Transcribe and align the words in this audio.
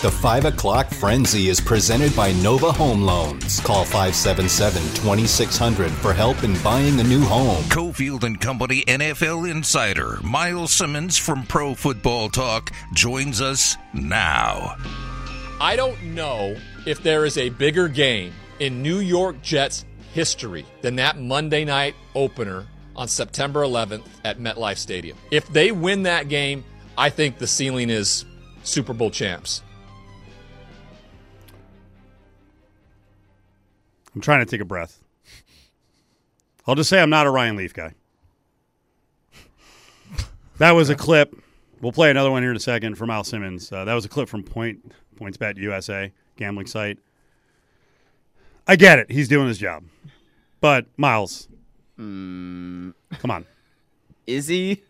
The 0.00 0.12
5 0.12 0.44
o'clock 0.44 0.90
frenzy 0.90 1.48
is 1.48 1.60
presented 1.60 2.14
by 2.14 2.30
Nova 2.34 2.70
Home 2.70 3.02
Loans. 3.02 3.58
Call 3.58 3.84
577 3.84 4.80
2600 4.94 5.90
for 5.90 6.12
help 6.12 6.44
in 6.44 6.56
buying 6.62 7.00
a 7.00 7.02
new 7.02 7.22
home. 7.22 7.64
Cofield 7.64 8.22
and 8.22 8.40
Company 8.40 8.84
NFL 8.84 9.50
insider 9.50 10.20
Myles 10.22 10.70
Simmons 10.70 11.18
from 11.18 11.44
Pro 11.46 11.74
Football 11.74 12.28
Talk 12.28 12.70
joins 12.94 13.40
us 13.40 13.76
now. 13.92 14.76
I 15.60 15.74
don't 15.74 16.00
know 16.00 16.54
if 16.86 17.02
there 17.02 17.24
is 17.24 17.36
a 17.36 17.48
bigger 17.48 17.88
game 17.88 18.32
in 18.60 18.80
New 18.80 19.00
York 19.00 19.42
Jets 19.42 19.84
history 20.12 20.64
than 20.80 20.94
that 20.94 21.18
Monday 21.18 21.64
night 21.64 21.96
opener 22.14 22.68
on 22.94 23.08
September 23.08 23.62
11th 23.62 24.06
at 24.24 24.38
MetLife 24.38 24.78
Stadium. 24.78 25.18
If 25.32 25.48
they 25.48 25.72
win 25.72 26.04
that 26.04 26.28
game, 26.28 26.64
I 26.96 27.10
think 27.10 27.38
the 27.38 27.48
ceiling 27.48 27.90
is 27.90 28.24
Super 28.62 28.92
Bowl 28.92 29.10
champs. 29.10 29.62
I'm 34.18 34.22
trying 34.22 34.44
to 34.44 34.50
take 34.50 34.60
a 34.60 34.64
breath. 34.64 34.98
I'll 36.66 36.74
just 36.74 36.90
say 36.90 37.00
I'm 37.00 37.08
not 37.08 37.28
a 37.28 37.30
Ryan 37.30 37.54
Leaf 37.54 37.72
guy. 37.72 37.94
That 40.58 40.72
was 40.72 40.90
a 40.90 40.96
clip. 40.96 41.36
We'll 41.80 41.92
play 41.92 42.10
another 42.10 42.28
one 42.32 42.42
here 42.42 42.50
in 42.50 42.56
a 42.56 42.60
second 42.60 42.96
from 42.96 43.10
Al 43.10 43.22
Simmons. 43.22 43.70
Uh, 43.70 43.84
that 43.84 43.94
was 43.94 44.04
a 44.04 44.08
clip 44.08 44.28
from 44.28 44.42
Point 44.42 44.90
PointsBet 45.20 45.56
USA 45.58 46.10
gambling 46.34 46.66
site. 46.66 46.98
I 48.66 48.74
get 48.74 48.98
it. 48.98 49.08
He's 49.08 49.28
doing 49.28 49.46
his 49.46 49.56
job, 49.56 49.84
but 50.60 50.86
Myles, 50.96 51.46
come 51.96 52.94
on. 53.24 53.46
Is 54.26 54.48
he? 54.48 54.82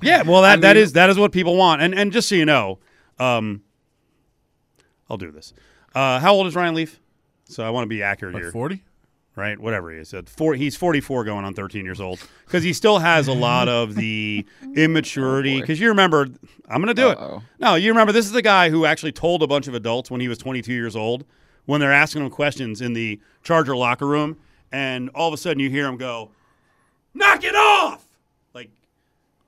Yeah, 0.00 0.22
well 0.22 0.40
that, 0.40 0.52
I 0.52 0.60
that 0.62 0.76
mean- 0.76 0.82
is 0.84 0.94
that 0.94 1.10
is 1.10 1.18
what 1.18 1.32
people 1.32 1.54
want. 1.58 1.82
And 1.82 1.94
and 1.94 2.12
just 2.14 2.30
so 2.30 2.34
you 2.34 2.46
know, 2.46 2.78
um, 3.18 3.62
I'll 5.10 5.18
do 5.18 5.30
this. 5.30 5.52
Uh, 5.94 6.18
how 6.18 6.32
old 6.32 6.46
is 6.46 6.56
Ryan 6.56 6.74
Leaf? 6.74 6.98
So 7.54 7.64
I 7.64 7.70
want 7.70 7.84
to 7.84 7.88
be 7.88 8.02
accurate 8.02 8.34
here. 8.34 8.50
40? 8.50 8.82
right? 9.36 9.58
Whatever 9.58 9.90
he 9.90 9.98
is. 9.98 10.14
At 10.14 10.28
four, 10.28 10.54
he's 10.54 10.76
44 10.76 11.24
going 11.24 11.44
on 11.44 11.54
13 11.54 11.84
years 11.84 12.00
old 12.00 12.20
because 12.46 12.62
he 12.62 12.72
still 12.72 12.98
has 13.00 13.26
a 13.26 13.32
lot 13.32 13.68
of 13.68 13.94
the 13.96 14.46
immaturity. 14.76 15.58
Oh, 15.58 15.60
because 15.60 15.80
you 15.80 15.88
remember, 15.88 16.28
I'm 16.68 16.80
going 16.82 16.94
to 16.94 17.00
do 17.00 17.08
Uh-oh. 17.08 17.36
it. 17.38 17.42
No, 17.58 17.74
you 17.74 17.90
remember, 17.90 18.12
this 18.12 18.26
is 18.26 18.32
the 18.32 18.42
guy 18.42 18.70
who 18.70 18.84
actually 18.86 19.12
told 19.12 19.42
a 19.42 19.46
bunch 19.46 19.66
of 19.66 19.74
adults 19.74 20.10
when 20.10 20.20
he 20.20 20.28
was 20.28 20.38
22 20.38 20.72
years 20.72 20.94
old 20.94 21.24
when 21.66 21.80
they're 21.80 21.92
asking 21.92 22.22
him 22.22 22.30
questions 22.30 22.80
in 22.80 22.92
the 22.92 23.20
Charger 23.42 23.76
locker 23.76 24.06
room. 24.06 24.36
And 24.70 25.10
all 25.10 25.28
of 25.28 25.34
a 25.34 25.36
sudden 25.36 25.58
you 25.60 25.70
hear 25.70 25.86
him 25.86 25.96
go, 25.96 26.30
knock 27.12 27.42
it 27.44 27.54
off! 27.54 28.04
Like, 28.54 28.70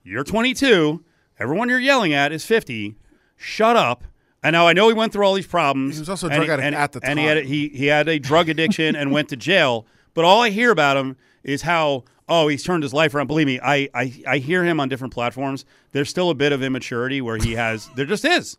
you're 0.03 0.25
22. 0.25 1.05
Everyone 1.39 1.69
you're 1.69 1.79
yelling 1.81 2.13
at 2.13 2.33
is 2.33 2.45
50. 2.45 2.97
Shut 3.37 3.77
up. 3.77 4.03
And 4.43 4.53
now 4.55 4.67
I 4.69 4.73
know 4.75 4.89
he 4.89 4.95
went 4.95 5.13
through 5.13 5.27
all 5.27 5.35
these 5.35 5.47
problems. 5.47 5.95
He 5.97 6.01
was 6.01 6.09
also 6.09 6.29
a 6.29 6.31
drug 6.31 6.45
he- 6.47 6.51
addict 6.53 6.67
and- 6.67 6.75
at 6.75 6.93
the 6.93 7.01
time. 7.01 7.11
And 7.11 7.19
he 7.19 7.25
had 7.27 7.39
a, 7.39 7.43
he 7.43 7.69
he 7.69 7.87
had 7.87 8.09
a 8.09 8.19
drug 8.19 8.49
addiction 8.49 8.95
and 8.95 9.11
went 9.13 9.29
to 9.31 9.37
jail. 9.37 9.87
But 10.15 10.25
all 10.25 10.41
I 10.41 10.49
hear 10.49 10.71
about 10.71 10.97
him 10.97 11.17
is 11.45 11.61
how 11.61 12.05
oh 12.27 12.49
he's 12.49 12.63
turned 12.65 12.83
his 12.83 12.95
life 12.95 13.15
around. 13.15 13.27
Believe 13.27 13.47
me, 13.47 13.61
I 13.63 13.87
I, 13.93 14.23
I 14.27 14.39
hear 14.39 14.65
him 14.65 14.81
on 14.81 14.89
different 14.89 15.13
platforms. 15.13 15.67
There's 15.93 16.09
still 16.09 16.31
a 16.31 16.35
bit 16.35 16.53
of 16.53 16.63
immaturity 16.63 17.21
where 17.21 17.37
he 17.37 17.53
has. 17.53 17.91
there 17.97 18.07
just 18.07 18.25
is. 18.25 18.57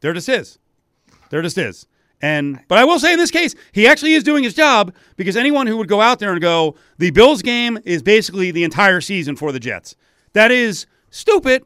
There 0.00 0.12
just 0.12 0.28
is. 0.28 0.58
There 1.30 1.40
just 1.40 1.56
is. 1.56 1.86
And 2.20 2.60
but 2.68 2.76
I 2.76 2.84
will 2.84 2.98
say 3.00 3.14
in 3.14 3.18
this 3.18 3.30
case, 3.30 3.54
he 3.72 3.86
actually 3.86 4.12
is 4.12 4.22
doing 4.22 4.44
his 4.44 4.52
job 4.52 4.94
because 5.16 5.34
anyone 5.34 5.66
who 5.66 5.78
would 5.78 5.88
go 5.88 6.02
out 6.02 6.18
there 6.18 6.32
and 6.32 6.42
go, 6.42 6.74
the 6.98 7.10
Bills 7.10 7.40
game 7.40 7.78
is 7.86 8.02
basically 8.02 8.50
the 8.50 8.64
entire 8.64 9.00
season 9.00 9.34
for 9.34 9.50
the 9.50 9.58
Jets. 9.58 9.96
That 10.34 10.50
is 10.50 10.84
stupid, 11.08 11.64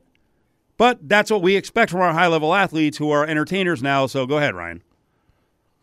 but 0.76 1.08
that's 1.08 1.30
what 1.30 1.42
we 1.42 1.56
expect 1.56 1.90
from 1.90 2.00
our 2.00 2.12
high 2.12 2.26
level 2.26 2.54
athletes 2.54 2.98
who 2.98 3.10
are 3.10 3.24
entertainers 3.26 3.82
now. 3.82 4.06
So 4.06 4.26
go 4.26 4.38
ahead, 4.38 4.54
Ryan. 4.54 4.82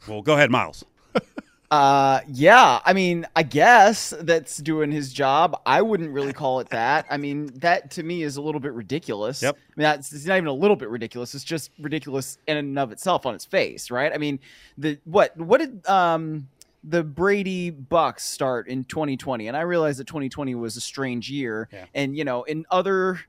Well, 0.08 0.22
go 0.22 0.34
ahead, 0.34 0.52
Myles. 0.52 0.84
Uh, 1.72 2.20
yeah. 2.28 2.82
I 2.86 2.94
mean, 2.94 3.26
I 3.36 3.42
guess 3.42 4.14
that's 4.20 4.58
doing 4.58 4.92
his 4.92 5.12
job. 5.12 5.60
I 5.66 5.82
wouldn't 5.82 6.12
really 6.12 6.32
call 6.32 6.60
it 6.60 6.70
that. 6.70 7.08
I 7.10 7.18
mean, 7.18 7.48
that 7.62 7.90
to 7.92 8.04
me 8.04 8.22
is 8.22 8.38
a 8.38 8.44
little 8.44 8.62
bit 8.62 8.74
ridiculous. 8.74 9.42
Yep. 9.42 9.56
I 9.56 9.74
mean, 9.76 9.84
that's 9.84 10.14
it's 10.14 10.26
not 10.28 10.36
even 10.38 10.50
a 10.50 10.54
little 10.54 10.76
bit 10.76 10.90
ridiculous. 10.90 11.34
It's 11.34 11.44
just 11.44 11.72
ridiculous 11.80 12.38
in 12.48 12.58
and 12.58 12.78
of 12.78 12.92
itself 12.92 13.26
on 13.26 13.34
its 13.34 13.46
face, 13.46 13.90
right? 13.90 14.14
I 14.14 14.20
mean, 14.20 14.40
the 14.78 15.00
what 15.06 15.36
what 15.36 15.62
did 15.62 15.84
um 15.88 16.48
the 16.84 17.04
Brady 17.04 17.72
Bucs 17.72 18.20
start 18.20 18.68
in 18.68 18.84
2020? 18.84 19.48
And 19.48 19.58
I 19.58 19.62
realize 19.62 19.98
that 19.98 20.06
2020 20.06 20.54
was 20.54 20.78
a 20.78 20.82
strange 20.82 21.32
year, 21.32 21.70
Yeah. 21.74 21.86
and 21.96 22.16
you 22.16 22.24
know, 22.24 22.44
in 22.44 22.68
other 22.70 23.20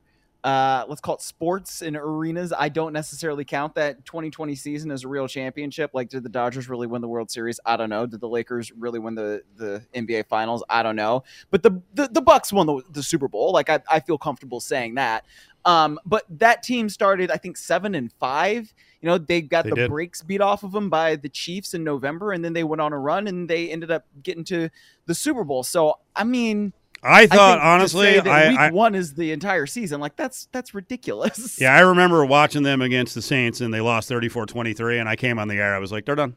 uh, 0.45 0.85
let's 0.87 1.01
call 1.01 1.15
it 1.15 1.21
sports 1.23 1.81
and 1.81 1.97
arenas. 1.97 2.53
I 2.55 2.69
don't 2.69 2.93
necessarily 2.93 3.43
count 3.43 3.73
that 3.75 4.05
2020 4.05 4.53
season 4.53 4.91
as 4.91 5.03
a 5.03 5.07
real 5.07 5.27
championship. 5.27 5.89
Like, 5.95 6.07
did 6.07 6.21
the 6.21 6.29
Dodgers 6.29 6.69
really 6.69 6.85
win 6.85 7.01
the 7.01 7.07
World 7.07 7.31
Series? 7.31 7.59
I 7.65 7.75
don't 7.75 7.89
know. 7.89 8.05
Did 8.05 8.19
the 8.19 8.29
Lakers 8.29 8.71
really 8.71 8.99
win 8.99 9.15
the, 9.15 9.41
the 9.57 9.81
NBA 9.95 10.27
Finals? 10.27 10.63
I 10.69 10.83
don't 10.83 10.95
know. 10.95 11.23
But 11.49 11.63
the 11.63 11.81
the, 11.95 12.09
the 12.09 12.21
Bucs 12.21 12.53
won 12.53 12.67
the, 12.67 12.83
the 12.91 13.01
Super 13.01 13.27
Bowl. 13.27 13.53
Like, 13.53 13.71
I, 13.71 13.79
I 13.89 13.99
feel 13.99 14.19
comfortable 14.19 14.59
saying 14.59 14.93
that. 14.95 15.25
Um, 15.65 15.99
but 16.05 16.25
that 16.29 16.61
team 16.61 16.89
started, 16.89 17.31
I 17.31 17.37
think, 17.37 17.57
seven 17.57 17.95
and 17.95 18.13
five. 18.13 18.71
You 19.01 19.09
know, 19.09 19.17
they 19.17 19.41
got 19.41 19.63
They 19.63 19.71
the 19.71 19.75
did. 19.75 19.89
brakes 19.89 20.21
beat 20.21 20.41
off 20.41 20.61
of 20.61 20.71
them 20.73 20.91
by 20.91 21.15
the 21.15 21.29
Chiefs 21.29 21.73
in 21.73 21.83
November, 21.83 22.33
and 22.33 22.45
then 22.45 22.53
they 22.53 22.63
went 22.63 22.81
on 22.81 22.93
a 22.93 22.99
run 22.99 23.27
and 23.27 23.49
they 23.49 23.71
ended 23.71 23.89
up 23.89 24.05
getting 24.21 24.43
to 24.43 24.69
the 25.07 25.15
Super 25.15 25.43
Bowl. 25.43 25.63
So, 25.63 25.95
I 26.15 26.23
mean, 26.23 26.71
I 27.05 27.27
thought 27.27 27.53
think 27.53 27.61
to 27.61 27.67
honestly, 27.67 28.19
I, 28.19 28.49
week 28.49 28.59
I 28.59 28.71
one 28.71 28.95
is 28.95 29.13
the 29.13 29.31
entire 29.31 29.67
season. 29.67 29.99
Like 29.99 30.15
that's 30.15 30.47
that's 30.51 30.73
ridiculous. 30.73 31.59
yeah, 31.61 31.75
I 31.75 31.81
remember 31.81 32.25
watching 32.25 32.63
them 32.63 32.81
against 32.81 33.13
the 33.13 33.21
Saints 33.21 33.61
and 33.61 33.73
they 33.73 33.81
lost 33.81 34.09
34-23 34.09 34.99
and 34.99 35.07
I 35.07 35.15
came 35.15 35.37
on 35.37 35.47
the 35.47 35.55
air. 35.55 35.75
I 35.75 35.79
was 35.79 35.91
like, 35.91 36.05
they're 36.05 36.15
done. 36.15 36.35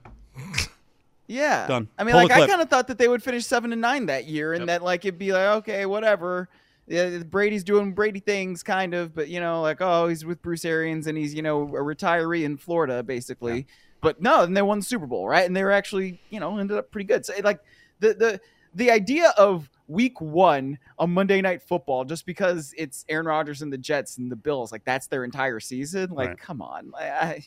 yeah. 1.26 1.66
Done. 1.66 1.88
I 1.98 2.04
mean, 2.04 2.12
Pull 2.12 2.22
like 2.22 2.32
I 2.32 2.46
kind 2.46 2.60
of 2.60 2.68
thought 2.68 2.88
that 2.88 2.98
they 2.98 3.08
would 3.08 3.22
finish 3.22 3.46
seven 3.46 3.72
and 3.72 3.80
nine 3.80 4.06
that 4.06 4.26
year, 4.26 4.52
and 4.52 4.68
that 4.68 4.82
like 4.82 5.04
it'd 5.04 5.18
be 5.18 5.32
like 5.32 5.48
okay, 5.58 5.86
whatever. 5.86 6.48
Yeah, 6.86 7.18
Brady's 7.18 7.64
doing 7.64 7.92
Brady 7.92 8.20
things, 8.20 8.62
kind 8.62 8.94
of, 8.94 9.14
but 9.14 9.28
you 9.28 9.40
know, 9.40 9.60
like 9.62 9.78
oh, 9.80 10.08
he's 10.08 10.24
with 10.24 10.40
Bruce 10.42 10.64
Arians 10.64 11.06
and 11.06 11.16
he's 11.16 11.34
you 11.34 11.42
know 11.42 11.62
a 11.62 11.82
retiree 11.82 12.44
in 12.44 12.56
Florida, 12.56 13.02
basically. 13.02 13.66
But 14.00 14.22
no, 14.22 14.42
and 14.42 14.56
they 14.56 14.62
won 14.62 14.78
the 14.78 14.84
Super 14.84 15.06
Bowl, 15.06 15.26
right? 15.28 15.44
And 15.44 15.56
they 15.56 15.64
were 15.64 15.72
actually 15.72 16.20
you 16.30 16.40
know 16.40 16.58
ended 16.58 16.76
up 16.76 16.90
pretty 16.90 17.06
good. 17.06 17.24
So 17.24 17.34
like 17.42 17.60
the 18.00 18.14
the 18.14 18.40
the 18.74 18.90
idea 18.90 19.32
of 19.36 19.68
week 19.88 20.20
one 20.20 20.78
on 20.98 21.10
Monday 21.10 21.40
Night 21.40 21.62
Football, 21.62 22.04
just 22.04 22.24
because 22.26 22.72
it's 22.78 23.04
Aaron 23.08 23.26
Rodgers 23.26 23.62
and 23.62 23.72
the 23.72 23.78
Jets 23.78 24.18
and 24.18 24.30
the 24.30 24.36
Bills, 24.36 24.70
like 24.70 24.84
that's 24.84 25.08
their 25.08 25.24
entire 25.24 25.58
season. 25.60 26.10
Like, 26.10 26.28
Right. 26.28 26.38
come 26.38 26.62
on, 26.62 26.92
I. 26.96 27.08
I 27.10 27.46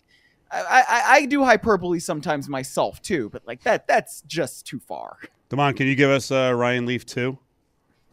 I, 0.53 0.83
I, 0.89 1.03
I 1.15 1.25
do 1.27 1.45
hyperbole 1.45 1.99
sometimes 1.99 2.49
myself 2.49 3.01
too, 3.01 3.29
but 3.29 3.41
like 3.47 3.63
that 3.63 3.87
that's 3.87 4.19
just 4.23 4.65
too 4.65 4.79
far. 4.81 5.15
Damon, 5.47 5.73
can 5.75 5.87
you 5.87 5.95
give 5.95 6.09
us 6.09 6.29
uh, 6.29 6.51
Ryan 6.53 6.85
Leaf 6.85 7.05
too? 7.05 7.37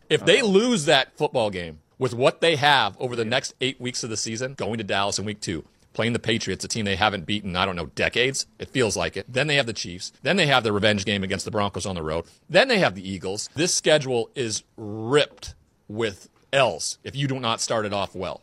If 0.09 0.25
they 0.25 0.41
lose 0.43 0.85
that 0.85 1.19
football 1.19 1.51
game 1.51 1.81
with 1.99 2.15
what 2.15 2.41
they 2.41 2.55
have 2.55 2.97
over 3.01 3.17
the 3.17 3.25
next 3.25 3.55
eight 3.61 3.81
weeks 3.81 4.05
of 4.05 4.11
the 4.11 4.17
season, 4.17 4.55
going 4.55 4.79
to 4.79 4.85
Dallas 4.85 5.19
in 5.19 5.25
week 5.25 5.41
two, 5.41 5.65
playing 5.99 6.13
the 6.13 6.21
Patriots, 6.21 6.65
a 6.65 6.69
team 6.69 6.85
they 6.85 6.95
haven't 6.95 7.27
beaten, 7.27 7.57
I 7.57 7.67
don't 7.67 7.75
know, 7.75 7.87
decades, 7.87 8.47
it 8.61 8.69
feels 8.69 8.97
like 8.97 9.17
it. 9.17 9.27
Then 9.29 9.49
they 9.49 9.57
have 9.57 9.67
the 9.67 9.73
Chiefs. 9.73 10.13
Then 10.23 10.37
they 10.37 10.47
have 10.47 10.63
the 10.63 10.71
revenge 10.71 11.05
game 11.05 11.25
against 11.25 11.45
the 11.45 11.51
Broncos 11.51 11.87
on 11.87 11.97
the 11.97 12.05
road. 12.05 12.27
Then 12.49 12.69
they 12.69 12.79
have 12.79 12.95
the 12.95 13.03
Eagles. 13.03 13.51
This 13.57 13.75
schedule 13.75 14.31
is 14.37 14.63
ripped 14.77 15.57
with 15.89 16.29
L's 16.53 16.99
if 17.03 17.17
you 17.17 17.27
do 17.27 17.41
not 17.41 17.61
start 17.61 17.85
it 17.85 17.93
off 17.93 18.15
well. 18.15 18.43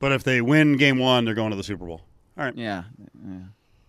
But 0.00 0.10
if 0.10 0.24
they 0.24 0.40
win 0.40 0.78
game 0.78 0.98
one, 0.98 1.24
they're 1.24 1.34
going 1.34 1.50
to 1.50 1.56
the 1.56 1.62
Super 1.62 1.86
Bowl. 1.86 2.00
All 2.36 2.42
right. 2.42 2.56
Yeah, 2.56 2.82
yeah, 3.24 3.38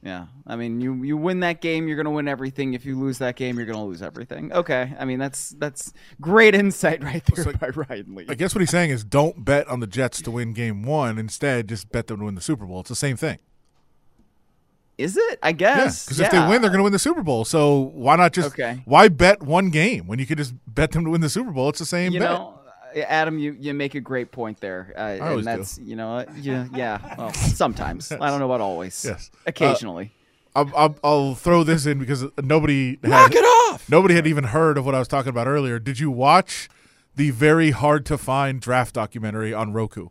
yeah. 0.04 0.26
I 0.48 0.56
mean, 0.56 0.82
you 0.82 0.94
you 1.04 1.16
win 1.18 1.42
that 1.42 1.62
game, 1.62 1.88
you're 1.88 1.98
gonna 1.98 2.12
win 2.12 2.28
everything. 2.28 2.74
If 2.74 2.86
you 2.86 3.00
lose 3.00 3.18
that 3.20 3.36
game, 3.36 3.58
you're 3.58 3.66
gonna 3.68 3.86
lose 3.86 4.02
everything. 4.02 4.52
Okay, 4.52 4.94
I 5.00 5.06
mean 5.06 5.20
that's 5.20 5.50
that's 5.52 5.94
great 6.20 6.56
insight 6.56 7.04
right 7.12 7.24
there 7.26 7.44
So- 7.46 7.54
by 7.54 7.70
Ryan 7.70 8.16
Lee. 8.16 8.26
I 8.30 8.36
guess 8.36 8.56
what 8.56 8.60
he's 8.62 8.70
saying 8.72 8.90
is 8.90 9.04
don't 9.04 9.46
bet 9.46 9.68
on 9.68 9.80
the 9.80 9.88
Jets 9.88 10.22
to 10.24 10.32
win 10.32 10.54
game 10.54 10.84
one. 10.84 11.18
Instead, 11.18 11.70
just 11.70 11.92
bet 11.92 12.08
them 12.08 12.20
to 12.20 12.26
win 12.26 12.36
the 12.36 12.42
Super 12.42 12.66
Bowl. 12.66 12.80
It's 12.82 12.90
the 12.90 12.96
same 12.96 13.18
thing. 13.18 13.38
Is 14.98 15.18
it? 15.18 15.40
I 15.42 15.50
Yeah, 15.50 15.54
guess. 15.54 16.06
because 16.06 16.20
if 16.20 16.30
they 16.30 16.38
win, 16.40 16.62
they're 16.62 16.70
going 16.70 16.78
to 16.78 16.84
win 16.84 16.92
the 16.94 17.00
Super 17.00 17.24
Bowl. 17.24 17.44
So 17.44 17.92
why 17.96 18.16
not 18.18 18.34
just 18.34 18.50
Okay. 18.50 18.82
why 18.86 19.08
bet 19.08 19.42
one 19.42 19.70
game 19.72 20.06
when 20.06 20.20
you 20.20 20.28
could 20.28 20.38
just 20.38 20.54
bet 20.68 20.92
them 20.92 21.06
to 21.06 21.10
win 21.10 21.22
the 21.22 21.30
Super 21.30 21.50
Bowl? 21.52 21.70
It's 21.70 21.80
the 21.80 21.86
same 21.86 22.14
You 22.14 22.20
bet. 22.20 22.30
know, 22.30 22.60
Adam, 22.96 23.40
you, 23.40 23.56
you 23.60 23.74
make 23.74 23.96
a 23.96 24.02
great 24.02 24.32
point 24.32 24.60
there, 24.60 24.94
uh, 24.98 25.18
always 25.22 25.46
and 25.46 25.56
do. 25.56 25.62
that's 25.62 25.78
you 25.80 25.96
know, 25.96 26.18
uh, 26.18 26.26
yeah, 26.38 26.68
yeah. 26.74 27.16
Well, 27.18 27.34
sometimes 27.34 28.12
I 28.12 28.30
don't 28.30 28.40
know 28.40 28.46
about 28.46 28.62
always. 28.62 29.04
Yes. 29.06 29.32
Uh, 29.34 29.38
occasionally. 29.48 30.12
I'll, 30.54 30.70
I'll, 30.76 30.96
I'll 31.02 31.36
throw 31.36 31.64
this 31.64 31.86
in 31.86 31.98
because 31.98 32.26
nobody 32.42 33.00
Knock 33.02 33.34
had, 33.34 33.40
it 33.40 33.46
off! 33.46 33.90
nobody 33.90 34.16
had 34.16 34.28
even 34.28 34.46
heard 34.46 34.78
of 34.78 34.86
what 34.86 34.94
I 34.94 35.00
was 35.00 35.08
talking 35.08 35.30
about 35.30 35.48
earlier. 35.48 35.80
Did 35.80 36.00
you 36.00 36.12
watch 36.12 36.68
the 37.16 37.32
very 37.32 37.72
hard 37.72 38.06
to 38.08 38.18
find 38.18 38.60
draft 38.60 38.96
documentary 38.96 39.54
on 39.54 39.72
Roku? 39.74 40.10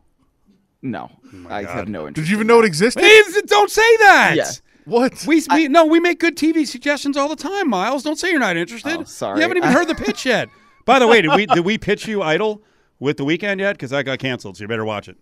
no, 0.83 1.11
I 1.51 1.65
have 1.65 1.89
no 1.89 2.09
interest. 2.09 2.15
Did 2.25 2.31
you 2.31 2.37
even 2.37 2.45
in 2.45 2.47
know 2.47 2.57
that. 2.61 2.65
it 2.65 2.69
existed? 2.69 3.03
Hey, 3.03 3.21
don't 3.47 3.71
say 3.71 3.97
that! 3.99 4.35
Yeah. 4.37 4.51
What? 4.87 5.25
We, 5.27 5.43
we 5.53 5.69
no, 5.69 5.85
we 5.85 6.01
make 6.01 6.19
good 6.19 6.37
TV 6.37 6.67
suggestions 6.67 7.17
all 7.17 7.29
the 7.29 7.37
time, 7.37 7.69
Myles. 7.69 8.03
Don't 8.03 8.19
say 8.19 8.31
you're 8.31 8.41
not 8.41 8.57
interested. 8.57 8.97
Oh, 8.99 9.05
sorry. 9.05 9.37
You 9.37 9.43
haven't 9.43 9.59
even 9.59 9.73
heard 9.75 9.89
the 9.89 9.95
pitch 9.95 10.25
yet. 10.25 10.49
By 10.85 10.99
the 10.99 11.07
way, 11.07 11.21
did 11.23 11.35
we 11.35 11.47
did 11.47 11.65
we 11.65 11.79
pitch 11.79 12.09
you 12.09 12.23
Idol 12.23 12.63
with 13.01 13.17
the 13.17 13.25
Weeknd 13.25 13.59
yet? 13.59 13.73
Because 13.73 13.91
that 13.91 14.05
got 14.05 14.21
canceled, 14.21 14.57
so 14.57 14.63
you 14.65 14.69
better 14.69 14.85
watch 14.85 15.09
it. 15.09 15.17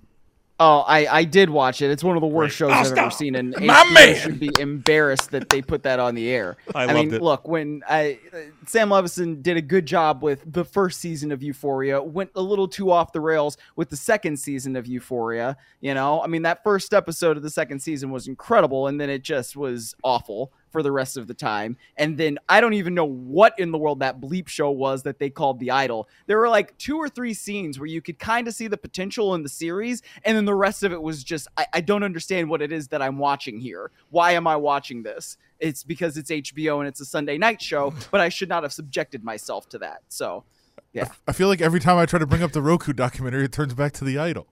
Oh, 0.60 0.80
I, 0.80 1.06
I 1.06 1.22
did 1.24 1.50
watch 1.50 1.82
it. 1.82 1.90
It's 1.92 2.02
one 2.02 2.16
of 2.16 2.20
the 2.20 2.26
worst 2.26 2.56
shows 2.56 2.72
Oh, 2.72 2.74
I've 2.74 2.86
stop. 2.88 2.98
ever 2.98 3.10
seen, 3.12 3.36
and 3.36 3.54
My 3.60 3.74
HBO 3.84 3.94
man. 3.94 4.14
should 4.16 4.40
be 4.40 4.50
embarrassed 4.58 5.30
that 5.30 5.48
they 5.50 5.62
put 5.62 5.84
that 5.84 6.00
on 6.00 6.16
the 6.16 6.28
air. 6.30 6.56
I 6.74 6.86
mean, 6.92 6.96
loved 6.96 7.12
it. 7.12 7.22
look, 7.22 7.46
when 7.46 7.82
I 7.88 8.18
uh, 8.34 8.38
Sam 8.66 8.88
Levinson 8.88 9.40
did 9.40 9.56
a 9.56 9.60
good 9.62 9.86
job 9.86 10.20
with 10.20 10.52
the 10.52 10.64
first 10.64 10.98
season 10.98 11.30
of 11.30 11.44
Euphoria, 11.44 12.02
went 12.02 12.30
a 12.34 12.42
little 12.42 12.66
too 12.66 12.90
off 12.90 13.12
the 13.12 13.20
rails 13.20 13.56
with 13.76 13.88
the 13.88 13.96
second 13.96 14.36
season 14.36 14.74
of 14.74 14.88
Euphoria. 14.88 15.56
You 15.80 15.94
know, 15.94 16.20
I 16.24 16.26
mean, 16.26 16.42
that 16.42 16.64
first 16.64 16.92
episode 16.92 17.36
of 17.36 17.44
the 17.44 17.50
second 17.50 17.78
season 17.78 18.10
was 18.10 18.26
incredible, 18.26 18.88
and 18.88 19.00
then 19.00 19.10
it 19.10 19.22
just 19.22 19.56
was 19.56 19.94
awful 20.02 20.52
for 20.70 20.82
the 20.82 20.92
rest 20.92 21.16
of 21.16 21.26
the 21.26 21.34
time. 21.34 21.76
And 21.96 22.16
then 22.18 22.38
I 22.48 22.60
don't 22.60 22.74
even 22.74 22.94
know 22.94 23.04
what 23.04 23.54
in 23.58 23.70
the 23.70 23.78
world 23.78 24.00
that 24.00 24.20
bleep 24.20 24.48
show 24.48 24.70
was 24.70 25.02
that 25.04 25.18
they 25.18 25.30
called 25.30 25.58
The 25.60 25.70
Idol. 25.70 26.08
There 26.26 26.38
were 26.38 26.48
like 26.48 26.76
two 26.78 26.96
or 26.96 27.08
three 27.08 27.34
scenes 27.34 27.78
where 27.78 27.86
you 27.86 28.00
could 28.00 28.18
kind 28.18 28.48
of 28.48 28.54
see 28.54 28.68
the 28.68 28.76
potential 28.76 29.34
in 29.34 29.42
the 29.42 29.48
series, 29.48 30.02
and 30.24 30.36
then 30.36 30.44
the 30.44 30.54
rest 30.54 30.82
of 30.82 30.92
it 30.92 31.02
was 31.02 31.24
just, 31.24 31.48
I, 31.56 31.66
I 31.74 31.80
don't 31.80 32.02
understand 32.02 32.48
what 32.48 32.62
it 32.62 32.72
is 32.72 32.88
that 32.88 33.02
I'm 33.02 33.18
watching 33.18 33.60
here. 33.60 33.90
Why 34.10 34.32
am 34.32 34.46
I 34.46 34.56
watching 34.56 35.02
this? 35.02 35.36
It's 35.58 35.82
because 35.82 36.16
it's 36.16 36.30
HBO 36.30 36.78
and 36.78 36.88
it's 36.88 37.00
a 37.00 37.04
Sunday 37.04 37.38
night 37.38 37.60
show, 37.60 37.92
but 38.10 38.20
I 38.20 38.28
should 38.28 38.48
not 38.48 38.62
have 38.62 38.72
subjected 38.72 39.24
myself 39.24 39.68
to 39.70 39.78
that. 39.78 40.02
So, 40.08 40.44
yeah. 40.92 41.08
I 41.26 41.32
feel 41.32 41.48
like 41.48 41.60
every 41.60 41.80
time 41.80 41.98
I 41.98 42.06
try 42.06 42.18
to 42.18 42.26
bring 42.26 42.42
up 42.42 42.52
the 42.52 42.62
Roku 42.62 42.92
documentary, 42.92 43.44
it 43.44 43.52
turns 43.52 43.74
back 43.74 43.92
to 43.94 44.04
the 44.04 44.18
idol. 44.18 44.46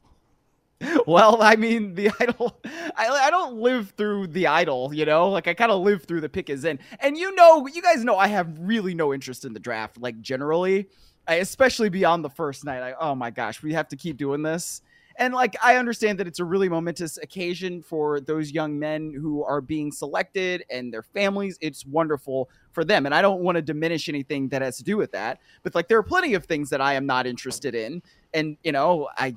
Well, 1.17 1.41
I 1.41 1.55
mean, 1.55 1.94
the 1.94 2.11
idol. 2.20 2.58
I, 2.97 3.06
I 3.06 3.31
don't 3.31 3.58
live 3.58 3.94
through 3.97 4.26
the 4.26 4.49
idol, 4.49 4.93
you 4.93 5.05
know. 5.05 5.31
Like 5.31 5.47
I 5.47 5.55
kind 5.55 5.70
of 5.70 5.82
live 5.82 6.03
through 6.03 6.20
the 6.20 6.29
pick 6.29 6.50
is 6.50 6.64
in, 6.64 6.81
and 6.99 7.17
you 7.17 7.32
know, 7.37 7.69
you 7.69 7.81
guys 7.81 8.03
know 8.03 8.19
I 8.19 8.26
have 8.26 8.58
really 8.58 8.93
no 8.93 9.14
interest 9.14 9.44
in 9.44 9.53
the 9.53 9.61
draft. 9.61 9.99
Like 9.99 10.20
generally, 10.20 10.88
I, 11.29 11.37
especially 11.37 11.91
beyond 11.91 12.25
the 12.25 12.31
first 12.31 12.64
night. 12.64 12.82
I, 12.82 12.94
oh 12.99 13.14
my 13.14 13.31
gosh, 13.31 13.62
we 13.62 13.73
have 13.73 13.87
to 13.88 13.97
keep 13.97 14.17
doing 14.17 14.43
this. 14.43 14.82
And 15.19 15.32
like 15.32 15.56
I 15.62 15.76
understand 15.76 16.19
that 16.19 16.26
it's 16.26 16.41
a 16.41 16.44
really 16.44 16.69
momentous 16.69 17.19
occasion 17.19 17.82
for 17.82 18.20
those 18.20 18.50
young 18.50 18.76
men 18.76 19.14
who 19.17 19.44
are 19.44 19.61
being 19.61 19.93
selected 19.93 20.64
and 20.70 20.93
their 20.93 21.02
families. 21.02 21.56
It's 21.61 21.87
wonderful 21.87 22.50
for 22.73 22.85
them, 22.85 23.06
and 23.06 23.14
I 23.14 23.23
don't 23.23 23.43
want 23.43 23.55
to 23.56 23.62
diminish 23.62 24.09
anything 24.09 24.49
that 24.49 24.61
has 24.61 24.76
to 24.79 24.85
do 24.85 24.97
with 24.97 25.12
that. 25.12 25.38
But 25.62 25.76
like 25.76 25.87
there 25.87 25.99
are 25.99 26.02
plenty 26.02 26.35
of 26.35 26.47
things 26.47 26.69
that 26.70 26.81
I 26.81 26.94
am 26.94 27.06
not 27.06 27.29
interested 27.29 27.76
in, 27.76 28.02
and 28.35 28.56
you 28.64 28.73
know 28.73 29.09
I 29.17 29.37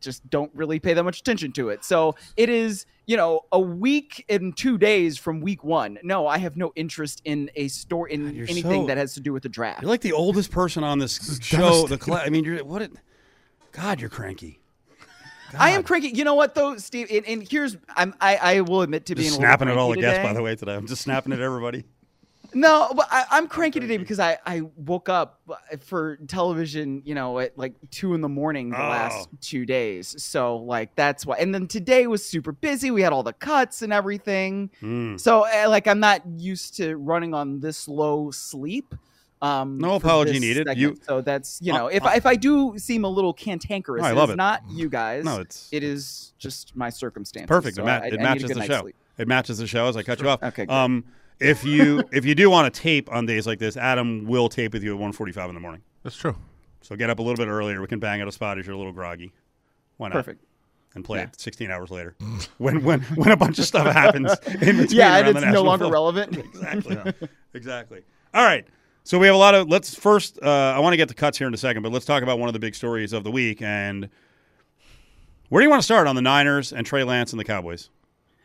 just 0.00 0.28
don't 0.30 0.50
really 0.54 0.78
pay 0.78 0.94
that 0.94 1.02
much 1.02 1.20
attention 1.20 1.52
to 1.52 1.68
it. 1.70 1.84
So 1.84 2.14
it 2.36 2.48
is, 2.48 2.86
you 3.06 3.16
know, 3.16 3.42
a 3.52 3.60
week 3.60 4.24
and 4.28 4.56
two 4.56 4.78
days 4.78 5.18
from 5.18 5.40
week 5.40 5.64
one. 5.64 5.98
No, 6.02 6.26
I 6.26 6.38
have 6.38 6.56
no 6.56 6.72
interest 6.76 7.22
in 7.24 7.50
a 7.56 7.68
store 7.68 8.08
in 8.08 8.34
you're 8.34 8.48
anything 8.48 8.82
so- 8.82 8.86
that 8.86 8.96
has 8.96 9.14
to 9.14 9.20
do 9.20 9.32
with 9.32 9.42
the 9.42 9.48
draft. 9.48 9.82
You're 9.82 9.90
like 9.90 10.00
the 10.00 10.12
oldest 10.12 10.50
person 10.50 10.84
on 10.84 10.98
this 10.98 11.40
show. 11.42 11.86
The 11.86 11.98
cla- 11.98 12.22
I 12.24 12.30
mean, 12.30 12.44
you're 12.44 12.64
what? 12.64 12.82
It, 12.82 12.92
God, 13.72 14.00
you're 14.00 14.10
cranky. 14.10 14.60
I 15.56 15.70
am 15.70 15.82
cranky. 15.82 16.08
You 16.08 16.24
know 16.24 16.34
what 16.34 16.54
though, 16.54 16.76
Steve? 16.76 17.08
And, 17.10 17.24
and 17.26 17.48
here's 17.48 17.76
I'm 17.88 18.14
I, 18.20 18.36
I 18.36 18.60
will 18.62 18.82
admit 18.82 19.06
to 19.06 19.14
being 19.14 19.26
Just 19.28 19.38
a 19.38 19.40
little 19.40 19.50
snapping 19.50 19.68
at 19.68 19.76
all 19.76 19.90
the 19.90 20.00
guests, 20.00 20.22
by 20.22 20.32
the 20.32 20.42
way, 20.42 20.56
today. 20.56 20.74
I'm 20.74 20.86
just 20.86 21.02
snapping 21.02 21.32
at 21.32 21.40
everybody. 21.40 21.84
No, 22.56 22.90
but 22.96 23.06
I, 23.10 23.24
I'm 23.32 23.48
cranky 23.48 23.80
today 23.80 23.98
because 23.98 24.18
I, 24.18 24.38
I 24.46 24.62
woke 24.76 25.10
up 25.10 25.42
for 25.80 26.16
television, 26.26 27.02
you 27.04 27.14
know, 27.14 27.38
at 27.38 27.56
like 27.58 27.74
two 27.90 28.14
in 28.14 28.22
the 28.22 28.30
morning 28.30 28.70
the 28.70 28.78
last 28.78 29.28
Oh. 29.30 29.38
two 29.42 29.66
days. 29.66 30.14
So 30.22 30.56
like 30.56 30.94
that's 30.96 31.26
why. 31.26 31.36
And 31.36 31.54
then 31.54 31.66
today 31.68 32.06
was 32.06 32.24
super 32.24 32.52
busy. 32.52 32.90
We 32.90 33.02
had 33.02 33.12
all 33.12 33.22
the 33.22 33.34
cuts 33.34 33.82
and 33.82 33.92
everything. 33.92 34.70
Mm. 34.82 35.20
So 35.20 35.44
uh, 35.46 35.68
like 35.68 35.86
I'm 35.86 36.00
not 36.00 36.22
used 36.38 36.76
to 36.78 36.96
running 36.96 37.34
on 37.34 37.60
this 37.60 37.88
low 37.88 38.30
sleep. 38.30 38.94
Um, 39.42 39.76
No 39.76 39.96
apology 39.96 40.38
needed. 40.38 40.66
You- 40.76 40.96
so 41.02 41.20
that's 41.20 41.60
you 41.60 41.74
Uh, 41.74 41.78
know 41.78 41.86
if 41.88 42.02
uh, 42.04 42.08
I, 42.08 42.14
if 42.16 42.24
I 42.24 42.36
do 42.36 42.78
seem 42.78 43.04
a 43.04 43.08
little 43.08 43.34
cantankerous, 43.34 44.02
I 44.02 44.12
love 44.12 44.30
it. 44.30 44.36
not 44.36 44.62
you 44.70 44.88
guys. 44.88 45.24
No, 45.26 45.40
it's- 45.40 45.68
it 45.72 45.82
is 45.84 46.32
just 46.38 46.74
my 46.74 46.88
circumstances. 46.88 47.48
Perfect. 47.48 47.76
So 47.76 47.82
it, 47.82 47.84
ma- 47.84 47.92
I- 47.92 48.06
it 48.06 48.18
matches 48.20 48.50
the 48.50 48.64
show. 48.64 48.80
sleep. 48.80 48.96
It 49.18 49.28
matches 49.28 49.58
the 49.58 49.66
show 49.66 49.88
as 49.88 49.96
I 49.98 50.02
cut 50.02 50.20
you 50.22 50.28
off. 50.30 50.42
Okay, 50.42 50.64
good. 50.64 50.72
Um, 50.72 51.04
if 51.40 51.64
you 51.64 52.02
if 52.12 52.24
you 52.24 52.34
do 52.34 52.48
want 52.50 52.72
to 52.72 52.80
tape 52.80 53.10
on 53.12 53.26
days 53.26 53.46
like 53.46 53.58
this, 53.58 53.76
Adam 53.76 54.24
will 54.26 54.48
tape 54.48 54.72
with 54.72 54.82
you 54.82 54.94
at 54.94 55.00
1:45 55.00 55.48
in 55.48 55.54
the 55.54 55.60
morning. 55.60 55.82
That's 56.02 56.16
true. 56.16 56.36
So 56.82 56.94
get 56.96 57.10
up 57.10 57.18
a 57.18 57.22
little 57.22 57.36
bit 57.44 57.50
earlier. 57.50 57.80
We 57.80 57.86
can 57.88 57.98
bang 57.98 58.20
out 58.20 58.28
a 58.28 58.32
spot 58.32 58.58
if 58.58 58.66
you're 58.66 58.74
a 58.74 58.78
little 58.78 58.92
groggy. 58.92 59.32
Why 59.96 60.08
not? 60.08 60.14
Perfect. 60.14 60.44
And 60.94 61.04
play 61.04 61.18
Yeah. 61.18 61.24
it 61.24 61.38
16 61.40 61.70
hours 61.70 61.90
later, 61.90 62.14
when 62.58 62.82
when 62.82 63.00
when 63.02 63.30
a 63.30 63.36
bunch 63.36 63.58
of 63.58 63.64
stuff 63.66 63.86
happens 63.92 64.32
in 64.46 64.76
between. 64.78 64.88
Yeah, 64.98 65.18
and 65.18 65.28
it's 65.28 65.40
the 65.40 65.50
no 65.50 65.62
longer 65.62 65.84
Football- 65.86 66.12
relevant. 66.14 66.36
exactly. 66.54 67.28
exactly. 67.54 68.02
All 68.32 68.44
right. 68.44 68.66
So 69.04 69.18
we 69.18 69.26
have 69.26 69.34
a 69.36 69.38
lot 69.38 69.54
of. 69.54 69.68
Let's 69.68 69.94
first. 69.94 70.38
Uh, 70.42 70.48
I 70.48 70.78
want 70.80 70.94
to 70.94 70.96
get 70.96 71.08
the 71.08 71.14
cuts 71.14 71.36
here 71.38 71.46
in 71.46 71.54
a 71.54 71.58
second, 71.58 71.82
but 71.82 71.92
let's 71.92 72.06
talk 72.06 72.22
about 72.22 72.38
one 72.38 72.48
of 72.48 72.54
the 72.54 72.58
big 72.58 72.74
stories 72.74 73.12
of 73.12 73.24
the 73.24 73.30
week. 73.30 73.60
And 73.62 74.08
where 75.48 75.60
do 75.60 75.64
you 75.64 75.70
want 75.70 75.80
to 75.80 75.84
start 75.84 76.06
on 76.08 76.16
the 76.16 76.22
Niners 76.22 76.72
and 76.72 76.84
Trey 76.86 77.04
Lance 77.04 77.32
and 77.32 77.38
the 77.38 77.44
Cowboys? 77.44 77.90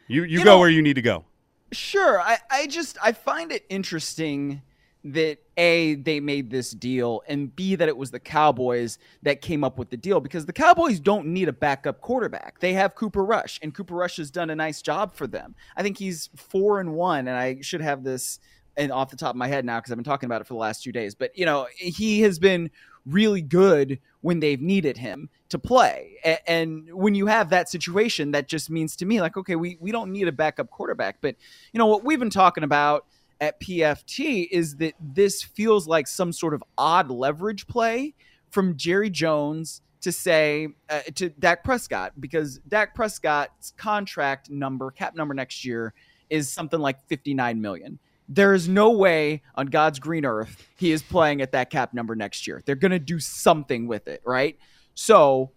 You 0.07 0.23
you, 0.23 0.39
You 0.39 0.43
go 0.43 0.51
know- 0.51 0.59
where 0.59 0.69
you 0.69 0.81
need 0.81 0.95
to 0.95 1.01
go. 1.01 1.25
Sure. 1.71 2.19
I, 2.19 2.37
I 2.49 2.67
just 2.67 2.97
I 3.01 3.13
find 3.13 3.51
it 3.51 3.65
interesting 3.69 4.61
that 5.03 5.39
A, 5.57 5.95
they 5.95 6.19
made 6.19 6.51
this 6.51 6.71
deal, 6.71 7.23
and 7.27 7.55
B, 7.55 7.75
that 7.75 7.87
it 7.87 7.97
was 7.97 8.11
the 8.11 8.19
Cowboys 8.19 8.99
that 9.23 9.41
came 9.41 9.63
up 9.63 9.77
with 9.79 9.89
the 9.89 9.97
deal 9.97 10.19
because 10.19 10.45
the 10.45 10.53
Cowboys 10.53 10.99
don't 10.99 11.27
need 11.27 11.47
a 11.47 11.53
backup 11.53 12.01
quarterback. 12.01 12.59
They 12.59 12.73
have 12.73 12.93
Cooper 12.93 13.23
Rush, 13.23 13.59
and 13.63 13.73
Cooper 13.73 13.95
Rush 13.95 14.17
has 14.17 14.29
done 14.29 14.49
a 14.51 14.55
nice 14.55 14.81
job 14.81 15.15
for 15.15 15.25
them. 15.25 15.55
I 15.75 15.81
think 15.81 15.97
he's 15.97 16.29
four 16.35 16.79
and 16.79 16.93
one, 16.93 17.27
and 17.27 17.35
I 17.37 17.61
should 17.61 17.81
have 17.81 18.03
this 18.03 18.39
and 18.77 18.91
off 18.91 19.09
the 19.09 19.17
top 19.17 19.31
of 19.31 19.35
my 19.35 19.47
head 19.47 19.65
now 19.65 19.79
because 19.79 19.91
I've 19.91 19.97
been 19.97 20.05
talking 20.05 20.27
about 20.27 20.41
it 20.41 20.47
for 20.47 20.53
the 20.53 20.59
last 20.59 20.83
two 20.83 20.91
days. 20.91 21.15
But 21.15 21.37
you 21.37 21.45
know, 21.45 21.67
he 21.75 22.21
has 22.21 22.39
been 22.39 22.69
really 23.05 23.41
good 23.41 23.99
when 24.21 24.39
they've 24.39 24.61
needed 24.61 24.97
him 24.97 25.29
to 25.49 25.59
play. 25.59 26.17
A- 26.23 26.49
And 26.49 26.93
when 26.93 27.15
you 27.15 27.27
have 27.27 27.49
that 27.49 27.69
situation, 27.69 28.31
that 28.31 28.47
just 28.47 28.69
means 28.69 28.95
to 28.97 29.05
me, 29.05 29.21
like, 29.21 29.37
okay, 29.37 29.55
we, 29.55 29.77
we 29.79 29.91
don't 29.91 30.11
need 30.11 30.27
a 30.27 30.31
backup 30.31 30.69
quarterback. 30.69 31.17
But, 31.21 31.35
you 31.73 31.77
know, 31.77 31.87
what 31.87 32.03
we've 32.03 32.19
been 32.19 32.29
talking 32.29 32.63
about 32.63 33.05
at 33.39 33.59
PFT 33.59 34.47
is 34.51 34.75
that 34.77 34.93
this 34.99 35.41
feels 35.43 35.87
like 35.87 36.07
some 36.07 36.31
sort 36.31 36.53
of 36.53 36.63
odd 36.77 37.09
leverage 37.09 37.67
play 37.67 38.13
from 38.49 38.77
Jerry 38.77 39.09
Jones 39.09 39.81
to 40.01 40.11
say 40.11 40.67
uh, 40.89 41.01
to 41.15 41.29
Dak 41.29 41.63
Prescott 41.63 42.13
because 42.19 42.59
Dak 42.67 42.93
Prescott's 42.95 43.73
contract 43.77 44.49
number, 44.49 44.91
cap 44.91 45.15
number 45.15 45.33
next 45.33 45.65
year, 45.65 45.93
is 46.29 46.49
something 46.49 46.79
like 46.79 47.03
59 47.07 47.61
million. 47.61 47.99
There 48.33 48.53
is 48.53 48.69
no 48.69 48.91
way 48.91 49.41
on 49.55 49.67
God's 49.67 49.99
green 49.99 50.23
earth 50.23 50.65
he 50.77 50.93
is 50.93 51.03
playing 51.03 51.41
at 51.41 51.51
that 51.51 51.69
cap 51.69 51.93
number 51.93 52.15
next 52.15 52.47
year. 52.47 52.63
They're 52.65 52.75
going 52.75 52.93
to 52.93 52.99
do 52.99 53.19
something 53.19 53.87
with 53.87 54.07
it, 54.07 54.21
right? 54.25 54.57
So, 54.93 55.51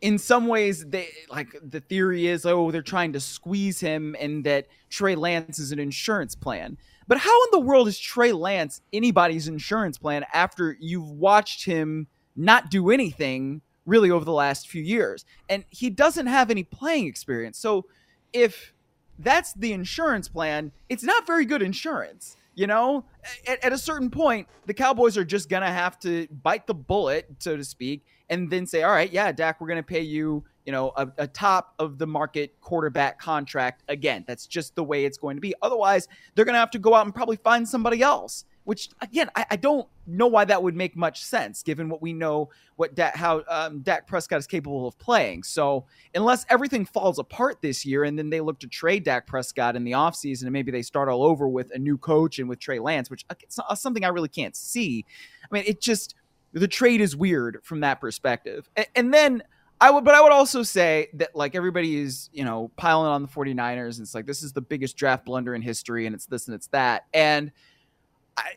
in 0.00 0.18
some 0.18 0.46
ways, 0.46 0.84
they 0.86 1.08
like 1.28 1.56
the 1.60 1.80
theory 1.80 2.28
is, 2.28 2.46
oh, 2.46 2.70
they're 2.70 2.82
trying 2.82 3.14
to 3.14 3.20
squeeze 3.20 3.80
him, 3.80 4.14
and 4.20 4.44
that 4.44 4.68
Trey 4.90 5.16
Lance 5.16 5.58
is 5.58 5.72
an 5.72 5.80
insurance 5.80 6.36
plan. 6.36 6.78
But 7.08 7.18
how 7.18 7.44
in 7.46 7.48
the 7.50 7.60
world 7.60 7.88
is 7.88 7.98
Trey 7.98 8.30
Lance 8.30 8.80
anybody's 8.92 9.48
insurance 9.48 9.98
plan 9.98 10.24
after 10.32 10.76
you've 10.78 11.10
watched 11.10 11.64
him 11.64 12.06
not 12.36 12.70
do 12.70 12.90
anything 12.90 13.60
really 13.86 14.12
over 14.12 14.24
the 14.24 14.32
last 14.32 14.68
few 14.68 14.82
years? 14.82 15.24
And 15.48 15.64
he 15.70 15.90
doesn't 15.90 16.28
have 16.28 16.48
any 16.48 16.62
playing 16.62 17.08
experience. 17.08 17.58
So, 17.58 17.86
if 18.32 18.73
that's 19.18 19.52
the 19.54 19.72
insurance 19.72 20.28
plan. 20.28 20.72
It's 20.88 21.02
not 21.02 21.26
very 21.26 21.44
good 21.44 21.62
insurance. 21.62 22.36
You 22.54 22.68
know, 22.68 23.04
at, 23.48 23.64
at 23.64 23.72
a 23.72 23.78
certain 23.78 24.10
point, 24.10 24.46
the 24.66 24.74
Cowboys 24.74 25.18
are 25.18 25.24
just 25.24 25.48
gonna 25.48 25.72
have 25.72 25.98
to 26.00 26.28
bite 26.28 26.66
the 26.66 26.74
bullet, 26.74 27.28
so 27.40 27.56
to 27.56 27.64
speak, 27.64 28.04
and 28.30 28.48
then 28.48 28.66
say, 28.66 28.84
"All 28.84 28.92
right, 28.92 29.12
yeah, 29.12 29.32
Dak, 29.32 29.60
we're 29.60 29.66
gonna 29.66 29.82
pay 29.82 30.02
you, 30.02 30.44
you 30.64 30.70
know, 30.70 30.92
a, 30.96 31.08
a 31.18 31.26
top 31.26 31.74
of 31.80 31.98
the 31.98 32.06
market 32.06 32.54
quarterback 32.60 33.18
contract 33.18 33.82
again." 33.88 34.24
That's 34.28 34.46
just 34.46 34.76
the 34.76 34.84
way 34.84 35.04
it's 35.04 35.18
going 35.18 35.36
to 35.36 35.40
be. 35.40 35.52
Otherwise, 35.62 36.06
they're 36.34 36.44
gonna 36.44 36.58
have 36.58 36.70
to 36.72 36.78
go 36.78 36.94
out 36.94 37.06
and 37.06 37.14
probably 37.14 37.36
find 37.36 37.68
somebody 37.68 38.02
else. 38.02 38.44
Which 38.64 38.88
again, 39.02 39.30
I, 39.36 39.44
I 39.52 39.56
don't 39.56 39.86
know 40.06 40.26
why 40.26 40.44
that 40.46 40.62
would 40.62 40.74
make 40.74 40.96
much 40.96 41.22
sense, 41.22 41.62
given 41.62 41.88
what 41.88 42.00
we 42.00 42.12
know 42.12 42.48
what 42.76 42.94
Dak, 42.94 43.14
how 43.14 43.42
um, 43.48 43.80
Dak 43.80 44.06
Prescott 44.06 44.38
is 44.38 44.46
capable 44.46 44.86
of 44.88 44.98
playing. 44.98 45.42
So 45.42 45.84
unless 46.14 46.46
everything 46.48 46.84
falls 46.86 47.18
apart 47.18 47.60
this 47.60 47.84
year 47.84 48.04
and 48.04 48.18
then 48.18 48.30
they 48.30 48.40
look 48.40 48.58
to 48.60 48.66
trade 48.66 49.04
Dak 49.04 49.26
Prescott 49.26 49.76
in 49.76 49.84
the 49.84 49.92
offseason 49.92 50.44
and 50.44 50.52
maybe 50.52 50.70
they 50.72 50.82
start 50.82 51.08
all 51.10 51.22
over 51.22 51.46
with 51.46 51.70
a 51.74 51.78
new 51.78 51.98
coach 51.98 52.38
and 52.38 52.48
with 52.48 52.58
Trey 52.58 52.78
Lance, 52.78 53.10
which 53.10 53.24
uh, 53.30 53.34
it's 53.40 53.58
not- 53.58 53.78
something 53.78 54.04
I 54.04 54.08
really 54.08 54.28
can't 54.30 54.56
see. 54.56 55.04
I 55.42 55.54
mean, 55.54 55.64
it 55.66 55.80
just 55.80 56.14
the 56.52 56.68
trade 56.68 57.00
is 57.00 57.14
weird 57.14 57.58
from 57.64 57.80
that 57.80 58.00
perspective. 58.00 58.68
A- 58.76 58.86
And, 58.96 59.12
then 59.12 59.42
I 59.80 59.90
would 59.90 60.04
but 60.04 60.14
I 60.14 60.22
would 60.22 60.32
also 60.32 60.62
say 60.62 61.08
that 61.14 61.34
like 61.36 61.54
everybody 61.54 61.96
is, 61.98 62.30
you 62.32 62.44
know, 62.44 62.70
piling 62.76 63.08
on 63.08 63.20
the 63.22 63.28
49ers 63.28 63.96
and 63.98 64.04
it's 64.04 64.14
like 64.14 64.24
this 64.24 64.42
is 64.42 64.52
the 64.52 64.60
biggest 64.62 64.96
draft 64.96 65.26
blunder 65.26 65.54
in 65.54 65.60
history 65.62 66.06
and 66.06 66.14
it's 66.14 66.26
this 66.26 66.46
and 66.46 66.54
it's 66.54 66.68
that. 66.68 67.04
And 67.12 67.52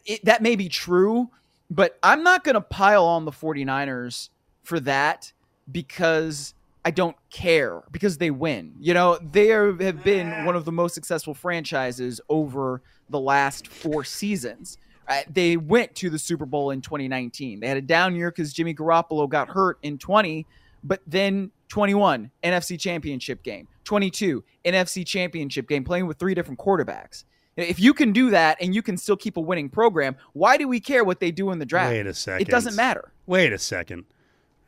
It, 0.05 0.24
that 0.25 0.41
may 0.41 0.55
be 0.55 0.69
true, 0.69 1.29
but 1.69 1.98
I'm 2.01 2.24
not 2.24 2.43
going 2.43 2.55
to 2.55 2.62
pile 2.62 3.05
on 3.05 3.25
the 3.25 3.31
49ers 3.31 4.29
for 4.63 4.79
that 4.81 5.31
because 5.72 6.53
I 6.86 6.91
don't 6.91 7.17
care 7.29 7.84
because 7.91 8.17
they 8.17 8.31
win. 8.31 8.74
You 8.79 8.93
know, 8.93 9.17
they 9.17 9.51
are, 9.51 9.75
have 9.84 10.03
been 10.03 10.46
one 10.46 10.55
of 10.55 10.65
the 10.65 10.72
most 10.72 10.96
successful 10.96 11.34
franchises 11.34 12.22
over 12.29 12.81
the 13.10 13.19
last 13.19 13.67
four 13.67 14.03
seasons. 14.03 14.77
Uh, 15.07 15.22
they 15.29 15.57
went 15.57 15.96
to 15.96 16.10
the 16.10 16.19
Super 16.19 16.46
Bowl 16.46 16.72
in 16.72 16.81
2019. 16.81 17.60
They 17.60 17.67
had 17.67 17.77
a 17.77 17.81
down 17.81 18.15
year 18.15 18.31
because 18.31 18.53
Jimmy 18.53 18.74
Garoppolo 18.74 19.27
got 19.29 19.50
hurt 19.50 19.79
in 19.81 19.98
20, 19.98 20.46
but 20.84 21.01
then 21.07 21.51
21 21.69 22.31
NFC 22.43 22.79
championship 22.79 23.43
game, 23.43 23.67
22 23.84 24.43
NFC 24.65 25.05
championship 25.05 25.67
game, 25.67 25.84
playing 25.84 26.07
with 26.07 26.17
three 26.17 26.34
different 26.34 26.60
quarterbacks. 26.60 27.24
If 27.57 27.79
you 27.79 27.93
can 27.93 28.11
do 28.13 28.29
that 28.29 28.57
and 28.61 28.73
you 28.75 28.81
can 28.81 28.95
still 28.97 29.17
keep 29.17 29.35
a 29.35 29.41
winning 29.41 29.67
program, 29.69 30.15
why 30.33 30.57
do 30.57 30.67
we 30.67 30.79
care 30.79 31.03
what 31.03 31.19
they 31.19 31.31
do 31.31 31.51
in 31.51 31.57
the 31.59 31.65
draft? 31.65 31.91
Wait 31.91 32.05
a 32.07 32.13
second. 32.13 32.47
It 32.47 32.51
doesn't 32.51 32.75
matter. 32.75 33.11
Wait 33.25 33.51
a 33.51 33.57
second. 33.57 34.05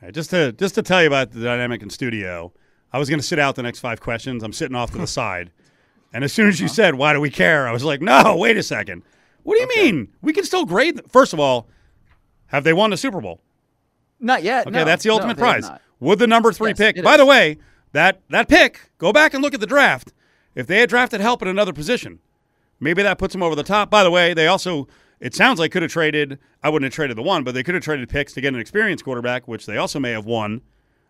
Right, 0.01 0.13
just 0.13 0.29
to 0.31 0.51
just 0.53 0.75
to 0.75 0.81
tell 0.81 1.01
you 1.01 1.07
about 1.07 1.31
the 1.31 1.41
dynamic 1.43 1.81
in 1.83 1.89
studio, 1.89 2.51
I 2.91 2.97
was 2.99 3.07
going 3.09 3.19
to 3.19 3.25
sit 3.25 3.37
out 3.37 3.55
the 3.55 3.63
next 3.63 3.79
five 3.79 3.99
questions. 4.01 4.43
I'm 4.43 4.53
sitting 4.53 4.75
off 4.75 4.91
to 4.91 4.97
the 4.97 5.07
side, 5.21 5.51
and 6.13 6.23
as 6.23 6.33
soon 6.33 6.47
as 6.47 6.59
you 6.59 6.65
Uh-huh. 6.65 6.73
said, 6.73 6.95
"Why 6.95 7.13
do 7.13 7.19
we 7.21 7.29
care?" 7.29 7.67
I 7.67 7.71
was 7.71 7.83
like, 7.83 8.01
"No, 8.01 8.35
wait 8.37 8.57
a 8.57 8.63
second. 8.63 9.03
What 9.43 9.55
do 9.55 9.61
you 9.61 9.83
mean? 9.83 10.07
We 10.21 10.33
can 10.33 10.43
still 10.43 10.65
grade. 10.65 10.97
Them. 10.97 11.05
First 11.09 11.33
of 11.33 11.39
all, 11.39 11.67
have 12.47 12.63
they 12.63 12.73
won 12.73 12.89
the 12.89 12.97
Super 12.97 13.21
Bowl? 13.21 13.41
Not 14.19 14.41
yet. 14.43 14.67
Okay, 14.67 14.77
no. 14.79 14.85
that's 14.85 15.03
the 15.03 15.11
ultimate 15.11 15.37
have 15.37 15.61
prize. 15.61 15.69
Would 15.99 16.19
the 16.19 16.27
number 16.27 16.51
three 16.53 16.69
Yes, 16.69 16.77
pick? 16.77 17.03
By 17.03 17.13
is. 17.13 17.17
the 17.19 17.25
way, 17.25 17.57
that 17.91 18.21
that 18.29 18.47
pick. 18.47 18.89
Go 18.97 19.11
back 19.13 19.33
and 19.33 19.43
look 19.43 19.53
at 19.53 19.59
the 19.59 19.67
draft. 19.67 20.13
If 20.55 20.65
they 20.65 20.79
had 20.79 20.89
drafted 20.89 21.21
help 21.21 21.41
in 21.41 21.47
another 21.47 21.73
position, 21.73 22.19
maybe 22.79 23.03
that 23.03 23.17
puts 23.17 23.33
them 23.33 23.43
over 23.43 23.55
the 23.55 23.63
top. 23.63 23.89
By 23.89 24.03
the 24.03 24.11
way, 24.11 24.33
they 24.33 24.47
also 24.47 24.87
it 25.19 25.35
sounds 25.35 25.59
like 25.59 25.71
could 25.71 25.81
have 25.81 25.91
traded. 25.91 26.39
I 26.63 26.69
wouldn't 26.69 26.91
have 26.91 26.95
traded 26.95 27.17
the 27.17 27.21
one, 27.21 27.43
but 27.43 27.53
they 27.53 27.63
could 27.63 27.75
have 27.75 27.83
traded 27.83 28.09
picks 28.09 28.33
to 28.33 28.41
get 28.41 28.53
an 28.53 28.59
experienced 28.59 29.03
quarterback, 29.03 29.47
which 29.47 29.65
they 29.65 29.77
also 29.77 29.99
may 29.99 30.11
have 30.11 30.25
won 30.25 30.61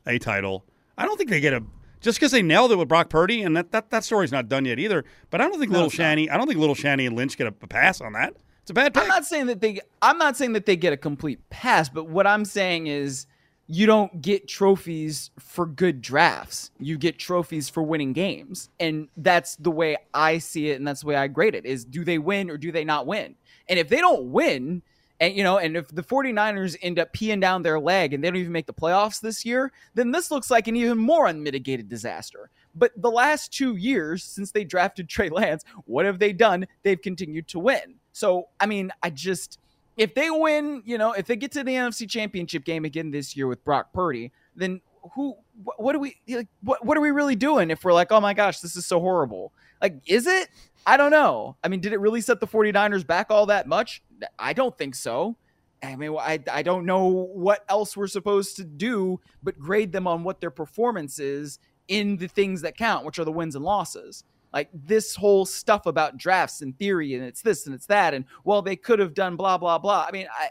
a 0.08 0.18
title. 0.20 0.66
I 0.98 1.06
don't 1.06 1.18
think 1.18 1.30
they 1.30 1.42
get 1.42 1.54
a 1.54 1.64
just 2.02 2.18
because 2.18 2.32
they 2.32 2.42
nailed 2.42 2.72
it 2.72 2.78
with 2.78 2.88
Brock 2.88 3.10
Purdy, 3.10 3.42
and 3.44 3.56
that, 3.58 3.72
that 3.72 3.90
that 3.92 4.04
story's 4.04 4.32
not 4.32 4.48
done 4.48 4.66
yet 4.66 4.80
either. 4.80 5.04
But 5.30 5.42
I 5.42 5.48
don't 5.48 5.60
think 5.60 5.72
No, 5.72 5.80
Little 5.80 5.90
not. 5.90 5.94
Shanny, 5.94 6.30
I 6.30 6.38
don't 6.38 6.48
think 6.48 6.60
Little 6.60 6.76
Shanny 6.76 7.06
and 7.06 7.16
Lynch 7.16 7.38
get 7.38 7.48
a, 7.48 7.54
a 7.62 7.68
pass 7.68 8.02
on 8.02 8.14
that. 8.14 8.36
It's 8.62 8.72
a 8.72 8.74
bad 8.74 8.94
pick. 8.94 9.04
I'm 9.04 9.10
not 9.10 9.26
saying 9.26 9.48
that 9.48 9.62
they 9.62 9.80
I'm 10.02 10.18
not 10.18 10.38
saying 10.38 10.54
that 10.54 10.66
they 10.66 10.76
get 10.76 10.94
a 10.94 10.98
complete 10.98 11.50
pass, 11.50 11.90
but 11.90 12.08
what 12.08 12.26
I'm 12.26 12.46
saying 12.46 12.88
is 12.88 13.26
you 13.72 13.86
don't 13.86 14.20
get 14.20 14.48
trophies 14.48 15.30
for 15.38 15.68
good 15.68 16.02
drafts. 16.02 16.72
You 16.80 16.98
get 16.98 17.20
trophies 17.20 17.70
for 17.70 17.84
winning 17.84 18.14
games. 18.14 18.70
And 18.80 19.10
that's 19.16 19.56
the 19.58 19.70
way 19.70 19.96
I 20.12 20.40
see 20.40 20.72
it 20.72 20.80
and 20.80 20.88
that's 20.88 21.02
the 21.02 21.08
way 21.08 21.16
I 21.16 21.28
grade 21.28 21.54
it 21.54 21.68
is 21.68 21.86
do 21.86 22.04
they 22.04 22.18
win 22.18 22.50
or 22.50 22.58
do 22.58 22.72
they 22.72 22.84
not 22.84 23.06
win? 23.06 23.36
And 23.70 23.78
if 23.78 23.88
they 23.88 23.98
don't 23.98 24.32
win, 24.32 24.82
and 25.20 25.36
you 25.36 25.44
know, 25.44 25.60
and 25.60 25.78
if 25.78 25.88
the 25.90 26.02
49ers 26.02 26.78
end 26.82 26.98
up 26.98 27.14
peeing 27.14 27.42
down 27.42 27.62
their 27.62 27.80
leg 27.80 28.14
and 28.14 28.24
they 28.24 28.30
don't 28.30 28.38
even 28.38 28.52
make 28.52 28.66
the 28.66 28.74
playoffs 28.74 29.22
this 29.22 29.46
year, 29.46 29.72
then 29.94 30.10
this 30.10 30.32
looks 30.32 30.50
like 30.50 30.68
an 30.68 30.76
even 30.76 30.98
more 30.98 31.28
unmitigated 31.28 31.88
disaster. 31.88 32.50
But 32.74 32.92
the 32.98 33.12
last 33.12 33.54
two 33.54 33.76
years 33.76 34.24
since 34.24 34.52
they 34.52 34.64
drafted 34.64 35.08
Trey 35.08 35.30
Lance, 35.30 35.64
what 35.86 36.06
have 36.06 36.18
they 36.18 36.34
done? 36.34 36.66
They've 36.82 37.00
continued 37.00 37.48
to 37.50 37.60
win. 37.60 37.96
So, 38.14 38.48
I 38.60 38.66
mean, 38.66 38.92
I 39.04 39.12
just 39.12 39.60
if 40.00 40.16
they 40.16 40.30
win, 40.30 40.82
you 40.86 40.98
know, 40.98 41.12
if 41.12 41.28
they 41.28 41.36
get 41.36 41.52
to 41.52 41.64
the 41.64 41.74
NFC 41.74 42.10
Championship 42.10 42.64
game 42.64 42.86
again 42.86 43.12
this 43.12 43.36
year 43.36 43.48
with 43.48 43.64
Brock 43.66 43.92
Purdy, 43.92 44.32
then 44.56 44.80
who 45.14 45.36
wh- 45.66 45.78
what 45.78 45.92
do 45.92 46.00
we 46.00 46.16
like, 46.30 46.48
what 46.62 46.86
what 46.86 46.98
are 46.98 47.02
we 47.02 47.12
really 47.12 47.36
doing 47.36 47.70
if 47.70 47.84
we're 47.84 47.94
like, 47.94 48.10
"Oh 48.10 48.22
my 48.22 48.34
gosh, 48.34 48.62
this 48.62 48.78
is 48.78 48.86
so 48.86 49.02
horrible." 49.02 49.52
Like, 49.82 49.98
is 50.06 50.26
it? 50.26 50.48
I 50.88 50.96
don't 50.96 51.12
know. 51.12 51.58
I 51.64 51.68
mean, 51.68 51.82
did 51.82 51.92
it 51.92 52.00
really 52.00 52.22
set 52.22 52.40
the 52.40 52.48
49ers 52.48 53.06
back 53.06 53.28
all 53.30 53.46
that 53.48 53.68
much? 53.68 54.02
I 54.40 54.54
don't 54.54 54.78
think 54.78 54.96
so. 54.96 55.36
I 55.84 55.96
mean, 55.98 56.16
I, 56.18 56.40
I 56.52 56.64
don't 56.64 56.86
know 56.86 57.08
what 57.08 57.64
else 57.70 57.96
we're 57.96 58.08
supposed 58.08 58.56
to 58.58 58.64
do 58.64 59.20
but 59.44 59.60
grade 59.60 59.92
them 59.92 60.08
on 60.08 60.24
what 60.24 60.40
their 60.42 60.50
performance 60.50 61.20
is 61.20 61.60
in 61.90 62.18
the 62.18 62.28
things 62.28 62.62
that 62.62 62.78
count, 62.78 63.06
which 63.06 63.20
are 63.20 63.26
the 63.26 63.32
wins 63.32 63.56
and 63.56 63.66
losses. 63.66 64.24
Like 64.52 64.70
this 64.74 65.16
whole 65.16 65.46
stuff 65.46 65.86
about 65.86 66.18
drafts 66.18 66.62
and 66.62 66.78
theory, 66.78 67.14
and 67.14 67.24
it's 67.24 67.42
this 67.42 67.66
and 67.66 67.76
it's 67.76 67.86
that, 67.86 68.14
and 68.14 68.26
well, 68.44 68.62
they 68.62 68.76
could 68.76 69.00
have 69.00 69.14
done 69.14 69.36
blah 69.36 69.58
blah 69.58 69.78
blah. 69.78 70.06
I 70.08 70.12
mean, 70.12 70.28
I, 70.32 70.50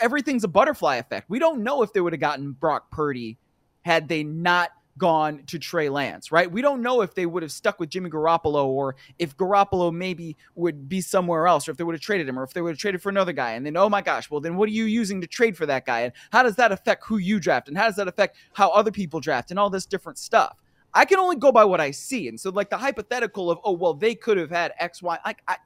everything's 0.00 0.44
a 0.44 0.48
butterfly 0.48 0.96
effect. 0.96 1.30
We 1.30 1.38
don't 1.38 1.62
know 1.62 1.82
if 1.82 1.92
they 1.92 2.00
would 2.00 2.12
have 2.12 2.20
gotten 2.20 2.52
Brock 2.52 2.90
Purdy 2.90 3.38
had 3.82 4.08
they 4.08 4.22
not 4.22 4.70
gone 4.98 5.42
to 5.46 5.58
Trey 5.58 5.88
Lance, 5.88 6.30
right? 6.30 6.50
We 6.50 6.60
don't 6.60 6.82
know 6.82 7.00
if 7.00 7.14
they 7.14 7.26
would 7.26 7.42
have 7.42 7.52
stuck 7.52 7.80
with 7.80 7.88
Jimmy 7.88 8.10
Garoppolo 8.10 8.66
or 8.66 8.96
if 9.18 9.36
Garoppolo 9.36 9.92
maybe 9.92 10.36
would 10.54 10.88
be 10.88 11.00
somewhere 11.00 11.46
else 11.46 11.66
or 11.66 11.70
if 11.70 11.76
they 11.76 11.84
would 11.84 11.94
have 11.94 12.02
traded 12.02 12.28
him 12.28 12.38
or 12.38 12.42
if 12.42 12.52
they 12.52 12.60
would 12.60 12.70
have 12.70 12.78
traded 12.78 13.00
for 13.00 13.08
another 13.08 13.32
guy. 13.32 13.52
And 13.52 13.64
then, 13.64 13.76
oh 13.76 13.88
my 13.88 14.02
gosh, 14.02 14.30
well, 14.30 14.40
then 14.40 14.56
what 14.56 14.68
are 14.68 14.72
you 14.72 14.84
using 14.84 15.20
to 15.20 15.26
trade 15.26 15.56
for 15.56 15.66
that 15.66 15.86
guy? 15.86 16.00
And 16.00 16.12
how 16.30 16.42
does 16.42 16.56
that 16.56 16.72
affect 16.72 17.04
who 17.06 17.16
you 17.16 17.40
draft? 17.40 17.68
And 17.68 17.76
how 17.76 17.86
does 17.86 17.96
that 17.96 18.08
affect 18.08 18.36
how 18.52 18.70
other 18.70 18.90
people 18.90 19.20
draft 19.20 19.50
and 19.50 19.58
all 19.58 19.70
this 19.70 19.86
different 19.86 20.18
stuff? 20.18 20.58
I 20.94 21.04
can 21.04 21.18
only 21.18 21.36
go 21.36 21.52
by 21.52 21.64
what 21.64 21.80
I 21.80 21.90
see. 21.90 22.28
And 22.28 22.38
so, 22.38 22.50
like 22.50 22.70
the 22.70 22.76
hypothetical 22.76 23.50
of, 23.50 23.58
oh, 23.64 23.72
well, 23.72 23.94
they 23.94 24.14
could 24.14 24.36
have 24.36 24.50
had 24.50 24.72
X, 24.78 25.02
Y, 25.02 25.18
like, 25.24 25.42
I, 25.48 25.56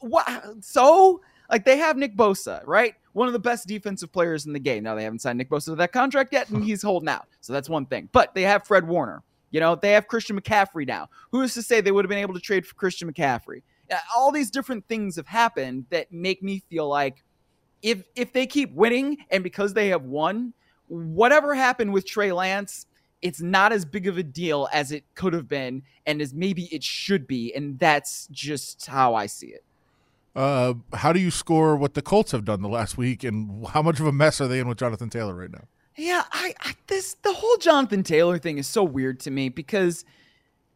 what? 0.00 0.28
So, 0.60 1.20
like, 1.50 1.64
they 1.64 1.78
have 1.78 1.96
Nick 1.96 2.16
Bosa, 2.16 2.62
right? 2.66 2.94
One 3.12 3.26
of 3.26 3.32
the 3.32 3.40
best 3.40 3.66
defensive 3.66 4.12
players 4.12 4.46
in 4.46 4.52
the 4.52 4.60
game. 4.60 4.84
Now, 4.84 4.94
they 4.94 5.02
haven't 5.02 5.20
signed 5.20 5.38
Nick 5.38 5.50
Bosa 5.50 5.66
to 5.66 5.74
that 5.76 5.92
contract 5.92 6.32
yet, 6.32 6.48
and 6.50 6.62
he's 6.64 6.82
holding 6.82 7.08
out. 7.08 7.26
So, 7.40 7.52
that's 7.52 7.68
one 7.68 7.86
thing. 7.86 8.08
But 8.12 8.34
they 8.34 8.42
have 8.42 8.66
Fred 8.66 8.86
Warner. 8.86 9.22
You 9.50 9.58
know, 9.58 9.74
they 9.74 9.92
have 9.92 10.06
Christian 10.06 10.40
McCaffrey 10.40 10.86
now. 10.86 11.08
Who 11.32 11.42
is 11.42 11.54
to 11.54 11.62
say 11.62 11.80
they 11.80 11.90
would 11.90 12.04
have 12.04 12.10
been 12.10 12.18
able 12.18 12.34
to 12.34 12.40
trade 12.40 12.64
for 12.64 12.74
Christian 12.76 13.12
McCaffrey? 13.12 13.62
All 14.16 14.30
these 14.30 14.50
different 14.50 14.86
things 14.86 15.16
have 15.16 15.26
happened 15.26 15.86
that 15.90 16.12
make 16.12 16.40
me 16.42 16.62
feel 16.70 16.88
like 16.88 17.24
if 17.82 18.04
if 18.14 18.32
they 18.32 18.46
keep 18.46 18.72
winning 18.72 19.16
and 19.30 19.42
because 19.42 19.74
they 19.74 19.88
have 19.88 20.02
won, 20.02 20.52
whatever 20.86 21.54
happened 21.54 21.92
with 21.92 22.06
Trey 22.06 22.30
Lance, 22.30 22.86
it's 23.22 23.40
not 23.40 23.72
as 23.72 23.84
big 23.84 24.06
of 24.06 24.18
a 24.18 24.22
deal 24.22 24.68
as 24.72 24.92
it 24.92 25.04
could 25.14 25.32
have 25.32 25.48
been 25.48 25.82
and 26.06 26.20
as 26.22 26.32
maybe 26.32 26.64
it 26.72 26.82
should 26.82 27.26
be. 27.26 27.54
And 27.54 27.78
that's 27.78 28.28
just 28.30 28.86
how 28.86 29.14
I 29.14 29.26
see 29.26 29.48
it. 29.48 29.64
Uh, 30.34 30.74
how 30.94 31.12
do 31.12 31.20
you 31.20 31.30
score 31.30 31.76
what 31.76 31.94
the 31.94 32.02
Colts 32.02 32.32
have 32.32 32.44
done 32.44 32.62
the 32.62 32.68
last 32.68 32.96
week, 32.96 33.24
and 33.24 33.66
how 33.66 33.82
much 33.82 33.98
of 33.98 34.06
a 34.06 34.12
mess 34.12 34.40
are 34.40 34.46
they 34.46 34.60
in 34.60 34.68
with 34.68 34.78
Jonathan 34.78 35.10
Taylor 35.10 35.34
right 35.34 35.50
now? 35.50 35.64
Yeah, 35.96 36.22
I, 36.30 36.54
I 36.60 36.74
this 36.86 37.14
the 37.22 37.32
whole 37.32 37.56
Jonathan 37.56 38.04
Taylor 38.04 38.38
thing 38.38 38.56
is 38.56 38.68
so 38.68 38.84
weird 38.84 39.18
to 39.20 39.30
me 39.32 39.48
because 39.48 40.04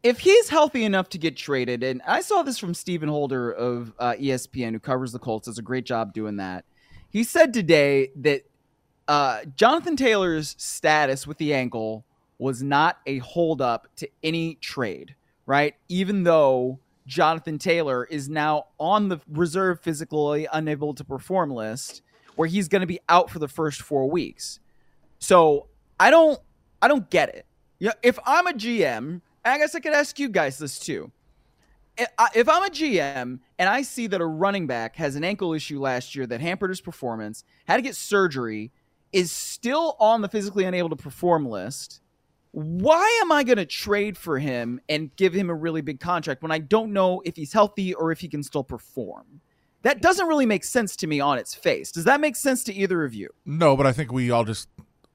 if 0.03 0.19
he's 0.19 0.49
healthy 0.49 0.83
enough 0.83 1.07
to 1.09 1.17
get 1.17 1.37
traded, 1.37 1.83
and 1.83 2.01
I 2.05 2.19
saw 2.19 2.43
this 2.43 2.59
from 2.59 2.73
Stephen 2.73 3.07
Holder 3.07 3.49
of 3.49 3.93
uh, 3.97 4.13
ESPN, 4.19 4.73
who 4.73 4.79
covers 4.79 5.13
the 5.13 5.19
Colts, 5.19 5.45
does 5.45 5.57
a 5.57 5.63
great 5.63 5.85
job 5.85 6.13
doing 6.13 6.35
that. 6.35 6.65
He 7.09 7.23
said 7.23 7.53
today 7.53 8.11
that 8.17 8.43
uh, 9.07 9.45
Jonathan 9.55 9.95
Taylor's 9.95 10.55
status 10.59 11.25
with 11.25 11.37
the 11.37 11.53
ankle 11.53 12.05
was 12.37 12.61
not 12.61 12.99
a 13.05 13.19
holdup 13.19 13.87
to 13.97 14.09
any 14.23 14.55
trade, 14.55 15.15
right? 15.45 15.75
Even 15.87 16.23
though 16.23 16.79
Jonathan 17.07 17.57
Taylor 17.57 18.05
is 18.05 18.29
now 18.29 18.65
on 18.79 19.09
the 19.09 19.19
reserve 19.29 19.79
physically 19.81 20.47
unable 20.51 20.93
to 20.93 21.03
perform 21.03 21.51
list, 21.51 22.01
where 22.35 22.47
he's 22.47 22.67
going 22.67 22.81
to 22.81 22.87
be 22.87 22.99
out 23.07 23.29
for 23.29 23.39
the 23.39 23.47
first 23.47 23.81
four 23.81 24.09
weeks. 24.09 24.59
So 25.19 25.67
I 25.99 26.09
don't 26.11 26.39
I 26.81 26.87
don't 26.87 27.09
get 27.09 27.29
it. 27.29 27.45
Yeah, 27.79 27.93
if 28.03 28.19
I'm 28.25 28.47
a 28.47 28.53
GM, 28.53 29.21
I 29.43 29.57
guess 29.57 29.75
I 29.75 29.79
could 29.79 29.93
ask 29.93 30.19
you 30.19 30.29
guys 30.29 30.57
this 30.57 30.79
too. 30.79 31.11
If 31.97 32.49
I'm 32.49 32.63
a 32.63 32.69
GM 32.69 33.39
and 33.57 33.69
I 33.69 33.81
see 33.81 34.07
that 34.07 34.19
a 34.19 34.25
running 34.25 34.67
back 34.67 34.97
has 34.97 35.15
an 35.15 35.23
ankle 35.23 35.53
issue 35.53 35.79
last 35.79 36.13
year 36.13 36.27
that 36.27 36.41
hampered 36.41 36.69
his 36.69 36.81
performance, 36.81 37.45
had 37.67 37.77
to 37.77 37.81
get 37.81 37.95
surgery, 37.95 38.71
is 39.13 39.31
still 39.31 39.95
on 39.99 40.21
the 40.21 40.27
physically 40.27 40.65
unable 40.65 40.89
to 40.89 40.95
perform 40.97 41.47
list, 41.47 42.01
why 42.55 43.19
am 43.21 43.33
I 43.33 43.43
going 43.43 43.57
to 43.57 43.65
trade 43.65 44.17
for 44.17 44.39
him 44.39 44.79
and 44.87 45.13
give 45.17 45.33
him 45.33 45.49
a 45.49 45.53
really 45.53 45.81
big 45.81 45.99
contract 45.99 46.41
when 46.41 46.53
I 46.53 46.59
don't 46.59 46.93
know 46.93 47.21
if 47.25 47.35
he's 47.35 47.51
healthy 47.51 47.93
or 47.93 48.13
if 48.13 48.21
he 48.21 48.29
can 48.29 48.43
still 48.43 48.63
perform? 48.63 49.41
That 49.81 50.01
doesn't 50.01 50.25
really 50.25 50.45
make 50.45 50.63
sense 50.63 50.95
to 50.97 51.07
me 51.07 51.19
on 51.19 51.37
its 51.37 51.53
face. 51.53 51.91
Does 51.91 52.05
that 52.05 52.21
make 52.21 52.37
sense 52.37 52.63
to 52.63 52.73
either 52.73 53.03
of 53.03 53.13
you? 53.13 53.29
No, 53.45 53.75
but 53.75 53.85
I 53.85 53.91
think 53.91 54.13
we 54.13 54.31
all 54.31 54.45
just 54.45 54.69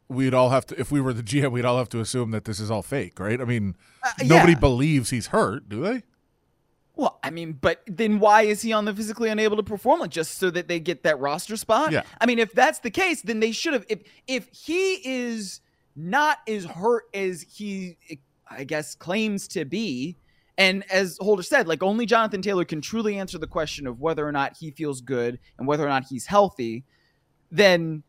we'd 0.07 0.35
all 0.35 0.51
have 0.51 0.67
to 0.67 0.79
if 0.79 0.93
we 0.93 1.01
were 1.01 1.15
the 1.15 1.23
GM, 1.23 1.51
we'd 1.51 1.65
all 1.65 1.79
have 1.79 1.89
to 1.89 2.01
assume 2.01 2.31
that 2.33 2.45
this 2.45 2.61
is 2.61 2.71
all 2.71 2.83
fake, 2.83 3.19
right? 3.19 3.41
I 3.41 3.47
mean, 3.47 3.75
uh, 4.03 4.11
nobody 4.23 4.53
yeah. 4.53 4.59
believes 4.59 5.09
he's 5.09 5.29
hurt, 5.29 5.67
do 5.67 5.81
they? 5.81 6.03
Well, 6.95 7.21
I 7.23 7.31
mean, 7.31 7.55
but 7.55 7.81
then 7.87 8.19
why 8.19 8.43
is 8.43 8.61
he 8.61 8.75
on 8.75 8.85
the 8.85 8.95
physically 8.95 9.31
unable 9.31 9.57
to 9.57 9.63
perform? 9.63 10.01
Like 10.01 10.11
just 10.11 10.37
so 10.37 10.51
that 10.51 10.69
they 10.69 10.79
get 10.79 11.05
that 11.05 11.19
roster 11.19 11.57
spot? 11.57 11.91
Yeah. 11.91 12.03
I 12.21 12.27
mean, 12.27 12.39
if 12.39 12.53
that's 12.53 12.81
the 12.81 12.91
case, 12.91 13.23
then 13.23 13.41
they 13.41 13.53
should 13.53 13.73
have. 13.73 13.87
If 13.89 14.03
if 14.27 14.51
he 14.53 14.97
is 15.03 15.63
not 15.97 16.39
as 16.47 16.65
hurt 16.65 17.05
as 17.15 17.43
he, 17.43 17.97
I 18.51 18.65
guess, 18.65 18.95
claims 18.95 19.49
to 19.49 19.65
be, 19.65 20.17
and 20.61 20.85
as 20.91 21.17
Holder 21.19 21.43
said, 21.43 21.67
like 21.67 21.83
only 21.83 22.05
Jonathan 22.05 22.43
Taylor 22.43 22.67
can 22.67 22.83
truly 22.83 23.17
answer 23.17 23.39
the 23.39 23.47
question 23.47 23.87
of 23.87 23.99
whether 23.99 24.29
or 24.29 24.31
not 24.31 24.59
he 24.59 24.71
feels 24.71 25.01
good 25.01 25.39
and 25.59 25.67
whether 25.67 25.87
or 25.87 25.89
not 25.89 26.05
he's 26.05 26.27
healthy. 26.27 26.85
Then 27.51 28.03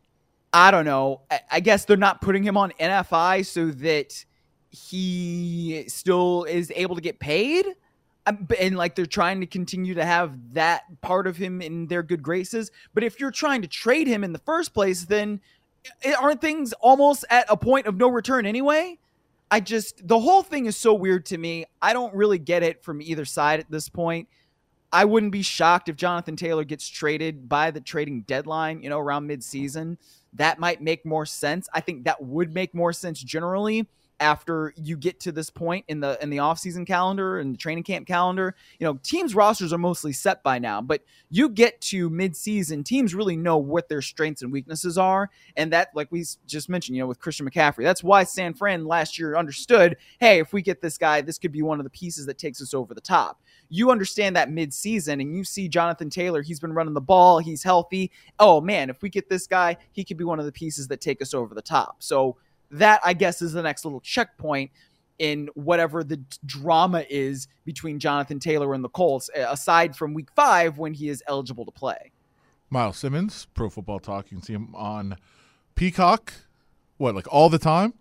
I 0.52 0.70
don't 0.70 0.84
know. 0.84 1.22
I, 1.50 1.60
guess 1.60 1.86
they're 1.86 1.96
not 1.96 2.20
putting 2.20 2.42
him 2.42 2.58
on 2.58 2.72
NFI 2.78 3.46
so 3.46 3.70
that 3.70 4.22
he 4.68 5.84
still 5.88 6.44
is 6.44 6.70
able 6.76 6.94
to 6.94 7.00
get 7.00 7.18
paid. 7.18 7.64
Um, 8.26 8.46
and 8.60 8.76
like 8.76 8.96
they're 8.96 9.06
trying 9.06 9.40
to 9.40 9.46
continue 9.46 9.94
to 9.94 10.04
have 10.04 10.36
that 10.52 10.82
part 11.00 11.26
of 11.26 11.38
him 11.38 11.62
in 11.62 11.86
their 11.86 12.02
good 12.02 12.22
graces. 12.22 12.70
But 12.92 13.02
if 13.02 13.18
you're 13.18 13.30
trying 13.30 13.62
to 13.62 13.68
trade 13.68 14.06
him 14.06 14.22
in 14.22 14.34
the 14.34 14.38
first 14.40 14.74
place, 14.74 15.06
then 15.06 15.40
aren't 16.20 16.40
things 16.40 16.72
almost 16.74 17.24
at 17.30 17.46
a 17.48 17.56
point 17.56 17.86
of 17.86 17.96
no 17.96 18.08
return 18.08 18.46
anyway? 18.46 18.98
I 19.50 19.60
just 19.60 20.06
the 20.06 20.18
whole 20.18 20.42
thing 20.42 20.66
is 20.66 20.76
so 20.76 20.94
weird 20.94 21.26
to 21.26 21.38
me. 21.38 21.66
I 21.80 21.92
don't 21.92 22.14
really 22.14 22.38
get 22.38 22.62
it 22.62 22.82
from 22.82 23.02
either 23.02 23.24
side 23.24 23.60
at 23.60 23.70
this 23.70 23.88
point. 23.88 24.28
I 24.92 25.04
wouldn't 25.04 25.32
be 25.32 25.42
shocked 25.42 25.88
if 25.88 25.96
Jonathan 25.96 26.36
Taylor 26.36 26.64
gets 26.64 26.86
traded 26.86 27.48
by 27.48 27.70
the 27.70 27.80
trading 27.80 28.22
deadline, 28.22 28.82
you 28.82 28.90
know, 28.90 28.98
around 28.98 29.28
midseason. 29.28 29.96
that 30.34 30.58
might 30.58 30.80
make 30.80 31.04
more 31.04 31.26
sense. 31.26 31.68
I 31.74 31.80
think 31.80 32.04
that 32.04 32.22
would 32.22 32.54
make 32.54 32.74
more 32.74 32.92
sense 32.92 33.22
generally 33.22 33.86
after 34.22 34.72
you 34.76 34.96
get 34.96 35.18
to 35.18 35.32
this 35.32 35.50
point 35.50 35.84
in 35.88 35.98
the 35.98 36.16
in 36.22 36.30
the 36.30 36.36
offseason 36.36 36.86
calendar 36.86 37.40
and 37.40 37.52
the 37.52 37.58
training 37.58 37.82
camp 37.82 38.06
calendar. 38.06 38.54
You 38.78 38.86
know, 38.86 39.00
teams 39.02 39.34
rosters 39.34 39.72
are 39.72 39.78
mostly 39.78 40.12
set 40.12 40.44
by 40.44 40.60
now, 40.60 40.80
but 40.80 41.02
you 41.28 41.48
get 41.48 41.80
to 41.82 42.08
midseason, 42.08 42.84
teams 42.84 43.14
really 43.14 43.36
know 43.36 43.58
what 43.58 43.88
their 43.88 44.00
strengths 44.00 44.42
and 44.42 44.52
weaknesses 44.52 44.96
are. 44.96 45.28
And 45.56 45.72
that, 45.72 45.88
like 45.94 46.12
we 46.12 46.24
just 46.46 46.68
mentioned, 46.68 46.96
you 46.96 47.02
know, 47.02 47.08
with 47.08 47.18
Christian 47.18 47.50
McCaffrey, 47.50 47.82
that's 47.82 48.04
why 48.04 48.22
San 48.22 48.54
Fran 48.54 48.84
last 48.84 49.18
year 49.18 49.36
understood, 49.36 49.96
hey, 50.20 50.38
if 50.38 50.52
we 50.52 50.62
get 50.62 50.80
this 50.80 50.96
guy, 50.96 51.20
this 51.20 51.38
could 51.38 51.52
be 51.52 51.62
one 51.62 51.80
of 51.80 51.84
the 51.84 51.90
pieces 51.90 52.26
that 52.26 52.38
takes 52.38 52.62
us 52.62 52.72
over 52.72 52.94
the 52.94 53.00
top. 53.00 53.40
You 53.68 53.90
understand 53.90 54.36
that 54.36 54.50
midseason 54.50 55.20
and 55.20 55.34
you 55.34 55.42
see 55.42 55.68
Jonathan 55.68 56.10
Taylor, 56.10 56.42
he's 56.42 56.60
been 56.60 56.72
running 56.72 56.94
the 56.94 57.00
ball, 57.00 57.40
he's 57.40 57.64
healthy. 57.64 58.12
Oh 58.38 58.60
man, 58.60 58.88
if 58.88 59.02
we 59.02 59.08
get 59.08 59.28
this 59.28 59.48
guy, 59.48 59.76
he 59.90 60.04
could 60.04 60.16
be 60.16 60.24
one 60.24 60.38
of 60.38 60.44
the 60.44 60.52
pieces 60.52 60.86
that 60.88 61.00
take 61.00 61.20
us 61.20 61.34
over 61.34 61.54
the 61.54 61.62
top. 61.62 61.96
So 61.98 62.36
that 62.72 63.00
I 63.04 63.12
guess 63.12 63.42
is 63.42 63.52
the 63.52 63.62
next 63.62 63.84
little 63.84 64.00
checkpoint 64.00 64.70
in 65.18 65.48
whatever 65.54 66.02
the 66.02 66.20
drama 66.44 67.04
is 67.08 67.46
between 67.64 67.98
Jonathan 68.00 68.40
Taylor 68.40 68.74
and 68.74 68.82
the 68.82 68.88
Colts, 68.88 69.30
aside 69.36 69.94
from 69.94 70.14
week 70.14 70.30
five 70.34 70.78
when 70.78 70.94
he 70.94 71.08
is 71.08 71.22
eligible 71.28 71.64
to 71.64 71.70
play. 71.70 72.12
Myles 72.70 72.96
Simmons, 72.96 73.46
Pro 73.54 73.68
Football 73.68 74.00
Talk. 74.00 74.30
You 74.30 74.38
can 74.38 74.42
see 74.42 74.54
him 74.54 74.74
on 74.74 75.16
Peacock. 75.74 76.32
What, 76.96 77.14
like 77.14 77.32
all 77.32 77.50
the 77.50 77.58
time? 77.58 77.94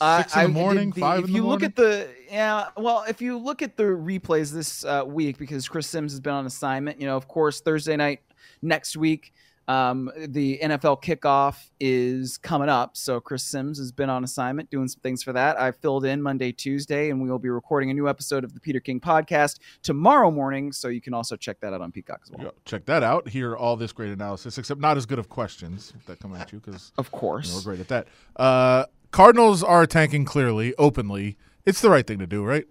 Six 0.00 0.34
in 0.34 0.42
the 0.44 0.48
morning, 0.48 0.90
the, 0.90 1.00
five 1.00 1.18
if 1.20 1.24
in 1.26 1.32
the 1.32 1.36
you 1.36 1.42
morning. 1.42 1.60
look 1.60 1.68
at 1.68 1.76
the 1.76 2.08
yeah, 2.30 2.68
well, 2.76 3.04
if 3.08 3.20
you 3.20 3.38
look 3.38 3.60
at 3.60 3.76
the 3.76 3.84
replays 3.84 4.52
this 4.52 4.84
uh, 4.84 5.04
week, 5.06 5.38
because 5.38 5.68
Chris 5.68 5.86
Sims 5.86 6.12
has 6.12 6.20
been 6.20 6.32
on 6.32 6.46
assignment, 6.46 7.00
you 7.00 7.06
know, 7.06 7.16
of 7.16 7.28
course, 7.28 7.60
Thursday 7.60 7.96
night 7.96 8.20
next 8.62 8.96
week, 8.96 9.32
um, 9.72 10.10
the 10.28 10.58
NFL 10.62 11.02
kickoff 11.02 11.70
is 11.80 12.36
coming 12.38 12.68
up. 12.68 12.96
So 12.96 13.20
Chris 13.20 13.42
Sims 13.44 13.78
has 13.78 13.90
been 13.92 14.10
on 14.10 14.22
assignment 14.24 14.70
doing 14.70 14.88
some 14.88 15.00
things 15.00 15.22
for 15.22 15.32
that. 15.32 15.58
I 15.58 15.72
filled 15.72 16.04
in 16.04 16.20
Monday, 16.20 16.52
Tuesday, 16.52 17.10
and 17.10 17.22
we 17.22 17.30
will 17.30 17.38
be 17.38 17.48
recording 17.48 17.90
a 17.90 17.94
new 17.94 18.08
episode 18.08 18.44
of 18.44 18.52
the 18.54 18.60
Peter 18.60 18.80
King 18.80 19.00
podcast 19.00 19.58
tomorrow 19.82 20.30
morning. 20.30 20.72
So 20.72 20.88
you 20.88 21.00
can 21.00 21.14
also 21.14 21.36
check 21.36 21.60
that 21.60 21.72
out 21.72 21.80
on 21.80 21.90
Peacock 21.92 22.20
as 22.24 22.30
well. 22.30 22.44
Yeah, 22.44 22.50
check 22.64 22.84
that 22.86 23.02
out. 23.02 23.28
Hear 23.28 23.56
all 23.56 23.76
this 23.76 23.92
great 23.92 24.12
analysis, 24.12 24.58
except 24.58 24.80
not 24.80 24.96
as 24.96 25.06
good 25.06 25.18
of 25.18 25.28
questions 25.28 25.92
that 26.06 26.20
come 26.20 26.34
at 26.34 26.52
you 26.52 26.60
because 26.60 26.92
Of 26.98 27.10
course. 27.10 27.54
we're 27.54 27.62
great 27.62 27.80
at 27.80 27.88
that. 27.88 28.08
Uh, 28.36 28.84
Cardinals 29.10 29.62
are 29.62 29.86
tanking 29.86 30.24
clearly, 30.24 30.74
openly. 30.78 31.36
It's 31.64 31.80
the 31.80 31.90
right 31.90 32.06
thing 32.06 32.18
to 32.18 32.26
do, 32.26 32.44
right? 32.44 32.66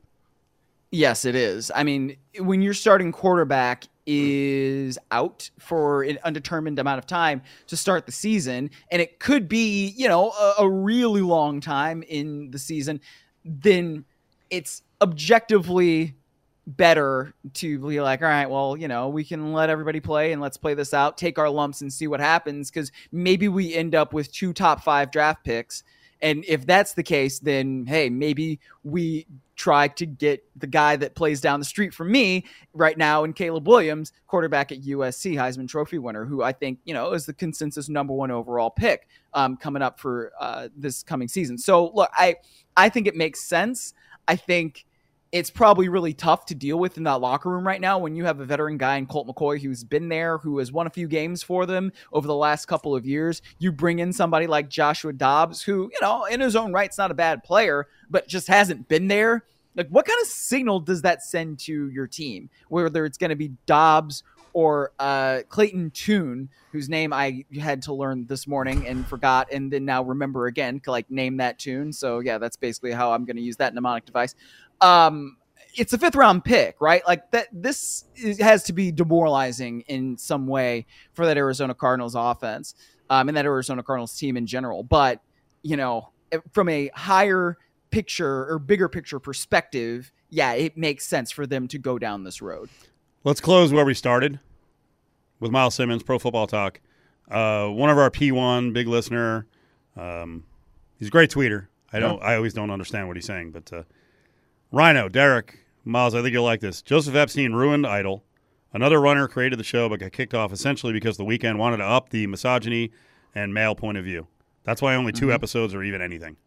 Yes, 0.92 1.24
it 1.24 1.36
is. 1.36 1.72
I 1.74 1.84
mean, 1.84 2.18
when 2.40 2.62
you're 2.62 2.74
starting 2.74 3.12
quarterback 3.12 3.86
is 4.14 5.00
out 5.12 5.50
for 5.60 6.04
an 6.04 6.20
undetermined 6.24 6.78
amount 6.80 7.00
of 7.00 7.06
time 7.06 7.42
to 7.68 7.78
start 7.78 8.06
the 8.06 8.12
season, 8.12 8.70
and 8.92 9.02
it 9.02 9.20
could 9.20 9.48
be, 9.48 9.94
you 9.96 10.08
know, 10.08 10.32
a, 10.32 10.54
a 10.60 10.70
really 10.70 11.22
long 11.22 11.62
time 11.62 12.04
in 12.04 12.52
the 12.52 12.60
season, 12.60 13.00
then 13.46 14.06
it's 14.50 14.84
objectively 15.02 16.16
better 16.68 17.34
to 17.54 17.80
be 17.80 18.02
like, 18.02 18.22
all 18.22 18.28
right, 18.28 18.50
well, 18.50 18.78
you 18.78 18.88
know, 18.88 19.10
we 19.10 19.24
can 19.24 19.54
let 19.54 19.70
everybody 19.70 20.00
play 20.00 20.32
and 20.32 20.42
let's 20.42 20.58
play 20.58 20.74
this 20.74 20.94
out, 20.94 21.18
take 21.18 21.40
our 21.40 21.50
lumps 21.50 21.82
and 21.82 21.92
see 21.92 22.08
what 22.08 22.20
happens. 22.20 22.70
Cause 22.70 22.92
maybe 23.12 23.48
we 23.48 23.74
end 23.74 23.96
up 23.96 24.14
with 24.14 24.32
two 24.32 24.54
top 24.54 24.84
five 24.84 25.12
draft 25.12 25.44
picks. 25.44 25.84
And 26.22 26.46
if 26.48 26.66
that's 26.66 26.94
the 26.94 27.04
case, 27.04 27.40
then 27.40 27.86
hey, 27.88 28.10
maybe 28.10 28.60
we 28.84 29.28
try 29.56 29.88
to 29.88 30.06
get 30.06 30.44
the 30.56 30.68
guy 30.68 30.96
that 30.96 31.14
plays 31.14 31.40
down 31.40 31.60
the 31.60 31.66
street 31.66 31.94
from 31.94 32.12
me 32.12 32.46
right 32.74 32.98
now 32.98 33.24
in 33.24 33.34
Caleb 33.34 33.68
Williams, 33.68 34.12
quarterback 34.28 34.72
at 34.72 34.82
USC, 34.82 35.36
Heisman 35.36 35.68
Trophy 35.68 36.00
winner, 36.00 36.26
who 36.26 36.42
I 36.42 36.52
think 36.52 36.80
you 36.86 36.94
know 36.94 37.14
is 37.14 37.26
the 37.26 37.34
consensus 37.34 37.90
number 37.90 38.14
one 38.14 38.32
overall 38.32 38.70
pick 38.70 39.08
um, 39.34 39.58
coming 39.58 39.82
up 39.82 40.00
for 40.00 40.32
uh, 40.40 40.70
this 40.76 41.04
coming 41.04 41.28
season. 41.28 41.58
So 41.58 41.92
look, 41.94 42.10
I 42.14 42.36
I 42.78 42.90
think 42.90 43.08
it 43.08 43.16
makes 43.16 43.44
sense. 43.44 43.94
I 44.28 44.36
think 44.36 44.86
it's 45.32 45.50
probably 45.50 45.88
really 45.88 46.14
tough 46.14 46.46
to 46.46 46.56
deal 46.56 46.78
with 46.78 46.98
in 46.98 47.04
that 47.04 47.22
locker 47.22 47.50
room 47.50 47.66
right 47.66 47.80
now 47.80 47.98
when 47.98 48.16
you 48.16 48.26
have 48.26 48.42
a 48.42 48.46
veteran 48.46 48.78
guy 48.78 48.98
in 48.98 49.06
Colt 49.06 49.28
McCoy 49.28 49.62
who's 49.62 49.84
been 49.84 50.10
there, 50.10 50.38
who 50.38 50.58
has 50.58 50.72
won 50.72 50.88
a 50.88 50.90
few 50.90 51.08
games 51.08 51.42
for 51.42 51.66
them 51.66 51.94
over 52.12 52.28
the 52.28 52.36
last 52.36 52.66
couple 52.66 52.96
of 52.96 53.06
years. 53.06 53.42
You 53.58 53.72
bring 53.72 54.00
in 54.00 54.12
somebody 54.12 54.46
like 54.46 54.70
Joshua 54.70 55.14
Dobbs, 55.14 55.62
who, 55.62 55.90
you 55.92 56.00
know, 56.02 56.26
in 56.26 56.42
his 56.42 56.56
own 56.56 56.74
right's 56.74 56.98
not 56.98 57.12
a 57.12 57.16
bad 57.16 57.44
player, 57.44 57.88
but 58.10 58.28
just 58.28 58.48
hasn't 58.48 58.90
been 58.90 59.08
there. 59.08 59.46
Like, 59.74 59.88
what 59.88 60.06
kind 60.06 60.20
of 60.22 60.28
signal 60.28 60.82
does 60.82 61.02
that 61.04 61.24
send 61.24 61.60
to 61.60 61.90
your 61.90 62.08
team? 62.08 62.50
Whether 62.68 63.06
it's 63.06 63.18
going 63.18 63.30
to 63.30 63.38
be 63.38 63.54
Dobbs 63.66 64.24
or 64.54 64.92
uh, 65.00 65.42
Clayton 65.48 65.92
Tune, 65.92 66.50
whose 66.74 66.90
name 66.90 67.14
I 67.14 67.46
had 67.58 67.82
to 67.84 67.94
learn 67.94 68.26
this 68.28 68.48
morning 68.48 68.86
and 68.86 69.08
forgot, 69.08 69.48
and 69.52 69.72
then 69.72 69.86
now 69.86 70.04
remember 70.04 70.48
again, 70.48 70.82
like 70.88 71.10
name 71.10 71.38
that 71.38 71.58
tune. 71.58 71.94
So 71.94 72.20
yeah, 72.20 72.38
that's 72.38 72.58
basically 72.58 72.92
how 72.92 73.14
I'm 73.14 73.24
going 73.24 73.38
to 73.38 73.42
use 73.42 73.56
that 73.58 73.74
mnemonic 73.74 74.06
device. 74.06 74.36
Um, 74.82 75.38
it's 75.76 75.94
a 75.94 75.98
fifth 75.98 76.16
round 76.16 76.44
pick, 76.44 76.76
right? 76.82 77.02
Like 77.08 77.32
that. 77.32 77.48
This 77.52 78.06
is, 78.16 78.40
has 78.40 78.64
to 78.64 78.74
be 78.74 78.92
demoralizing 78.92 79.82
in 79.82 80.18
some 80.18 80.48
way 80.48 80.86
for 81.14 81.26
that 81.26 81.38
Arizona 81.38 81.74
Cardinals 81.74 82.16
offense 82.16 82.76
um, 83.10 83.28
and 83.28 83.38
that 83.38 83.46
Arizona 83.46 83.84
Cardinals 83.84 84.16
team 84.18 84.38
in 84.38 84.46
general. 84.46 84.84
But 84.84 85.22
you 85.64 85.78
know, 85.78 86.10
from 86.52 86.70
a 86.70 86.90
higher 86.96 87.58
picture 87.92 88.52
or 88.52 88.60
bigger 88.60 88.90
picture 88.90 89.20
perspective, 89.20 90.12
yeah, 90.30 90.54
it 90.54 90.78
makes 90.78 91.06
sense 91.06 91.32
for 91.32 91.46
them 91.46 91.68
to 91.70 91.78
go 91.78 92.00
down 92.00 92.24
this 92.24 92.42
road. 92.42 92.70
Let's 93.24 93.42
close 93.42 93.72
where 93.72 93.86
we 93.86 93.94
started 93.94 94.40
with 95.40 95.52
Myles 95.52 95.76
Simmons, 95.76 96.04
Pro 96.04 96.18
Football 96.18 96.48
Talk. 96.48 96.80
Uh, 97.30 97.68
one 97.68 97.90
of 97.90 97.98
our 97.98 98.10
P1, 98.10 98.74
big 98.74 98.88
listener. 98.88 99.46
Um, 99.96 100.46
he's 100.98 101.10
a 101.10 101.12
great 101.12 101.30
tweeter. 101.30 101.68
I 101.94 102.00
don't. 102.00 102.22
I 102.24 102.36
always 102.36 102.54
don't 102.54 102.72
understand 102.72 103.08
what 103.08 103.18
he's 103.18 103.26
saying, 103.26 103.52
but 103.52 103.72
uh, 103.74 103.84
Rhino, 104.72 105.10
Derek, 105.10 105.60
Myles, 105.84 106.16
I 106.16 106.22
think 106.22 106.34
you'll 106.34 106.44
like 106.44 106.62
this. 106.62 106.82
Joseph 106.82 107.16
Epstein 107.16 107.54
ruined 107.54 107.86
Idol. 107.86 108.24
Another 108.74 109.02
runner 109.02 109.28
created 109.28 109.60
the 109.60 109.64
show, 109.64 109.90
but 109.90 110.00
got 110.00 110.12
kicked 110.14 110.34
off 110.34 110.54
essentially 110.54 110.94
because 110.94 111.18
the 111.18 111.26
Weeknd 111.26 111.58
wanted 111.58 111.78
to 111.78 111.84
up 111.84 112.10
the 112.10 112.26
misogyny 112.28 112.92
and 113.36 113.54
male 113.54 113.76
point 113.76 113.98
of 113.98 114.06
view. 114.06 114.28
That's 114.64 114.82
why 114.82 114.96
only 114.96 115.12
2 115.12 115.26
Mm-hmm. 115.26 115.34
episodes 115.34 115.74
or 115.76 115.84
even 115.84 116.02
anything. 116.02 116.38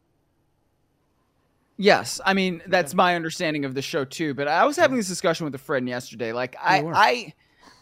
Yes, 1.77 2.21
I 2.25 2.35
mean 2.35 2.63
that's 2.69 2.95
my 2.95 3.17
understanding 3.17 3.65
of 3.65 3.75
the 3.75 3.83
show 3.83 4.05
too. 4.05 4.33
But 4.33 4.47
I 4.47 4.65
was 4.65 4.77
having 4.77 4.97
this 4.97 5.09
discussion 5.09 5.45
with 5.45 5.55
a 5.57 5.59
friend 5.59 5.89
yesterday. 5.89 6.33
Like 6.33 6.55
I. 6.63 6.83
I, 6.95 7.35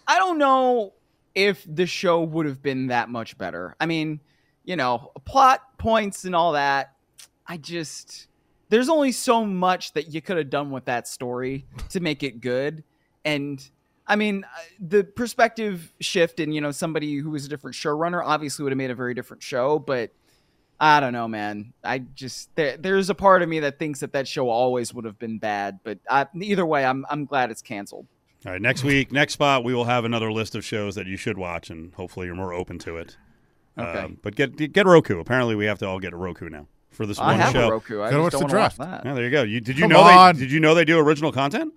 I 0.09 0.19
don't 0.19 0.39
know 0.39 0.95
if 1.35 1.65
the 1.69 1.87
show 1.87 2.23
would 2.23 2.47
have 2.47 2.61
been 2.63 2.89
that 2.89 3.09
much 3.11 3.37
better. 3.39 3.77
I 3.81 3.87
mean, 3.87 4.19
you 4.65 4.77
know, 4.77 5.13
plot 5.25 5.79
points 5.79 6.25
and 6.25 6.35
all 6.35 6.53
that. 6.53 6.95
I 7.47 7.59
just 7.59 8.27
there's 8.73 8.89
only 8.89 9.13
so 9.13 9.45
much 9.45 9.93
that 9.93 10.15
you 10.15 10.23
could 10.23 10.39
have 10.39 10.49
done 10.49 10.71
with 10.71 10.87
that 10.87 11.07
story 11.07 11.67
to 11.91 12.01
make 12.01 12.23
it 12.23 12.41
good. 12.41 12.83
And 13.23 13.63
I 14.07 14.17
mean, 14.17 14.45
uh, 14.45 14.63
the 14.81 15.05
perspective 15.05 15.93
shift 16.01 16.41
and 16.41 16.55
you 16.55 16.63
know 16.63 16.71
somebody 16.71 17.17
who 17.17 17.29
was 17.29 17.45
a 17.45 17.51
different 17.51 17.77
showrunner 17.77 18.23
obviously 18.25 18.63
would 18.63 18.73
have 18.73 18.79
made 18.79 18.91
a 18.91 18.95
very 18.97 19.15
different 19.15 19.43
show, 19.45 19.79
but. 19.79 20.11
I 20.81 20.99
don't 20.99 21.13
know, 21.13 21.29
man. 21.29 21.75
I 21.85 22.01
just 22.01 22.53
there, 22.57 22.77
there's 22.77 23.09
a 23.09 23.15
part 23.15 23.43
of 23.43 23.49
me 23.49 23.61
that 23.61 23.79
thinks 23.79 24.01
that 24.01 24.15
that 24.15 24.27
show 24.27 24.49
always 24.49 24.93
would 24.93 25.05
have 25.05 25.17
been 25.17 25.39
bad, 25.39 25.79
but 25.85 26.01
I, 26.11 26.27
either 26.35 26.67
way, 26.67 26.85
I'm 26.85 27.07
I'm 27.09 27.25
glad 27.25 27.53
it's 27.53 27.63
canceled. 27.63 28.09
All 28.45 28.51
right, 28.51 28.61
next 28.61 28.83
week, 28.83 29.13
next 29.13 29.35
spot, 29.35 29.63
we 29.63 29.75
will 29.75 29.85
have 29.85 30.05
another 30.05 30.33
list 30.33 30.57
of 30.57 30.65
shows 30.65 30.97
that 30.97 31.07
you 31.07 31.17
should 31.17 31.39
watch, 31.39 31.71
and 31.71 31.95
hopefully 31.95 32.27
you're 32.27 32.35
more 32.35 32.53
open 32.53 32.81
to 32.81 32.97
it. 32.97 33.17
Okay. 33.79 34.01
Um, 34.01 34.19
but 34.23 34.35
get 34.35 34.57
get 34.73 34.85
Roku. 34.85 35.21
Apparently, 35.21 35.55
we 35.55 35.67
have 35.67 35.79
to 35.79 35.87
all 35.87 36.01
get 36.01 36.15
a 36.15 36.17
Roku 36.17 36.49
now 36.49 36.67
for 36.93 37.07
this 37.07 37.19
I 37.19 37.27
one 37.33 37.41
have 37.41 37.53
show. 37.53 37.69
a 37.69 37.71
Roku. 37.71 38.01
I 38.03 38.11
Gotta 38.11 38.17
just 38.17 38.23
watch 38.23 38.33
don't 38.33 38.39
the 38.39 38.45
want 38.45 38.51
to 38.51 38.57
watch 38.57 38.77
draft. 38.77 39.05
that. 39.05 39.09
Yeah, 39.09 39.15
there 39.15 39.25
you 39.25 39.31
go. 39.31 39.43
You 39.43 39.61
did 39.61 39.77
you 39.79 39.83
Come 39.85 39.91
know 39.93 40.01
on. 40.01 40.35
they 40.35 40.41
did 40.43 40.53
you 40.53 40.61
know 40.61 40.75
they 40.75 40.85
do 40.85 40.99
original 40.99 41.33
content? 41.33 41.73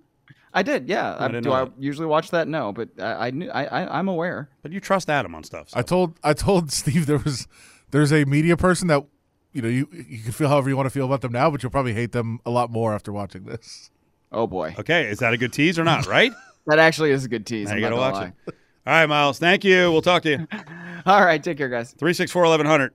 I 0.54 0.62
did, 0.62 0.88
yeah. 0.88 1.14
I 1.18 1.24
I 1.24 1.28
didn't 1.28 1.42
do 1.44 1.50
know 1.50 1.54
I 1.56 1.64
that. 1.64 1.72
usually 1.78 2.06
watch 2.06 2.30
that? 2.30 2.48
No, 2.48 2.72
but 2.72 2.88
I 2.98 3.26
I, 3.26 3.30
knew, 3.30 3.50
I, 3.50 3.64
I 3.66 3.98
I'm 3.98 4.08
aware. 4.08 4.48
But 4.62 4.72
you 4.72 4.80
trust 4.80 5.10
Adam 5.10 5.34
on 5.34 5.44
stuff. 5.44 5.68
so. 5.70 5.78
I 5.78 5.82
told 5.82 6.18
I 6.24 6.32
told 6.32 6.70
Steve 6.80 7.06
there 7.06 7.18
was 7.18 7.46
there's 7.90 8.12
a 8.12 8.24
media 8.24 8.56
person 8.56 8.88
that 8.88 9.04
you 9.52 9.62
know 9.62 9.68
you 9.68 9.88
you 9.92 10.22
can 10.22 10.32
feel 10.32 10.48
however 10.48 10.68
you 10.68 10.76
want 10.76 10.86
to 10.86 10.90
feel 10.90 11.06
about 11.06 11.20
them 11.20 11.32
now, 11.32 11.50
but 11.50 11.62
you'll 11.62 11.70
probably 11.72 11.92
hate 11.94 12.12
them 12.12 12.40
a 12.46 12.50
lot 12.50 12.70
more 12.70 12.94
after 12.94 13.12
watching 13.12 13.44
this. 13.44 13.90
Oh 14.32 14.46
boy, 14.46 14.74
Okay, 14.78 15.06
is 15.08 15.18
that 15.20 15.32
a 15.32 15.36
good 15.36 15.52
tease 15.52 15.78
or 15.78 15.84
not? 15.84 16.06
Right? 16.06 16.32
that 16.66 16.78
actually 16.78 17.10
is 17.10 17.24
a 17.24 17.28
good 17.28 17.46
tease. 17.46 17.68
now 17.68 17.74
you 17.74 17.80
gotta 17.80 17.94
gonna 17.96 18.12
watch 18.18 18.28
it. 18.48 18.54
All 18.86 18.92
right, 18.92 19.06
Myles. 19.06 19.38
Thank 19.38 19.62
you. 19.64 19.90
We'll 19.92 20.02
talk 20.02 20.22
to 20.22 20.30
you. 20.30 20.48
All 21.06 21.24
right, 21.24 21.42
take 21.42 21.58
care, 21.58 21.68
guys. 21.68 21.92
Three 21.92 22.12
six 22.14 22.30
four 22.32 22.44
eleven 22.44 22.66
hundred. 22.66 22.92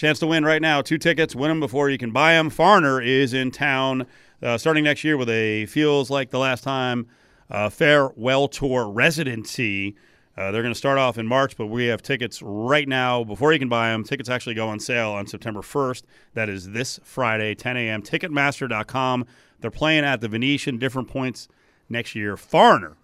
Chance 0.00 0.20
to 0.20 0.26
win 0.26 0.46
right 0.46 0.62
now. 0.62 0.80
Two 0.80 0.96
tickets. 0.96 1.36
Win 1.36 1.50
them 1.50 1.60
before 1.60 1.90
you 1.90 1.98
can 1.98 2.10
buy 2.10 2.32
them. 2.32 2.48
Foreigner 2.48 3.02
is 3.02 3.34
in 3.34 3.50
town 3.50 4.06
uh, 4.42 4.56
starting 4.56 4.84
next 4.84 5.04
year 5.04 5.18
with 5.18 5.28
a 5.28 5.66
feels 5.66 6.08
like 6.08 6.30
the 6.30 6.38
last 6.38 6.64
time 6.64 7.06
uh, 7.50 7.68
farewell 7.68 8.48
tour 8.48 8.88
residency. 8.88 9.94
Uh, 10.38 10.52
they're 10.52 10.62
going 10.62 10.72
to 10.72 10.78
start 10.78 10.96
off 10.96 11.18
in 11.18 11.26
March, 11.26 11.54
but 11.54 11.66
we 11.66 11.84
have 11.84 12.00
tickets 12.00 12.40
right 12.40 12.88
now 12.88 13.22
before 13.24 13.52
you 13.52 13.58
can 13.58 13.68
buy 13.68 13.90
them. 13.90 14.02
Tickets 14.02 14.30
actually 14.30 14.54
go 14.54 14.70
on 14.70 14.80
sale 14.80 15.10
on 15.10 15.26
September 15.26 15.60
1st. 15.60 16.04
That 16.32 16.48
is 16.48 16.70
this 16.70 16.98
Friday, 17.04 17.54
10 17.54 17.76
a.m. 17.76 18.00
Ticketmaster.com. 18.00 19.26
They're 19.60 19.70
playing 19.70 20.04
at 20.06 20.22
the 20.22 20.28
Venetian, 20.28 20.78
different 20.78 21.08
points 21.08 21.46
next 21.90 22.14
year. 22.14 22.38
Foreigner 22.38 22.96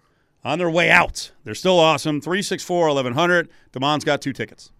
on 0.43 0.57
their 0.57 0.71
way 0.71 0.89
out. 0.89 1.29
They're 1.43 1.53
still 1.53 1.77
awesome. 1.77 2.21
364 2.21 2.87
1100. 2.87 3.49
Damon's 3.71 4.03
got 4.03 4.19
two 4.19 4.33
tickets. 4.33 4.71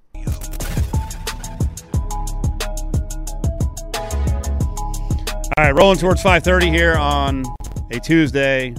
All 5.58 5.64
right, 5.64 5.76
rolling 5.76 5.98
towards 5.98 6.22
5:30 6.22 6.70
here 6.70 6.94
on 6.94 7.44
a 7.90 8.00
Tuesday. 8.00 8.76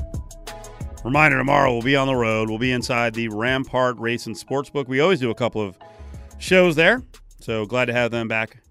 Reminder: 1.03 1.37
tomorrow 1.37 1.73
we'll 1.73 1.83
be 1.83 1.97
on 1.97 2.07
the 2.07 2.15
road. 2.15 2.49
We'll 2.49 2.61
be 2.61 2.71
inside 2.71 3.15
the 3.15 3.29
Rampart 3.31 3.99
Race 3.99 4.27
and 4.27 4.37
Sportsbook. 4.37 4.87
We 4.87 5.01
always 5.01 5.19
do 5.19 5.29
a 5.29 5.35
couple 5.35 5.61
of 5.61 5.77
shows 6.39 6.77
there, 6.77 7.03
so 7.41 7.67
glad 7.67 7.87
to 7.87 7.93
have 7.95 8.13
them 8.13 8.29
back 8.29 8.63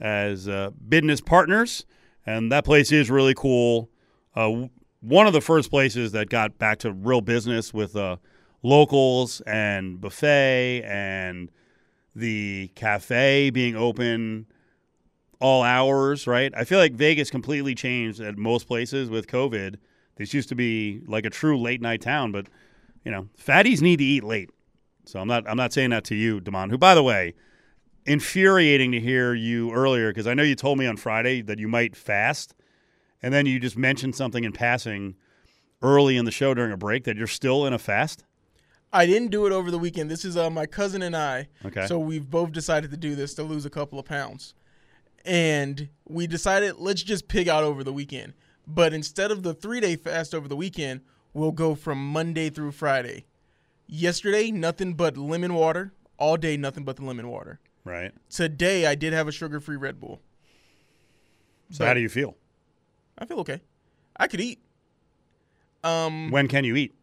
as 0.00 0.48
uh, 0.48 0.70
business 0.88 1.20
partners. 1.20 1.86
And 2.26 2.50
that 2.50 2.64
place 2.64 2.90
is 2.90 3.08
really 3.08 3.34
cool. 3.34 3.88
Uh, 4.34 4.66
one 5.00 5.28
of 5.28 5.32
the 5.32 5.40
first 5.40 5.70
places 5.70 6.10
that 6.10 6.30
got 6.30 6.58
back 6.58 6.80
to 6.80 6.90
real 6.90 7.20
business 7.20 7.72
with 7.72 7.94
uh, 7.94 8.16
locals 8.64 9.40
and 9.42 10.00
buffet 10.00 10.82
and 10.84 11.52
the 12.16 12.72
cafe 12.74 13.50
being 13.50 13.76
open 13.76 14.46
all 15.44 15.62
hours, 15.62 16.26
right? 16.26 16.54
I 16.56 16.64
feel 16.64 16.78
like 16.78 16.94
Vegas 16.94 17.30
completely 17.30 17.74
changed 17.74 18.18
at 18.18 18.38
most 18.38 18.66
places 18.66 19.10
with 19.10 19.26
COVID. 19.26 19.76
This 20.16 20.32
used 20.32 20.48
to 20.48 20.54
be 20.54 21.02
like 21.06 21.26
a 21.26 21.30
true 21.30 21.60
late 21.60 21.82
night 21.82 22.00
town, 22.00 22.32
but 22.32 22.46
you 23.04 23.12
know, 23.12 23.28
fatties 23.38 23.82
need 23.82 23.98
to 23.98 24.04
eat 24.04 24.24
late. 24.24 24.48
So 25.04 25.20
I'm 25.20 25.28
not 25.28 25.46
I'm 25.46 25.58
not 25.58 25.74
saying 25.74 25.90
that 25.90 26.04
to 26.04 26.14
you, 26.14 26.40
Damon, 26.40 26.70
who 26.70 26.78
by 26.78 26.94
the 26.94 27.02
way, 27.02 27.34
infuriating 28.06 28.90
to 28.92 29.00
hear 29.00 29.34
you 29.34 29.70
earlier 29.70 30.08
because 30.08 30.26
I 30.26 30.32
know 30.32 30.42
you 30.42 30.54
told 30.54 30.78
me 30.78 30.86
on 30.86 30.96
Friday 30.96 31.42
that 31.42 31.58
you 31.58 31.68
might 31.68 31.94
fast, 31.94 32.54
and 33.22 33.34
then 33.34 33.44
you 33.44 33.60
just 33.60 33.76
mentioned 33.76 34.16
something 34.16 34.44
in 34.44 34.52
passing 34.52 35.14
early 35.82 36.16
in 36.16 36.24
the 36.24 36.30
show 36.30 36.54
during 36.54 36.72
a 36.72 36.78
break 36.78 37.04
that 37.04 37.18
you're 37.18 37.26
still 37.26 37.66
in 37.66 37.74
a 37.74 37.78
fast. 37.78 38.24
I 38.94 39.04
didn't 39.04 39.28
do 39.28 39.44
it 39.44 39.52
over 39.52 39.70
the 39.70 39.78
weekend. 39.78 40.10
This 40.10 40.24
is 40.24 40.38
uh, 40.38 40.48
my 40.48 40.64
cousin 40.64 41.02
and 41.02 41.14
I. 41.14 41.48
Okay. 41.66 41.86
So 41.86 41.98
we've 41.98 42.30
both 42.30 42.52
decided 42.52 42.90
to 42.92 42.96
do 42.96 43.14
this 43.14 43.34
to 43.34 43.42
lose 43.42 43.66
a 43.66 43.70
couple 43.70 43.98
of 43.98 44.06
pounds. 44.06 44.54
And 45.24 45.88
we 46.06 46.26
decided 46.26 46.76
let's 46.78 47.02
just 47.02 47.28
pig 47.28 47.48
out 47.48 47.64
over 47.64 47.82
the 47.82 47.92
weekend. 47.92 48.34
But 48.66 48.92
instead 48.92 49.30
of 49.30 49.42
the 49.42 49.54
three 49.54 49.80
day 49.80 49.96
fast 49.96 50.34
over 50.34 50.48
the 50.48 50.56
weekend, 50.56 51.00
we'll 51.32 51.52
go 51.52 51.74
from 51.74 51.98
Monday 52.06 52.50
through 52.50 52.72
Friday. 52.72 53.24
Yesterday, 53.86 54.50
nothing 54.50 54.94
but 54.94 55.16
lemon 55.16 55.54
water. 55.54 55.92
All 56.16 56.36
day, 56.36 56.56
nothing 56.56 56.84
but 56.84 56.96
the 56.96 57.04
lemon 57.04 57.28
water. 57.28 57.58
Right. 57.84 58.12
Today, 58.30 58.86
I 58.86 58.94
did 58.94 59.12
have 59.12 59.28
a 59.28 59.32
sugar 59.32 59.60
free 59.60 59.76
Red 59.76 60.00
Bull. 60.00 60.20
So 61.70 61.84
how 61.84 61.92
do 61.94 62.00
you 62.00 62.08
feel? 62.08 62.36
I 63.18 63.26
feel 63.26 63.40
okay. 63.40 63.60
I 64.16 64.26
could 64.28 64.40
eat. 64.40 64.60
Um, 65.82 66.30
When 66.30 66.48
can 66.48 66.64
you 66.64 66.76
eat? 66.76 66.94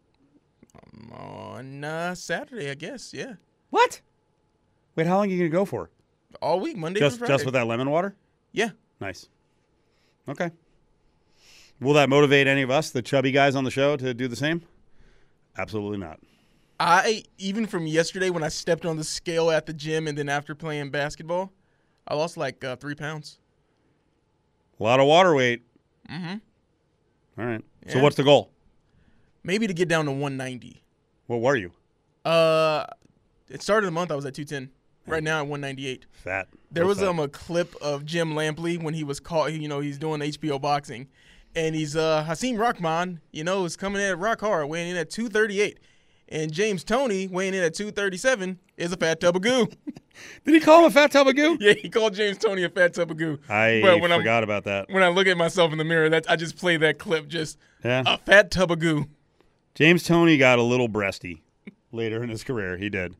on 1.12 1.84
uh, 1.84 2.15
Saturday, 2.15 2.69
I 2.71 2.75
guess. 2.75 3.13
Yeah, 3.13 3.34
What? 3.69 4.01
Wait, 4.95 5.07
how 5.07 5.17
long 5.17 5.27
are 5.27 5.29
you 5.29 5.38
gonna 5.38 5.49
go 5.49 5.65
for? 5.65 5.89
All 6.41 6.60
week, 6.60 6.78
Monday 6.78 7.00
Just 7.00 7.20
just 7.26 7.46
with 7.46 7.54
that 7.54 7.67
lemon 7.67 7.89
water? 7.89 8.15
Yeah, 8.52 8.70
Nice. 9.02 9.28
Okay. 10.30 10.52
Will 11.82 11.94
that 11.94 12.08
motivate 12.08 12.46
any 12.46 12.62
of 12.62 12.70
us, 12.70 12.91
the 12.91 13.02
chubby 13.02 13.32
guys 13.32 13.56
on 13.56 13.63
the 13.63 13.72
show, 13.72 13.98
to 13.98 14.13
do 14.13 14.28
the 14.28 14.36
same? 14.36 14.62
Absolutely 15.58 15.98
not. 15.98 16.20
I 16.80 17.24
even 17.38 17.65
from 17.65 17.88
yesterday 17.88 18.30
when 18.30 18.44
I 18.44 18.48
stepped 18.50 18.86
on 18.86 18.98
the 18.98 19.04
scale 19.04 19.50
at 19.50 19.65
the 19.65 19.74
gym 19.74 20.08
and 20.08 20.17
then 20.17 20.30
after 20.30 20.54
playing 20.56 20.91
basketball, 20.91 21.52
I 22.08 22.15
lost 22.15 22.38
like 22.38 22.63
uh, 22.63 22.76
three 22.76 22.96
pounds. 22.96 23.39
A 24.80 24.84
lot 24.84 25.00
of 25.00 25.08
water 25.08 25.36
weight. 25.36 25.63
Mm-hmm. 26.10 26.38
All 27.39 27.46
right. 27.46 27.63
So 27.88 28.00
what's 28.00 28.15
the 28.15 28.24
goal? 28.24 28.52
Maybe 29.44 29.65
to 29.65 29.74
get 29.74 29.88
down 29.89 30.06
to 30.06 30.12
190. 30.12 30.84
What 31.26 31.41
were 31.41 31.56
you? 31.56 31.72
Uh, 32.24 32.86
it 33.50 33.63
started 33.63 33.88
the 33.88 33.91
month 33.91 34.12
I 34.12 34.15
was 34.15 34.26
at 34.26 34.36
210. 34.36 34.72
Right 35.12 35.24
now 35.24 35.39
at 35.39 35.47
198. 35.47 36.06
Fat. 36.12 36.47
There 36.71 36.84
Real 36.84 36.88
was 36.89 37.00
fat. 37.00 37.08
um 37.10 37.19
a 37.19 37.28
clip 37.28 37.76
of 37.82 38.06
Jim 38.06 38.34
Lampley 38.34 38.82
when 38.82 38.93
he 38.93 39.04
was 39.04 39.19
caught. 39.19 39.52
You 39.54 39.67
know 39.67 39.80
he's 39.82 39.97
doing 39.97 40.21
HBO 40.21 40.60
boxing, 40.62 41.08
and 41.56 41.76
he's 41.76 41.95
uh 41.95 42.24
Hasim 42.24 42.58
Rahman. 42.58 43.19
You 43.32 43.43
know 43.43 43.65
is 43.65 43.76
coming 43.76 44.02
in 44.02 44.08
at 44.10 44.17
rock 44.17 44.39
hard, 44.41 44.69
weighing 44.69 44.89
in 44.91 44.95
at 44.97 45.10
238, 45.10 45.80
and 46.30 46.52
James 46.52 46.84
Toney 46.84 47.28
weighing 47.28 47.54
in 47.54 47.62
at 47.63 47.74
237 47.74 48.58
is 48.78 48.93
a 48.93 48.97
fat 48.97 49.19
tub 49.19 49.36
of 49.36 49.41
goo. 49.41 49.67
Did 50.45 50.54
he 50.54 50.60
call 50.60 50.80
him 50.80 50.86
a 50.86 50.91
fat 50.91 51.12
tub 51.12 51.28
of 51.28 51.36
goo? 51.36 51.58
yeah, 51.60 51.74
he 51.74 51.89
called 51.89 52.13
James 52.13 52.38
Toney 52.38 52.63
a 52.63 52.69
fat 52.69 52.93
tub 52.93 53.12
of 53.12 53.17
goo. 53.17 53.38
I 53.50 53.82
But 53.84 54.00
when 54.02 54.12
I'm- 54.12 54.21
forgot 54.21 54.43
about 54.43 54.63
that. 54.65 54.89
when 54.89 55.04
I 55.04 55.10
look 55.10 55.28
at 55.28 55.38
myself 55.38 55.71
in 55.74 55.78
the 55.78 55.84
mirror, 55.86 56.10
that 56.10 56.26
I 56.30 56.36
just 56.38 56.56
play 56.58 56.78
that 56.78 57.00
clip, 57.00 57.28
just 57.28 57.58
Yeah. 57.84 58.04
a 58.06 58.17
fat 58.17 58.50
tub 58.52 58.71
of 58.71 58.80
goo. 58.80 59.08
James 59.76 60.04
Toney 60.04 60.38
got 60.38 60.58
a 60.60 60.63
little 60.63 60.88
breasty 60.89 61.41
later 61.91 62.24
in 62.24 62.30
his 62.30 62.43
career. 62.43 62.78
He 62.78 62.89
did. 62.89 63.15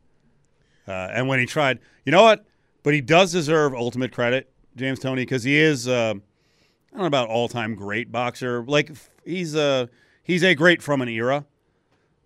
Uh, 0.86 1.08
and 1.12 1.28
when 1.28 1.38
he 1.38 1.46
tried, 1.46 1.78
you 2.04 2.12
know 2.12 2.22
what? 2.22 2.44
But 2.82 2.94
he 2.94 3.00
does 3.00 3.32
deserve 3.32 3.74
ultimate 3.74 4.12
credit, 4.12 4.52
James 4.76 4.98
Toney, 4.98 5.22
because 5.22 5.44
he 5.44 5.56
is, 5.56 5.86
uh, 5.86 6.14
I 6.14 6.90
don't 6.92 7.00
know 7.00 7.04
about 7.06 7.28
all 7.28 7.48
time 7.48 7.74
great 7.74 8.10
boxer. 8.10 8.64
Like, 8.64 8.90
he's 9.24 9.54
a, 9.54 9.88
he's 10.22 10.42
a 10.42 10.54
great 10.54 10.82
from 10.82 11.00
an 11.00 11.08
era, 11.08 11.44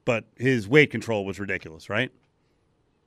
but 0.04 0.24
his 0.36 0.66
weight 0.66 0.90
control 0.90 1.26
was 1.26 1.38
ridiculous, 1.38 1.90
right? 1.90 2.10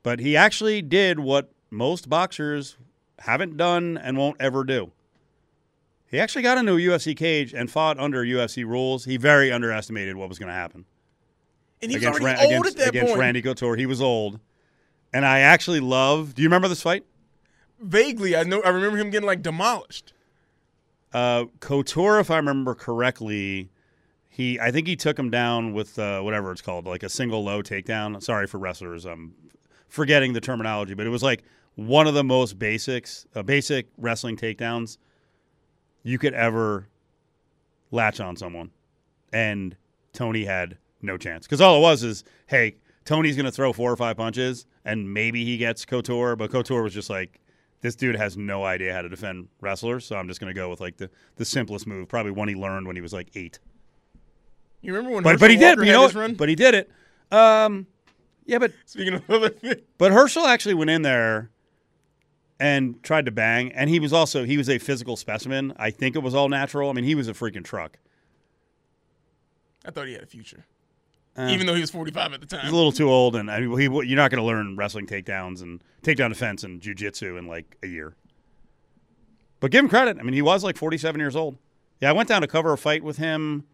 But 0.02 0.20
he 0.20 0.36
actually 0.36 0.80
did 0.82 1.18
what 1.18 1.50
most 1.70 2.08
boxers 2.08 2.76
haven't 3.18 3.56
done 3.56 3.98
and 3.98 4.16
won't 4.16 4.36
ever 4.40 4.64
do. 4.64 4.92
He 6.06 6.18
actually 6.18 6.42
got 6.42 6.58
into 6.58 6.72
a 6.72 6.78
UFC 6.78 7.16
cage 7.16 7.52
and 7.54 7.70
fought 7.70 7.98
under 7.98 8.24
UFC 8.24 8.64
rules. 8.64 9.04
He 9.04 9.16
very 9.16 9.52
underestimated 9.52 10.16
what 10.16 10.28
was 10.28 10.38
going 10.38 10.48
to 10.48 10.54
happen 10.54 10.84
And 11.82 11.90
he 11.90 11.96
was 11.98 12.02
against, 12.04 12.20
already 12.20 12.36
Ra- 12.38 12.44
old 12.44 12.66
against, 12.66 12.68
at 12.70 12.76
that 12.78 12.88
against 12.88 13.08
point. 13.10 13.20
Randy 13.20 13.42
Couture. 13.42 13.76
He 13.76 13.86
was 13.86 14.00
old, 14.02 14.40
and 15.12 15.26
I 15.26 15.40
actually 15.40 15.80
love. 15.80 16.34
Do 16.34 16.42
you 16.42 16.48
remember 16.48 16.68
this 16.68 16.82
fight? 16.82 17.04
Vaguely, 17.80 18.36
I 18.36 18.42
know. 18.42 18.60
I 18.62 18.70
remember 18.70 18.98
him 18.98 19.10
getting 19.10 19.26
like 19.26 19.42
demolished. 19.42 20.12
Uh, 21.12 21.46
Couture, 21.60 22.20
if 22.20 22.30
I 22.30 22.36
remember 22.36 22.74
correctly, 22.74 23.70
he 24.28 24.60
I 24.60 24.70
think 24.70 24.86
he 24.86 24.96
took 24.96 25.18
him 25.18 25.30
down 25.30 25.72
with 25.72 25.98
uh, 25.98 26.20
whatever 26.20 26.52
it's 26.52 26.62
called, 26.62 26.86
like 26.86 27.02
a 27.02 27.08
single 27.08 27.42
low 27.42 27.62
takedown. 27.62 28.22
Sorry 28.22 28.46
for 28.46 28.58
wrestlers, 28.58 29.04
I'm 29.04 29.34
forgetting 29.88 30.32
the 30.32 30.40
terminology, 30.40 30.94
but 30.94 31.06
it 31.06 31.10
was 31.10 31.22
like 31.22 31.42
one 31.74 32.06
of 32.06 32.14
the 32.14 32.24
most 32.24 32.58
basics, 32.58 33.26
uh, 33.34 33.42
basic 33.42 33.88
wrestling 33.96 34.36
takedowns 34.36 34.98
you 36.02 36.18
could 36.18 36.34
ever 36.34 36.88
latch 37.90 38.20
on 38.20 38.36
someone, 38.36 38.70
and 39.32 39.76
Toney 40.12 40.44
had 40.44 40.78
no 41.02 41.16
chance 41.16 41.46
because 41.46 41.60
all 41.60 41.78
it 41.78 41.80
was 41.80 42.02
is, 42.02 42.24
hey, 42.46 42.76
Toney's 43.04 43.36
going 43.36 43.46
to 43.46 43.52
throw 43.52 43.72
four 43.72 43.90
or 43.90 43.96
five 43.96 44.16
punches, 44.16 44.66
and 44.84 45.12
maybe 45.12 45.44
he 45.44 45.56
gets 45.56 45.84
Couture, 45.84 46.36
but 46.36 46.50
Couture 46.50 46.82
was 46.82 46.94
just 46.94 47.10
like, 47.10 47.40
this 47.80 47.96
dude 47.96 48.16
has 48.16 48.36
no 48.36 48.64
idea 48.64 48.92
how 48.92 49.02
to 49.02 49.08
defend 49.08 49.48
wrestlers, 49.60 50.04
so 50.04 50.16
I'm 50.16 50.28
just 50.28 50.40
going 50.40 50.52
to 50.52 50.58
go 50.58 50.68
with 50.68 50.80
like 50.80 50.98
the, 50.98 51.10
the 51.36 51.44
simplest 51.44 51.86
move, 51.86 52.08
probably 52.08 52.32
one 52.32 52.48
he 52.48 52.54
learned 52.54 52.86
when 52.86 52.96
he 52.96 53.02
was 53.02 53.12
like 53.12 53.30
eight. 53.34 53.58
You 54.82 54.92
remember 54.92 55.14
when? 55.14 55.22
But 55.22 55.32
Herschel 55.32 55.44
but 55.46 55.50
he 55.50 55.56
did, 55.56 55.78
you 55.78 55.92
know, 55.92 56.08
run? 56.08 56.34
but 56.34 56.48
he 56.48 56.54
did 56.54 56.74
it. 56.74 56.90
Um, 57.32 57.86
yeah, 58.46 58.58
but 58.58 58.72
Speaking 58.86 59.14
of 59.14 59.30
other 59.30 59.50
things, 59.50 59.76
but 59.98 60.12
Herschel 60.12 60.46
actually 60.46 60.74
went 60.74 60.90
in 60.90 61.02
there 61.02 61.50
and 62.58 63.02
tried 63.02 63.26
to 63.26 63.30
bang, 63.30 63.72
and 63.72 63.88
he 63.88 64.00
was 64.00 64.12
also 64.12 64.44
he 64.44 64.56
was 64.56 64.68
a 64.68 64.78
physical 64.78 65.16
specimen. 65.16 65.72
I 65.76 65.90
think 65.90 66.16
it 66.16 66.20
was 66.20 66.34
all 66.34 66.48
natural. 66.48 66.90
I 66.90 66.92
mean, 66.92 67.04
he 67.04 67.14
was 67.14 67.28
a 67.28 67.32
freaking 67.32 67.64
truck. 67.64 67.98
I 69.84 69.90
thought 69.90 70.06
he 70.06 70.12
had 70.14 70.22
a 70.22 70.26
future, 70.26 70.66
Uh, 71.36 71.48
even 71.50 71.66
though 71.66 71.74
he 71.74 71.80
was 71.80 71.90
45 71.90 72.32
at 72.32 72.40
the 72.40 72.46
time. 72.46 72.60
He's 72.62 72.72
a 72.72 72.74
little 72.74 72.92
too 72.92 73.08
old, 73.08 73.36
and 73.36 73.50
I 73.50 73.60
mean, 73.60 73.78
he, 73.78 73.84
you're 73.84 74.16
not 74.16 74.30
going 74.30 74.42
to 74.42 74.46
learn 74.46 74.76
wrestling 74.76 75.06
takedowns 75.06 75.62
and 75.62 75.82
takedown 76.02 76.30
defense 76.30 76.64
and 76.64 76.80
jujitsu 76.80 77.38
in 77.38 77.46
like 77.46 77.76
a 77.82 77.86
year. 77.86 78.16
But 79.60 79.70
give 79.70 79.84
him 79.84 79.88
credit. 79.88 80.16
I 80.18 80.22
mean, 80.22 80.32
he 80.32 80.42
was 80.42 80.64
like 80.64 80.76
47 80.76 81.20
years 81.20 81.36
old. 81.36 81.58
Yeah, 82.00 82.10
I 82.10 82.12
went 82.12 82.28
down 82.28 82.40
to 82.40 82.46
cover 82.46 82.72
a 82.72 82.78
fight 82.78 83.04
with 83.04 83.18
him 83.18 83.64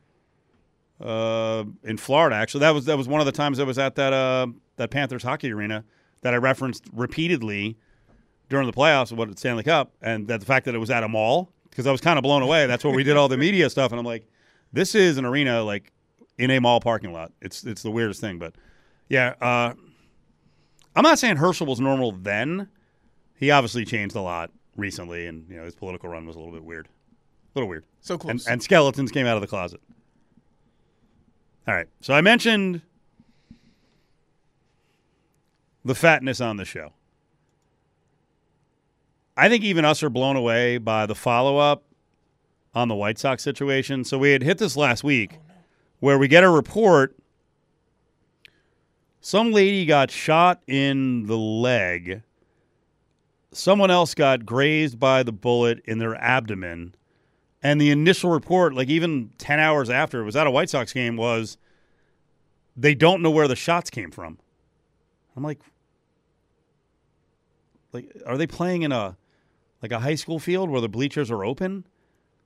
uh, 1.00 1.64
in 1.84 1.96
Florida. 1.96 2.36
Actually, 2.36 2.60
that 2.60 2.74
was 2.74 2.84
that 2.86 2.98
was 2.98 3.08
one 3.08 3.20
of 3.20 3.26
the 3.26 3.32
times 3.32 3.60
I 3.60 3.64
was 3.64 3.78
at 3.78 3.94
that 3.94 4.12
uh, 4.12 4.48
that 4.76 4.90
Panthers 4.90 5.22
hockey 5.22 5.52
arena 5.52 5.84
that 6.22 6.34
I 6.34 6.38
referenced 6.38 6.84
repeatedly 6.92 7.76
during 8.48 8.66
the 8.66 8.72
playoffs 8.72 9.12
of 9.12 9.18
what 9.18 9.38
Stanley 9.38 9.62
Cup, 9.62 9.92
and 10.02 10.26
that 10.28 10.40
the 10.40 10.46
fact 10.46 10.66
that 10.66 10.74
it 10.74 10.78
was 10.78 10.90
at 10.90 11.04
a 11.04 11.08
mall 11.08 11.52
because 11.70 11.86
I 11.86 11.92
was 11.92 12.00
kind 12.00 12.18
of 12.18 12.22
blown 12.22 12.42
away. 12.42 12.66
That's 12.66 12.84
where 12.84 12.94
we 12.94 13.04
did 13.04 13.16
all 13.16 13.28
the 13.28 13.36
media 13.36 13.70
stuff, 13.70 13.92
and 13.92 13.98
I'm 13.98 14.06
like, 14.06 14.26
this 14.72 14.94
is 14.94 15.18
an 15.18 15.24
arena 15.24 15.62
like 15.62 15.92
in 16.38 16.50
a 16.50 16.58
mall 16.60 16.80
parking 16.80 17.12
lot. 17.12 17.32
It's 17.40 17.64
it's 17.64 17.82
the 17.82 17.90
weirdest 17.90 18.20
thing, 18.20 18.38
but 18.38 18.54
yeah, 19.08 19.34
uh, 19.40 19.72
I'm 20.94 21.02
not 21.02 21.18
saying 21.18 21.36
Herschel 21.36 21.66
was 21.66 21.80
normal 21.80 22.12
then. 22.12 22.68
He 23.34 23.50
obviously 23.50 23.84
changed 23.84 24.16
a 24.16 24.20
lot 24.20 24.50
recently, 24.76 25.26
and 25.26 25.48
you 25.48 25.56
know 25.56 25.64
his 25.64 25.74
political 25.74 26.08
run 26.08 26.26
was 26.26 26.36
a 26.36 26.38
little 26.38 26.54
bit 26.54 26.64
weird, 26.64 26.86
a 26.86 27.58
little 27.58 27.68
weird. 27.68 27.84
So 28.00 28.14
And, 28.14 28.20
close. 28.22 28.46
and 28.46 28.62
skeletons 28.62 29.10
came 29.12 29.26
out 29.26 29.36
of 29.36 29.40
the 29.40 29.46
closet. 29.46 29.80
All 31.68 31.74
right, 31.74 31.88
so 32.00 32.14
I 32.14 32.20
mentioned 32.20 32.80
the 35.84 35.94
fatness 35.94 36.40
on 36.40 36.56
the 36.56 36.64
show. 36.64 36.92
I 39.36 39.48
think 39.48 39.64
even 39.64 39.84
us 39.84 40.02
are 40.02 40.08
blown 40.10 40.36
away 40.36 40.78
by 40.78 41.06
the 41.06 41.14
follow 41.14 41.58
up 41.58 41.84
on 42.74 42.88
the 42.88 42.94
White 42.94 43.18
Sox 43.18 43.42
situation. 43.42 44.04
So 44.04 44.16
we 44.18 44.32
had 44.32 44.42
hit 44.42 44.58
this 44.58 44.76
last 44.76 45.04
week 45.04 45.38
where 46.00 46.18
we 46.18 46.28
get 46.28 46.44
a 46.44 46.50
report 46.50 47.16
some 49.26 49.50
lady 49.50 49.84
got 49.86 50.12
shot 50.12 50.62
in 50.68 51.26
the 51.26 51.36
leg. 51.36 52.22
Someone 53.50 53.90
else 53.90 54.14
got 54.14 54.46
grazed 54.46 55.00
by 55.00 55.24
the 55.24 55.32
bullet 55.32 55.82
in 55.84 55.98
their 55.98 56.14
abdomen. 56.14 56.94
And 57.60 57.80
the 57.80 57.90
initial 57.90 58.30
report, 58.30 58.72
like 58.72 58.88
even 58.88 59.30
10 59.38 59.58
hours 59.58 59.90
after 59.90 60.20
it 60.20 60.24
was 60.26 60.36
at 60.36 60.46
a 60.46 60.50
White 60.52 60.70
Sox 60.70 60.92
game, 60.92 61.16
was 61.16 61.58
they 62.76 62.94
don't 62.94 63.20
know 63.20 63.32
where 63.32 63.48
the 63.48 63.56
shots 63.56 63.90
came 63.90 64.12
from. 64.12 64.38
I'm 65.36 65.42
like, 65.42 65.58
like, 67.92 68.08
are 68.26 68.36
they 68.36 68.46
playing 68.46 68.82
in 68.82 68.92
a 68.92 69.16
like 69.82 69.90
a 69.90 69.98
high 69.98 70.14
school 70.14 70.38
field 70.38 70.70
where 70.70 70.80
the 70.80 70.88
bleachers 70.88 71.32
are 71.32 71.44
open? 71.44 71.84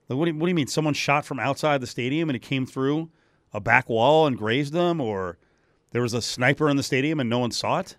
Like, 0.09 0.17
what 0.17 0.25
do 0.25 0.31
you, 0.31 0.37
what 0.39 0.47
do 0.47 0.49
you 0.49 0.55
mean? 0.55 0.65
Someone 0.65 0.95
shot 0.95 1.27
from 1.27 1.39
outside 1.39 1.79
the 1.79 1.85
stadium 1.85 2.27
and 2.27 2.35
it 2.35 2.41
came 2.41 2.65
through 2.65 3.11
a 3.53 3.59
back 3.59 3.89
wall 3.89 4.27
and 4.27 4.37
grazed 4.37 4.73
them, 4.73 5.01
or 5.01 5.37
there 5.91 6.01
was 6.01 6.13
a 6.13 6.21
sniper 6.21 6.69
in 6.69 6.77
the 6.77 6.83
stadium 6.83 7.19
and 7.19 7.29
no 7.29 7.39
one 7.39 7.51
saw 7.51 7.79
it? 7.79 7.95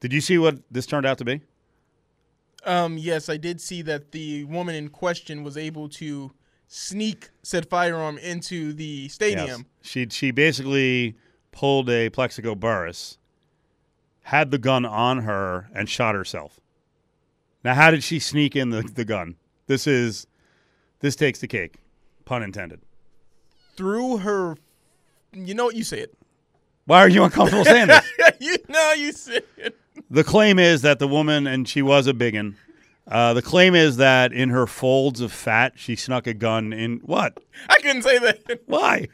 Did 0.00 0.12
you 0.12 0.20
see 0.20 0.38
what 0.38 0.58
this 0.70 0.86
turned 0.86 1.06
out 1.06 1.18
to 1.18 1.24
be? 1.24 1.40
Um, 2.64 2.96
yes, 2.98 3.28
I 3.28 3.36
did 3.36 3.60
see 3.60 3.82
that 3.82 4.12
the 4.12 4.44
woman 4.44 4.74
in 4.74 4.88
question 4.88 5.42
was 5.42 5.56
able 5.56 5.88
to 5.90 6.32
sneak 6.66 7.30
said 7.42 7.68
firearm 7.68 8.18
into 8.18 8.72
the 8.72 9.08
stadium. 9.08 9.66
Yes. 9.82 9.90
She 9.90 10.08
she 10.10 10.30
basically 10.30 11.16
pulled 11.52 11.88
a 11.90 12.08
Plaxico 12.10 12.54
Burress, 12.54 13.18
had 14.22 14.50
the 14.50 14.58
gun 14.58 14.84
on 14.84 15.18
her, 15.20 15.68
and 15.74 15.88
shot 15.88 16.14
herself. 16.14 16.58
Now, 17.62 17.74
how 17.74 17.90
did 17.90 18.02
she 18.02 18.18
sneak 18.18 18.56
in 18.56 18.70
the, 18.70 18.82
the 18.82 19.04
gun? 19.04 19.36
This 19.66 19.86
is 19.86 20.26
this 21.00 21.16
takes 21.16 21.38
the 21.40 21.46
cake, 21.46 21.76
pun 22.24 22.42
intended. 22.42 22.80
Through 23.76 24.18
her, 24.18 24.56
you 25.32 25.54
know 25.54 25.66
what? 25.66 25.74
You 25.76 25.84
say 25.84 26.00
it. 26.00 26.14
Why 26.86 27.00
are 27.00 27.08
you 27.08 27.24
uncomfortable 27.24 27.64
saying 27.64 27.88
this? 27.88 28.06
you 28.40 28.56
know 28.68 28.92
you 28.92 29.12
say 29.12 29.40
it. 29.56 29.76
The 30.10 30.24
claim 30.24 30.58
is 30.58 30.82
that 30.82 30.98
the 30.98 31.08
woman, 31.08 31.46
and 31.46 31.66
she 31.68 31.82
was 31.82 32.06
a 32.06 32.14
biggin. 32.14 32.56
Uh, 33.08 33.34
the 33.34 33.42
claim 33.42 33.74
is 33.74 33.96
that 33.96 34.32
in 34.32 34.50
her 34.50 34.66
folds 34.66 35.20
of 35.20 35.32
fat, 35.32 35.74
she 35.76 35.96
snuck 35.96 36.26
a 36.26 36.34
gun 36.34 36.72
in 36.72 36.98
what? 37.04 37.38
I 37.68 37.76
couldn't 37.76 38.02
say 38.02 38.18
that. 38.18 38.60
Why? 38.66 39.08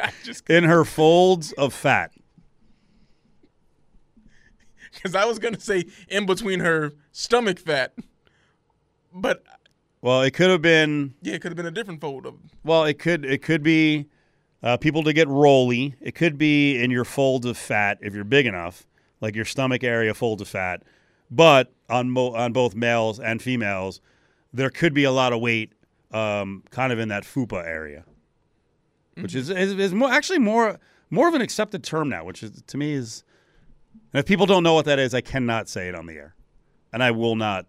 I 0.00 0.12
just 0.22 0.48
In 0.48 0.64
her 0.64 0.84
folds 0.84 1.52
of 1.52 1.72
fat. 1.74 2.12
because 4.94 5.14
I 5.14 5.24
was 5.24 5.38
gonna 5.38 5.60
say 5.60 5.84
in 6.08 6.26
between 6.26 6.60
her 6.60 6.92
stomach 7.12 7.58
fat, 7.58 7.94
but 9.12 9.42
Well, 10.00 10.22
it 10.22 10.32
could 10.32 10.50
have 10.50 10.62
been. 10.62 11.14
yeah, 11.22 11.34
it 11.34 11.42
could 11.42 11.50
have 11.50 11.56
been 11.56 11.66
a 11.66 11.70
different 11.70 12.00
fold 12.00 12.26
of. 12.26 12.34
Well, 12.64 12.84
it 12.84 12.98
could. 12.98 13.24
It 13.24 13.42
could 13.42 13.62
be 13.62 14.06
uh, 14.62 14.76
people 14.76 15.02
to 15.04 15.12
get 15.12 15.28
rolly. 15.28 15.96
It 16.00 16.14
could 16.14 16.38
be 16.38 16.82
in 16.82 16.90
your 16.90 17.04
folds 17.04 17.46
of 17.46 17.56
fat 17.56 17.98
if 18.00 18.14
you're 18.14 18.24
big 18.24 18.46
enough, 18.46 18.86
like 19.20 19.34
your 19.34 19.44
stomach 19.44 19.82
area 19.82 20.14
folds 20.14 20.42
of 20.42 20.48
fat. 20.48 20.82
But 21.30 21.72
on 21.90 22.10
mo- 22.10 22.34
on 22.34 22.52
both 22.52 22.74
males 22.74 23.18
and 23.18 23.42
females, 23.42 24.00
there 24.52 24.70
could 24.70 24.94
be 24.94 25.04
a 25.04 25.12
lot 25.12 25.32
of 25.32 25.40
weight, 25.40 25.72
um, 26.12 26.62
kind 26.70 26.92
of 26.92 26.98
in 26.98 27.08
that 27.08 27.24
fupa 27.24 27.64
area, 27.66 28.04
which 29.16 29.34
is 29.34 29.50
is, 29.50 29.72
is 29.74 29.92
more, 29.92 30.10
actually 30.10 30.38
more 30.38 30.78
more 31.10 31.28
of 31.28 31.34
an 31.34 31.40
accepted 31.40 31.82
term 31.82 32.08
now. 32.08 32.24
Which 32.24 32.42
is 32.42 32.62
to 32.66 32.78
me 32.78 32.92
is, 32.92 33.24
and 34.12 34.20
if 34.20 34.26
people 34.26 34.46
don't 34.46 34.62
know 34.62 34.74
what 34.74 34.84
that 34.86 34.98
is, 34.98 35.12
I 35.12 35.20
cannot 35.20 35.68
say 35.68 35.88
it 35.88 35.94
on 35.94 36.06
the 36.06 36.14
air, 36.14 36.34
and 36.92 37.02
I 37.02 37.10
will 37.10 37.36
not 37.36 37.66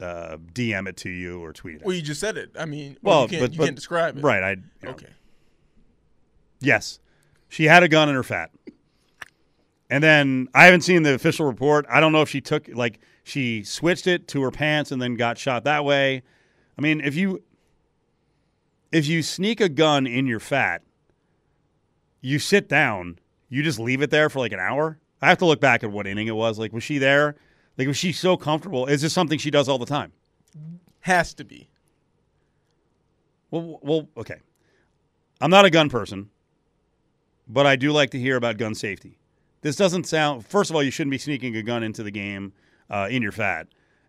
uh, 0.00 0.36
DM 0.52 0.88
it 0.88 0.96
to 0.98 1.08
you 1.10 1.42
or 1.42 1.52
tweet 1.52 1.76
it. 1.76 1.82
Well, 1.84 1.94
you 1.94 2.02
just 2.02 2.20
said 2.20 2.36
it. 2.36 2.50
I 2.58 2.64
mean, 2.64 2.96
Well, 3.02 3.14
well, 3.20 3.22
you 3.24 3.28
can't, 3.28 3.42
but- 3.42 3.52
you 3.52 3.58
but- 3.58 3.64
can't 3.66 3.76
describe 3.76 4.18
it. 4.18 4.24
right? 4.24 4.42
I 4.42 4.50
you 4.52 4.62
know. 4.82 4.90
Okay. 4.90 5.06
Yes. 6.60 6.98
She 7.48 7.64
had 7.64 7.82
a 7.82 7.88
gun 7.88 8.08
in 8.08 8.14
her 8.14 8.22
fat. 8.22 8.50
And 9.90 10.02
then 10.02 10.48
I 10.54 10.64
haven't 10.64 10.80
seen 10.82 11.02
the 11.02 11.12
official 11.14 11.44
report. 11.46 11.84
I 11.90 12.00
don't 12.00 12.12
know 12.12 12.22
if 12.22 12.28
she 12.28 12.40
took 12.40 12.66
like 12.68 12.98
she 13.24 13.62
switched 13.62 14.06
it 14.06 14.26
to 14.28 14.42
her 14.42 14.50
pants 14.50 14.90
and 14.90 15.02
then 15.02 15.16
got 15.16 15.36
shot 15.36 15.64
that 15.64 15.84
way. 15.84 16.22
I 16.78 16.80
mean, 16.80 17.00
if 17.02 17.14
you 17.14 17.42
if 18.90 19.06
you 19.06 19.22
sneak 19.22 19.60
a 19.60 19.68
gun 19.68 20.06
in 20.06 20.26
your 20.26 20.40
fat, 20.40 20.82
you 22.22 22.38
sit 22.38 22.68
down, 22.68 23.18
you 23.50 23.62
just 23.62 23.78
leave 23.78 24.00
it 24.00 24.10
there 24.10 24.30
for 24.30 24.38
like 24.38 24.52
an 24.52 24.60
hour. 24.60 24.98
I 25.20 25.28
have 25.28 25.38
to 25.38 25.46
look 25.46 25.60
back 25.60 25.84
at 25.84 25.90
what 25.90 26.06
inning 26.06 26.26
it 26.26 26.36
was. 26.36 26.58
Like 26.58 26.72
was 26.72 26.82
she 26.82 26.96
there? 26.96 27.36
Like 27.78 27.88
was 27.88 27.96
she 27.96 28.12
so 28.12 28.36
comfortable? 28.36 28.86
Is 28.86 29.02
this 29.02 29.12
something 29.12 29.38
she 29.38 29.50
does 29.50 29.68
all 29.68 29.78
the 29.78 29.86
time? 29.86 30.12
Has 31.00 31.34
to 31.34 31.44
be. 31.44 31.68
Well, 33.50 33.78
well, 33.82 34.08
okay. 34.16 34.40
I'm 35.40 35.50
not 35.50 35.64
a 35.64 35.70
gun 35.70 35.88
person, 35.88 36.30
but 37.48 37.66
I 37.66 37.76
do 37.76 37.92
like 37.92 38.10
to 38.10 38.18
hear 38.18 38.36
about 38.36 38.56
gun 38.56 38.74
safety. 38.74 39.18
This 39.60 39.76
doesn't 39.76 40.04
sound. 40.04 40.46
First 40.46 40.70
of 40.70 40.76
all, 40.76 40.82
you 40.82 40.90
shouldn't 40.90 41.10
be 41.10 41.18
sneaking 41.18 41.56
a 41.56 41.62
gun 41.62 41.82
into 41.82 42.02
the 42.02 42.10
game 42.10 42.52
uh, 42.88 43.08
in 43.10 43.22
your 43.22 43.32
fat. 43.32 43.68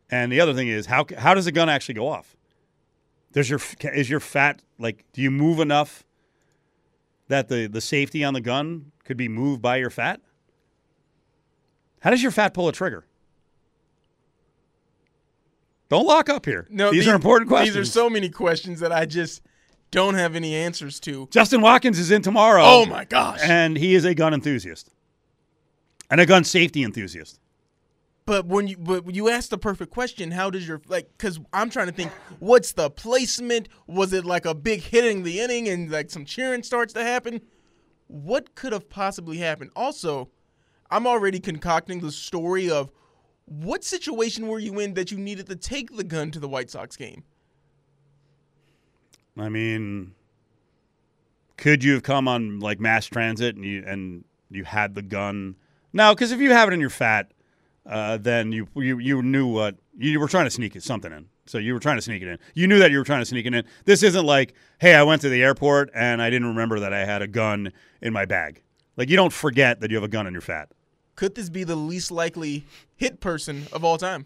And 0.09 0.31
the 0.31 0.39
other 0.39 0.53
thing 0.53 0.67
is, 0.67 0.85
how 0.85 1.05
how 1.17 1.33
does 1.33 1.47
a 1.47 1.51
gun 1.51 1.69
actually 1.69 1.95
go 1.95 2.07
off? 2.07 2.35
Does 3.31 3.49
your 3.49 3.59
is 3.81 4.09
your 4.09 4.19
fat 4.19 4.61
like? 4.77 5.05
Do 5.13 5.21
you 5.21 5.31
move 5.31 5.59
enough 5.59 6.03
that 7.27 7.49
the 7.49 7.67
the 7.67 7.81
safety 7.81 8.23
on 8.23 8.33
the 8.33 8.41
gun 8.41 8.91
could 9.03 9.17
be 9.17 9.27
moved 9.27 9.61
by 9.61 9.77
your 9.77 9.89
fat? 9.89 10.21
How 12.01 12.11
does 12.11 12.21
your 12.21 12.31
fat 12.31 12.53
pull 12.53 12.67
a 12.67 12.71
trigger? 12.71 13.05
Don't 15.89 16.05
lock 16.05 16.29
up 16.29 16.45
here. 16.45 16.67
No, 16.69 16.91
these, 16.91 17.07
are 17.07 17.15
important 17.15 17.49
questions. 17.49 17.75
These 17.75 17.89
are 17.89 17.91
so 17.91 18.09
many 18.09 18.29
questions 18.29 18.79
that 18.79 18.91
I 18.91 19.05
just 19.05 19.41
don't 19.91 20.15
have 20.15 20.35
any 20.35 20.55
answers 20.55 20.99
to. 21.01 21.27
Justin 21.31 21.61
Watkins 21.61 21.99
is 21.99 22.09
in 22.09 22.21
tomorrow. 22.21 22.63
Oh 22.65 22.85
my 22.85 23.05
gosh! 23.05 23.39
And 23.43 23.77
he 23.77 23.93
is 23.93 24.05
a 24.05 24.15
gun 24.15 24.33
enthusiast 24.33 24.89
and 26.09 26.19
a 26.19 26.25
gun 26.25 26.43
safety 26.43 26.83
enthusiast. 26.83 27.39
But 28.25 28.45
when 28.45 28.67
you 28.67 28.77
but 28.77 29.13
you 29.13 29.29
ask 29.29 29.49
the 29.49 29.57
perfect 29.57 29.91
question, 29.91 30.31
how 30.31 30.49
does 30.49 30.67
your 30.67 30.81
like? 30.87 31.09
Because 31.17 31.39
I'm 31.51 31.69
trying 31.69 31.87
to 31.87 31.93
think, 31.93 32.11
what's 32.39 32.71
the 32.71 32.89
placement? 32.89 33.67
Was 33.85 34.13
it 34.13 34.25
like 34.25 34.45
a 34.45 34.55
big 34.55 34.81
hit 34.81 35.05
in 35.05 35.23
the 35.23 35.41
inning 35.41 35.67
and 35.67 35.91
like 35.91 36.09
some 36.09 36.23
cheering 36.23 36.63
starts 36.63 36.93
to 36.93 37.03
happen? 37.03 37.41
What 38.07 38.55
could 38.55 38.71
have 38.71 38.89
possibly 38.89 39.37
happened? 39.37 39.71
Also, 39.75 40.29
I'm 40.89 41.05
already 41.05 41.39
concocting 41.39 41.99
the 41.99 42.11
story 42.11 42.69
of 42.69 42.91
what 43.45 43.83
situation 43.83 44.47
were 44.47 44.59
you 44.59 44.79
in 44.79 44.93
that 44.93 45.11
you 45.11 45.17
needed 45.17 45.47
to 45.47 45.55
take 45.55 45.95
the 45.95 46.03
gun 46.03 46.31
to 46.31 46.39
the 46.39 46.47
White 46.47 46.69
Sox 46.69 46.95
game? 46.95 47.23
I 49.37 49.49
mean, 49.49 50.13
could 51.57 51.83
you 51.83 51.93
have 51.93 52.03
come 52.03 52.27
on 52.27 52.59
like 52.59 52.79
mass 52.79 53.05
transit 53.05 53.55
and 53.55 53.65
you 53.65 53.83
and 53.85 54.25
you 54.49 54.63
had 54.63 54.95
the 54.95 55.01
gun? 55.01 55.55
No, 55.91 56.13
because 56.13 56.31
if 56.31 56.39
you 56.39 56.51
have 56.51 56.69
it 56.69 56.73
in 56.73 56.79
your 56.79 56.89
fat, 56.89 57.31
uh, 57.85 58.17
then 58.17 58.51
you, 58.51 58.67
you 58.75 58.99
you 58.99 59.21
knew 59.21 59.47
what 59.47 59.75
you 59.97 60.19
were 60.19 60.27
trying 60.27 60.45
to 60.45 60.51
sneak 60.51 60.79
something 60.81 61.11
in. 61.11 61.27
So 61.45 61.57
you 61.57 61.73
were 61.73 61.79
trying 61.79 61.97
to 61.97 62.01
sneak 62.01 62.21
it 62.21 62.27
in. 62.27 62.39
You 62.53 62.67
knew 62.67 62.79
that 62.79 62.91
you 62.91 62.97
were 62.97 63.03
trying 63.03 63.21
to 63.21 63.25
sneak 63.25 63.45
it 63.45 63.53
in. 63.53 63.65
This 63.85 64.01
isn't 64.01 64.25
like, 64.25 64.53
hey, 64.79 64.95
I 64.95 65.03
went 65.03 65.21
to 65.23 65.29
the 65.29 65.43
airport 65.43 65.89
and 65.93 66.21
I 66.21 66.29
didn't 66.29 66.47
remember 66.47 66.79
that 66.79 66.93
I 66.93 67.05
had 67.05 67.21
a 67.21 67.27
gun 67.27 67.73
in 68.01 68.13
my 68.13 68.25
bag. 68.25 68.61
Like 68.95 69.09
you 69.09 69.17
don't 69.17 69.33
forget 69.33 69.81
that 69.81 69.91
you 69.91 69.97
have 69.97 70.03
a 70.03 70.09
gun 70.09 70.25
in 70.25 70.33
your 70.33 70.41
fat. 70.41 70.69
Could 71.15 71.35
this 71.35 71.49
be 71.49 71.63
the 71.63 71.75
least 71.75 72.11
likely 72.11 72.65
hit 72.95 73.19
person 73.19 73.67
of 73.71 73.83
all 73.83 73.97
time? 73.97 74.25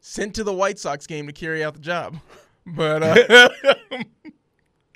Sent 0.00 0.34
to 0.34 0.44
the 0.44 0.52
White 0.52 0.78
Sox 0.78 1.06
game 1.06 1.26
to 1.26 1.32
carry 1.32 1.62
out 1.64 1.74
the 1.74 1.80
job. 1.80 2.18
But 2.66 3.02
uh, 3.02 3.48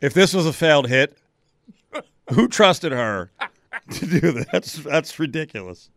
If 0.04 0.12
this 0.12 0.34
was 0.34 0.44
a 0.44 0.52
failed 0.52 0.86
hit, 0.86 1.16
who 2.30 2.46
trusted 2.46 2.92
her 2.92 3.30
to 3.90 4.06
do 4.06 4.20
that? 4.32 4.48
That's 4.52 4.74
that's 4.74 5.18
ridiculous. 5.18 5.88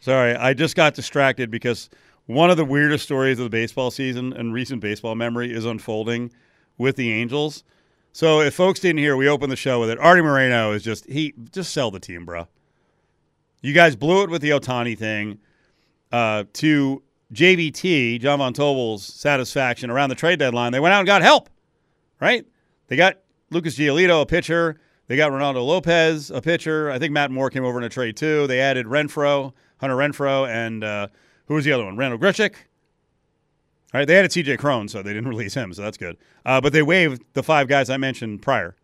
Sorry, 0.00 0.34
I 0.34 0.52
just 0.52 0.74
got 0.74 0.94
distracted 0.94 1.48
because 1.48 1.88
one 2.26 2.50
of 2.50 2.56
the 2.56 2.64
weirdest 2.64 3.04
stories 3.04 3.38
of 3.38 3.44
the 3.44 3.50
baseball 3.50 3.92
season 3.92 4.32
and 4.32 4.52
recent 4.52 4.80
baseball 4.80 5.14
memory 5.14 5.52
is 5.52 5.64
unfolding 5.64 6.32
with 6.76 6.96
the 6.96 7.12
Angels. 7.12 7.62
So 8.12 8.40
if 8.40 8.52
folks 8.54 8.80
didn't 8.80 8.98
hear, 8.98 9.16
we 9.16 9.28
opened 9.28 9.52
the 9.52 9.56
show 9.56 9.78
with 9.78 9.90
it. 9.90 9.98
Arte 9.98 10.22
Moreno 10.22 10.72
is 10.72 10.82
just 10.82 11.08
he 11.08 11.34
just 11.52 11.72
sell 11.72 11.92
the 11.92 12.00
team, 12.00 12.24
bro. 12.24 12.48
You 13.60 13.72
guys 13.72 13.96
blew 13.96 14.22
it 14.22 14.30
with 14.30 14.42
the 14.42 14.50
Ohtani 14.50 14.96
thing. 14.96 15.38
Uh, 16.10 16.44
to 16.54 17.02
JVT, 17.32 18.20
John 18.20 18.38
Von 18.38 18.54
Tobel's 18.54 19.04
satisfaction 19.04 19.90
around 19.90 20.08
the 20.08 20.14
trade 20.14 20.38
deadline, 20.38 20.72
they 20.72 20.80
went 20.80 20.94
out 20.94 21.00
and 21.00 21.06
got 21.06 21.22
help 21.22 21.50
right? 22.20 22.44
They 22.88 22.96
got 22.96 23.18
Lucas 23.50 23.76
Giolito, 23.76 24.22
a 24.22 24.26
pitcher. 24.26 24.80
They 25.06 25.16
got 25.16 25.30
Reynaldo 25.30 25.64
Lopez, 25.64 26.30
a 26.30 26.40
pitcher. 26.40 26.90
I 26.90 26.98
think 26.98 27.12
Matt 27.12 27.30
Moore 27.30 27.50
came 27.50 27.64
over 27.64 27.78
in 27.78 27.84
a 27.84 27.88
trade 27.88 28.16
too. 28.16 28.46
They 28.46 28.60
added 28.60 28.86
Renfroe, 28.86 29.52
Hunter 29.78 29.96
Renfroe, 29.96 30.48
and 30.48 30.84
uh, 30.84 31.08
who 31.46 31.54
was 31.54 31.64
the 31.64 31.72
other 31.72 31.84
one? 31.84 31.96
Randall 31.96 32.18
Grichuk. 32.18 32.54
All 33.94 34.00
right, 34.00 34.06
they 34.06 34.18
added 34.18 34.30
CJ 34.30 34.58
Cron, 34.58 34.88
so 34.88 35.02
they 35.02 35.14
didn't 35.14 35.28
release 35.30 35.54
him, 35.54 35.72
so 35.72 35.82
that's 35.82 35.96
good. 35.96 36.18
Uh, 36.44 36.60
but 36.60 36.72
they 36.72 36.82
waived 36.82 37.22
the 37.32 37.42
five 37.42 37.68
guys 37.68 37.88
I 37.88 37.96
mentioned 37.96 38.42
prior. 38.42 38.76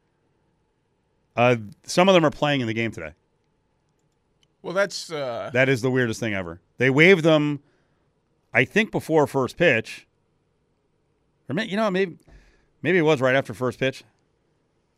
Uh, 1.37 1.57
some 1.83 2.09
of 2.09 2.15
them 2.15 2.25
are 2.25 2.31
playing 2.31 2.61
in 2.63 2.67
the 2.67 2.75
game 2.75 2.91
today. 2.91 3.13
Well, 4.65 4.73
that's 4.73 5.13
uh, 5.13 5.51
That 5.53 5.69
is 5.69 5.83
the 5.83 5.91
weirdest 5.91 6.21
thing 6.21 6.33
ever. 6.33 6.59
They 6.79 6.89
waived 6.89 7.23
them, 7.23 7.61
I 8.55 8.65
think, 8.65 8.91
before 8.91 9.27
first 9.27 9.59
pitch. 9.59 10.07
Or 11.51 11.61
you 11.61 11.77
know, 11.77 11.91
maybe 11.91 12.17
maybe 12.81 12.97
it 12.97 13.03
was 13.03 13.21
right 13.21 13.37
after 13.37 13.53
first 13.53 13.79
pitch. 13.79 14.05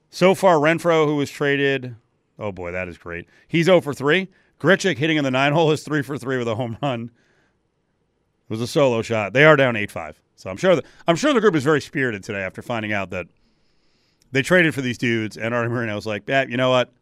So 0.09 0.37
far, 0.37 0.59
Renfroe, 0.59 1.07
who 1.07 1.17
was 1.17 1.33
traded, 1.33 1.97
oh 2.39 2.53
boy, 2.53 2.71
that 2.71 2.87
is 2.87 2.97
great. 2.97 3.27
He's 3.49 3.67
0 3.67 3.81
for 3.81 3.93
3. 3.93 4.29
Grichuk 4.61 4.99
hitting 4.99 5.17
in 5.17 5.25
the 5.25 5.33
nine 5.33 5.53
hole 5.53 5.73
is 5.73 5.83
3 5.83 6.01
for 6.03 6.17
3 6.17 6.39
with 6.39 6.47
a 6.47 6.55
home 6.55 6.79
run. 6.81 7.11
It 8.49 8.51
was 8.51 8.61
a 8.61 8.69
solo 8.69 9.03
shot. 9.03 9.33
They 9.33 9.45
are 9.45 9.57
down 9.57 9.75
eight 9.75 9.91
five. 9.91 10.21
So 10.37 10.49
I'm 10.49 10.57
sure 10.57 10.77
the, 10.77 10.85
I'm 11.09 11.17
sure 11.17 11.35
the 11.35 11.41
group 11.41 11.57
is 11.57 11.65
very 11.65 11.81
spirited 11.81 12.23
today 12.23 12.43
after 12.43 12.63
finding 12.63 12.93
out 12.93 13.11
that 13.11 13.27
they 14.31 14.43
traded 14.43 14.77
for 14.77 14.81
these 14.81 14.97
dudes, 14.97 15.37
and 15.37 15.53
Arte 15.53 15.69
Moreno 15.69 15.97
was 15.97 16.07
like, 16.07 16.23
"Yeah, 16.29 16.45
you 16.47 16.57
know 16.57 16.71
what? 16.71 16.93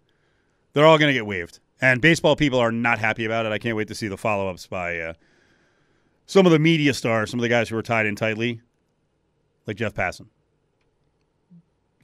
They're 0.73 0.87
all 0.87 0.97
going 0.97 1.11
to 1.11 1.13
get 1.13 1.27
waived." 1.27 1.61
And 1.81 2.01
baseball 2.01 2.37
people 2.37 2.59
are 2.59 2.73
not 2.73 2.99
happy 2.99 3.25
about 3.25 3.47
it. 3.47 3.53
I 3.53 3.59
can't 3.59 3.77
wait 3.77 3.89
to 3.89 3.95
see 3.95 4.09
the 4.09 4.17
follow 4.17 4.49
ups 4.49 4.67
by 4.67 4.99
uh, 4.99 5.15
some 6.27 6.47
of 6.47 6.53
the 6.53 6.59
media 6.59 6.95
stars, 6.95 7.31
some 7.31 7.41
of 7.41 7.43
the 7.43 7.49
guys 7.49 7.69
who 7.69 7.77
were 7.77 7.83
tied 7.83 8.07
in 8.07 8.17
tightly, 8.17 8.61
like 9.67 9.77
Jeff 9.77 9.95
Passan. 9.95 10.27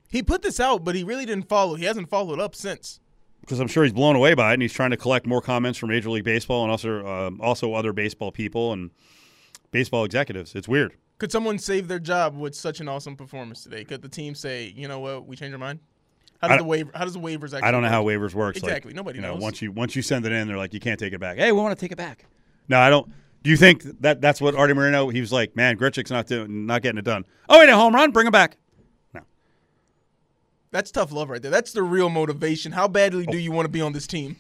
He 0.09 0.22
put 0.22 0.42
this 0.42 0.59
out, 0.59 0.85
but 0.85 0.94
he 0.96 1.04
really 1.04 1.24
didn't 1.24 1.48
follow. 1.48 1.76
He 1.76 1.85
hasn't 1.85 2.11
followed 2.11 2.40
up 2.40 2.54
since. 2.54 3.00
because 3.42 3.61
I'm 3.61 3.68
sure 3.68 3.85
he's 3.85 3.92
blown 3.92 4.16
away 4.16 4.35
by 4.35 4.50
it, 4.50 4.54
and 4.54 4.62
he's 4.62 4.72
trying 4.72 4.90
to 4.90 4.96
collect 4.96 5.26
more 5.26 5.40
comments 5.40 5.78
from 5.78 5.90
Major 5.90 6.11
League 6.11 6.24
Baseball 6.24 6.62
and 6.62 6.70
also 6.70 7.06
um, 7.06 7.40
also 7.40 7.74
other 7.74 7.92
baseball 7.92 8.33
people 8.33 8.72
and 8.72 8.90
baseball 9.70 10.04
executives. 10.04 10.54
It's 10.54 10.68
weird. 10.68 10.94
Could 11.18 11.30
someone 11.30 11.59
save 11.59 11.87
their 11.87 11.98
job 11.98 12.37
with 12.37 12.54
such 12.54 12.80
an 12.80 12.88
awesome 12.88 13.14
performance 13.16 13.62
today? 13.62 13.85
Could 13.85 14.02
the 14.02 14.09
team 14.09 14.35
say, 14.35 14.72
you 14.74 14.88
know 14.88 15.00
what, 15.00 15.26
we 15.26 15.37
change 15.37 15.52
our 15.52 15.59
mind? 15.59 15.80
How 16.40 16.48
does 16.48 16.59
the 16.59 16.64
waiver? 16.64 16.90
How 16.94 17.05
does 17.05 17.12
the 17.12 17.20
waivers 17.20 17.44
actually? 17.53 17.62
I 17.62 17.70
don't 17.70 17.83
know 17.83 17.88
how 17.88 18.03
work? 18.03 18.18
waivers 18.18 18.35
works. 18.35 18.62
like, 18.62 18.70
Exactly. 18.70 18.94
Nobody 18.94 19.18
you 19.18 19.22
know. 19.22 19.35
Once 19.37 19.61
you 19.61 19.72
once 19.72 19.94
you 19.94 20.03
send 20.03 20.24
it 20.24 20.33
in, 20.33 20.48
they're 20.48 20.57
like, 20.57 20.72
you 20.72 20.81
can't 20.81 20.98
take 20.98 21.12
it 21.12 21.20
back. 21.20 21.37
Hey, 21.37 21.53
we 21.53 21.61
want 21.61 21.76
to 21.79 21.81
take 21.81 21.92
it 21.92 21.98
back. 21.98 22.24
No, 22.68 22.79
I 22.81 22.88
don't. 22.88 23.11
Do 23.42 23.50
you 23.50 23.57
think 23.57 23.83
that 24.00 24.20
that's 24.20 24.40
what 24.40 24.55
Arte 24.55 24.72
Moreno? 24.74 25.09
He 25.09 25.20
was 25.20 25.33
like, 25.33 25.55
man, 25.57 25.76
Grichuk's 25.76 26.11
not 26.11 26.26
doing, 26.26 26.66
not 26.66 26.83
getting 26.83 26.98
it 26.98 27.05
done. 27.05 27.24
Oh 27.48 27.59
wait, 27.59 27.68
a 27.68 27.76
home 27.76 27.94
run, 27.94 28.11
bring 28.11 28.26
him 28.26 28.33
back. 28.33 28.57
No, 29.14 29.20
that's 30.70 30.90
tough 30.90 31.12
love 31.12 31.29
right 31.31 31.40
there. 31.42 31.50
That's 31.50 31.72
the 31.72 31.83
real 31.83 32.09
motivation. 32.09 32.72
How 32.72 32.88
badly 32.88 33.26
Oh. 33.29 33.33
do 33.33 33.38
you 33.38 33.53
want 33.53 33.66
to 33.66 33.70
be 33.70 33.81
on 33.81 33.92
this 33.92 34.07
team? 34.07 34.37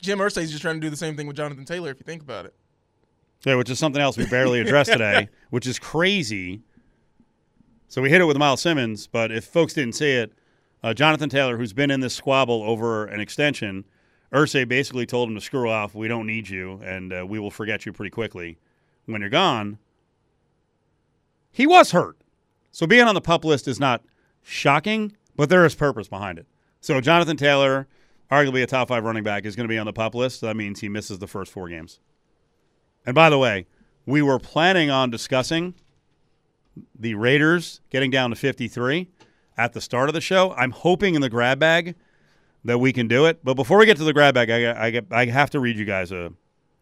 Jim 0.00 0.18
Irsay's 0.18 0.50
just 0.50 0.62
trying 0.62 0.76
to 0.76 0.80
do 0.80 0.90
the 0.90 0.96
same 0.96 1.16
thing 1.16 1.26
with 1.26 1.36
Jonathan 1.36 1.64
Taylor. 1.64 1.90
If 1.90 1.98
you 1.98 2.04
think 2.04 2.22
about 2.22 2.46
it, 2.46 2.54
Yeah, 3.44 3.56
which 3.56 3.70
is 3.70 3.78
something 3.78 4.00
else 4.02 4.16
we 4.16 4.26
barely 4.26 4.60
addressed 4.60 4.92
today, 4.92 5.28
which 5.50 5.66
is 5.66 5.78
crazy. 5.78 6.62
So 7.88 8.02
we 8.02 8.10
hit 8.10 8.20
it 8.20 8.24
with 8.24 8.36
Myles 8.36 8.60
Simmons, 8.60 9.06
but 9.06 9.30
if 9.30 9.44
folks 9.44 9.72
didn't 9.72 9.94
see 9.94 10.12
it, 10.12 10.32
uh, 10.82 10.92
Jonathan 10.92 11.28
Taylor, 11.28 11.56
who's 11.56 11.72
been 11.72 11.90
in 11.90 12.00
this 12.00 12.14
squabble 12.14 12.62
over 12.64 13.06
an 13.06 13.20
extension, 13.20 13.84
Irsay 14.32 14.66
basically 14.66 15.06
told 15.06 15.28
him 15.28 15.36
to 15.36 15.40
screw 15.40 15.70
off. 15.70 15.94
We 15.94 16.08
don't 16.08 16.26
need 16.26 16.48
you, 16.48 16.80
and 16.84 17.12
uh, 17.12 17.24
we 17.26 17.38
will 17.38 17.50
forget 17.50 17.86
you 17.86 17.92
pretty 17.92 18.10
quickly 18.10 18.58
when 19.06 19.20
you're 19.20 19.30
gone. 19.30 19.78
He 21.52 21.66
was 21.66 21.92
hurt, 21.92 22.18
so 22.72 22.86
being 22.86 23.04
on 23.04 23.14
the 23.14 23.20
pup 23.20 23.44
list 23.44 23.68
is 23.68 23.80
not 23.80 24.04
shocking, 24.42 25.16
but 25.36 25.48
there 25.48 25.64
is 25.64 25.74
purpose 25.74 26.08
behind 26.08 26.38
it. 26.38 26.46
So 26.80 27.00
Jonathan 27.00 27.36
Taylor, 27.36 27.86
arguably 28.30 28.62
a 28.62 28.66
top 28.66 28.88
five 28.88 29.04
running 29.04 29.22
back, 29.22 29.44
is 29.44 29.56
going 29.56 29.66
to 29.66 29.72
be 29.72 29.78
on 29.78 29.86
the 29.86 29.92
pup 29.92 30.14
list. 30.14 30.40
So 30.40 30.46
that 30.46 30.56
means 30.56 30.80
he 30.80 30.88
misses 30.88 31.18
the 31.18 31.26
first 31.26 31.52
four 31.52 31.68
games. 31.68 32.00
And 33.06 33.14
by 33.14 33.30
the 33.30 33.38
way, 33.38 33.66
we 34.04 34.22
were 34.22 34.38
planning 34.38 34.90
on 34.90 35.10
discussing 35.10 35.74
the 36.98 37.14
Raiders 37.14 37.80
getting 37.90 38.10
down 38.10 38.30
to 38.30 38.36
53 38.36 39.08
at 39.56 39.72
the 39.72 39.80
start 39.80 40.08
of 40.08 40.14
the 40.14 40.20
show. 40.20 40.52
I'm 40.52 40.70
hoping 40.70 41.14
in 41.14 41.20
the 41.20 41.30
grab 41.30 41.58
bag 41.58 41.94
that 42.64 42.78
we 42.78 42.92
can 42.92 43.08
do 43.08 43.26
it. 43.26 43.44
But 43.44 43.54
before 43.54 43.78
we 43.78 43.86
get 43.86 43.96
to 43.98 44.04
the 44.04 44.12
grab 44.12 44.34
bag, 44.34 44.50
I, 44.50 44.88
I, 44.88 45.02
I 45.10 45.26
have 45.26 45.50
to 45.50 45.60
read 45.60 45.76
you 45.76 45.84
guys 45.84 46.12
a, 46.12 46.32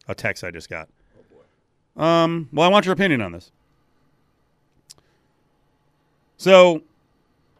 a 0.08 0.14
text 0.14 0.42
I 0.44 0.50
just 0.50 0.68
got. 0.68 0.88
Um, 1.96 2.48
well, 2.52 2.66
I 2.66 2.70
want 2.70 2.86
your 2.86 2.92
opinion 2.92 3.20
on 3.20 3.32
this. 3.32 3.52
So 6.36 6.82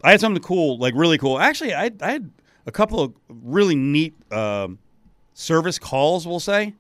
I 0.03 0.11
had 0.11 0.21
something 0.21 0.43
cool, 0.43 0.79
like 0.79 0.95
really 0.97 1.19
cool. 1.19 1.39
Actually, 1.39 1.75
I, 1.75 1.91
I 2.01 2.11
had 2.11 2.31
a 2.67 2.73
couple 2.73 3.01
of 3.01 3.13
really 3.29 3.77
neat 3.77 4.15
um, 4.33 4.79
service 5.35 5.79
calls, 5.79 6.27
we'll 6.27 6.41
say 6.41 6.75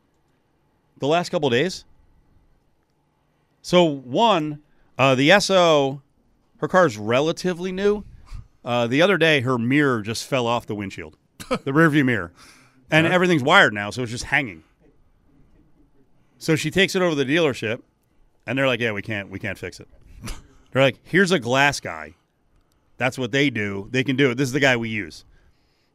the 0.98 1.06
last 1.06 1.28
couple 1.28 1.50
days. 1.50 1.84
So 3.62 3.84
one, 3.84 4.60
uh, 4.98 5.14
the 5.14 5.38
SO, 5.40 6.02
her 6.58 6.68
car's 6.68 6.96
relatively 6.96 7.72
new. 7.72 8.04
Uh, 8.64 8.86
the 8.86 9.02
other 9.02 9.18
day, 9.18 9.40
her 9.40 9.58
mirror 9.58 10.00
just 10.00 10.26
fell 10.26 10.46
off 10.46 10.66
the 10.66 10.74
windshield, 10.74 11.16
the 11.38 11.72
rearview 11.72 12.04
mirror, 12.04 12.32
and 12.90 13.06
everything's 13.06 13.42
wired 13.42 13.74
now, 13.74 13.90
so 13.90 14.02
it's 14.02 14.10
just 14.10 14.24
hanging. 14.24 14.62
So 16.38 16.56
she 16.56 16.70
takes 16.70 16.94
it 16.94 17.02
over 17.02 17.10
to 17.14 17.24
the 17.24 17.24
dealership, 17.24 17.82
and 18.46 18.56
they're 18.56 18.66
like, 18.66 18.80
"Yeah, 18.80 18.92
we 18.92 19.02
can't, 19.02 19.28
we 19.28 19.38
can't 19.38 19.58
fix 19.58 19.80
it." 19.80 19.88
They're 20.72 20.82
like, 20.82 20.98
"Here's 21.02 21.30
a 21.30 21.38
glass 21.38 21.80
guy. 21.80 22.14
That's 22.96 23.18
what 23.18 23.32
they 23.32 23.50
do. 23.50 23.88
They 23.90 24.04
can 24.04 24.16
do 24.16 24.30
it. 24.30 24.36
This 24.36 24.48
is 24.48 24.52
the 24.52 24.60
guy 24.60 24.76
we 24.76 24.88
use. 24.88 25.24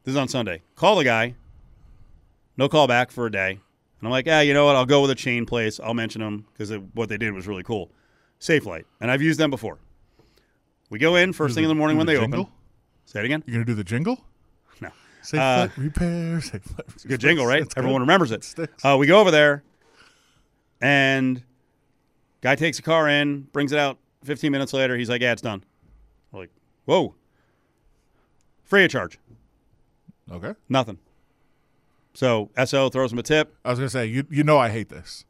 This 0.03 0.13
is 0.13 0.17
on 0.17 0.27
Sunday. 0.27 0.61
Call 0.75 0.95
the 0.95 1.03
guy. 1.03 1.35
No 2.57 2.69
call 2.69 2.87
back 2.87 3.11
for 3.11 3.25
a 3.25 3.31
day. 3.31 3.51
And 3.51 4.07
I'm 4.07 4.11
like, 4.11 4.25
"Yeah, 4.25 4.41
you 4.41 4.53
know 4.53 4.65
what? 4.65 4.75
I'll 4.75 4.85
go 4.85 5.01
with 5.01 5.11
a 5.11 5.15
chain 5.15 5.45
place. 5.45 5.79
I'll 5.79 5.93
mention 5.93 6.21
them 6.21 6.45
because 6.53 6.71
what 6.93 7.09
they 7.09 7.17
did 7.17 7.33
was 7.33 7.47
really 7.47 7.63
cool. 7.63 7.91
Safelite, 8.39 8.85
and 9.01 9.11
I've 9.11 9.21
used 9.21 9.39
them 9.39 9.49
before. 9.49 9.77
We 10.89 10.97
go 10.99 11.15
in 11.15 11.33
first 11.33 11.51
Do 11.51 11.55
thing 11.55 11.63
in 11.65 11.69
the 11.69 11.75
morning 11.75 11.97
when 11.97 12.07
they 12.07 12.15
jingle? 12.17 12.41
open. 12.41 12.53
Say 13.05 13.19
it 13.19 13.25
again. 13.25 13.43
You're 13.45 13.55
gonna 13.55 13.65
do 13.65 13.73
the 13.75 13.83
jingle? 13.83 14.23
No. 14.81 14.89
Safe 15.21 15.39
Uh, 15.39 15.67
repair. 15.77 16.41
Safe 16.41 16.61
flight. 16.63 16.87
Good 17.07 17.19
jingle, 17.19 17.45
right? 17.45 17.61
It's 17.61 17.73
good. 17.73 17.79
Everyone 17.81 18.01
remembers 18.01 18.31
it. 18.31 18.43
sticks. 18.43 18.83
Uh, 18.85 18.95
we 18.99 19.07
go 19.07 19.19
over 19.19 19.31
there, 19.31 19.63
and 20.81 21.43
guy 22.41 22.55
takes 22.55 22.79
a 22.79 22.81
car 22.81 23.07
in, 23.09 23.41
brings 23.51 23.71
it 23.71 23.79
out. 23.79 23.97
15 24.23 24.51
minutes 24.51 24.73
later, 24.73 24.97
he's 24.97 25.09
like, 25.09 25.21
"Yeah, 25.21 25.31
it's 25.31 25.41
done." 25.41 25.63
We're 26.31 26.41
like, 26.41 26.51
"Whoa!" 26.85 27.15
Free 28.63 28.83
of 28.85 28.91
charge, 28.91 29.17
Okay. 30.31 30.53
nothing. 30.67 30.99
So 32.13 32.49
SO 32.55 32.89
throws 32.89 33.11
him 33.11 33.19
a 33.19 33.23
tip. 33.23 33.55
I 33.65 33.69
was 33.69 33.79
gonna 33.79 33.89
say 33.89 34.05
you 34.05 34.25
you 34.29 34.43
know 34.43 34.57
I 34.57 34.69
hate 34.69 34.89
this. 34.89 35.25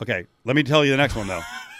Okay, 0.00 0.26
let 0.44 0.56
me 0.56 0.62
tell 0.62 0.84
you 0.84 0.90
the 0.90 0.96
next 0.96 1.14
one 1.16 1.26
though. 1.28 1.42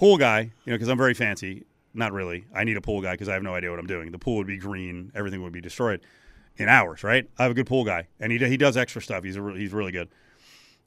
pool 0.00 0.16
guy, 0.16 0.40
you 0.40 0.72
know, 0.72 0.76
because 0.76 0.88
I'm 0.88 0.96
very 0.96 1.12
fancy. 1.12 1.64
Not 1.92 2.12
really. 2.12 2.46
I 2.54 2.64
need 2.64 2.78
a 2.78 2.80
pool 2.80 3.02
guy 3.02 3.12
because 3.12 3.28
I 3.28 3.34
have 3.34 3.42
no 3.42 3.54
idea 3.54 3.68
what 3.68 3.78
I'm 3.78 3.86
doing. 3.86 4.10
The 4.10 4.18
pool 4.18 4.36
would 4.36 4.46
be 4.46 4.56
green. 4.56 5.12
Everything 5.14 5.42
would 5.42 5.52
be 5.52 5.60
destroyed 5.60 6.00
in 6.56 6.70
hours, 6.70 7.04
right? 7.04 7.28
I 7.38 7.42
have 7.42 7.52
a 7.52 7.54
good 7.54 7.66
pool 7.66 7.84
guy, 7.84 8.08
and 8.18 8.32
he 8.32 8.38
he 8.38 8.56
does 8.56 8.78
extra 8.78 9.02
stuff. 9.02 9.24
He's 9.24 9.38
re- 9.38 9.58
he's 9.58 9.74
really 9.74 9.92
good. 9.92 10.08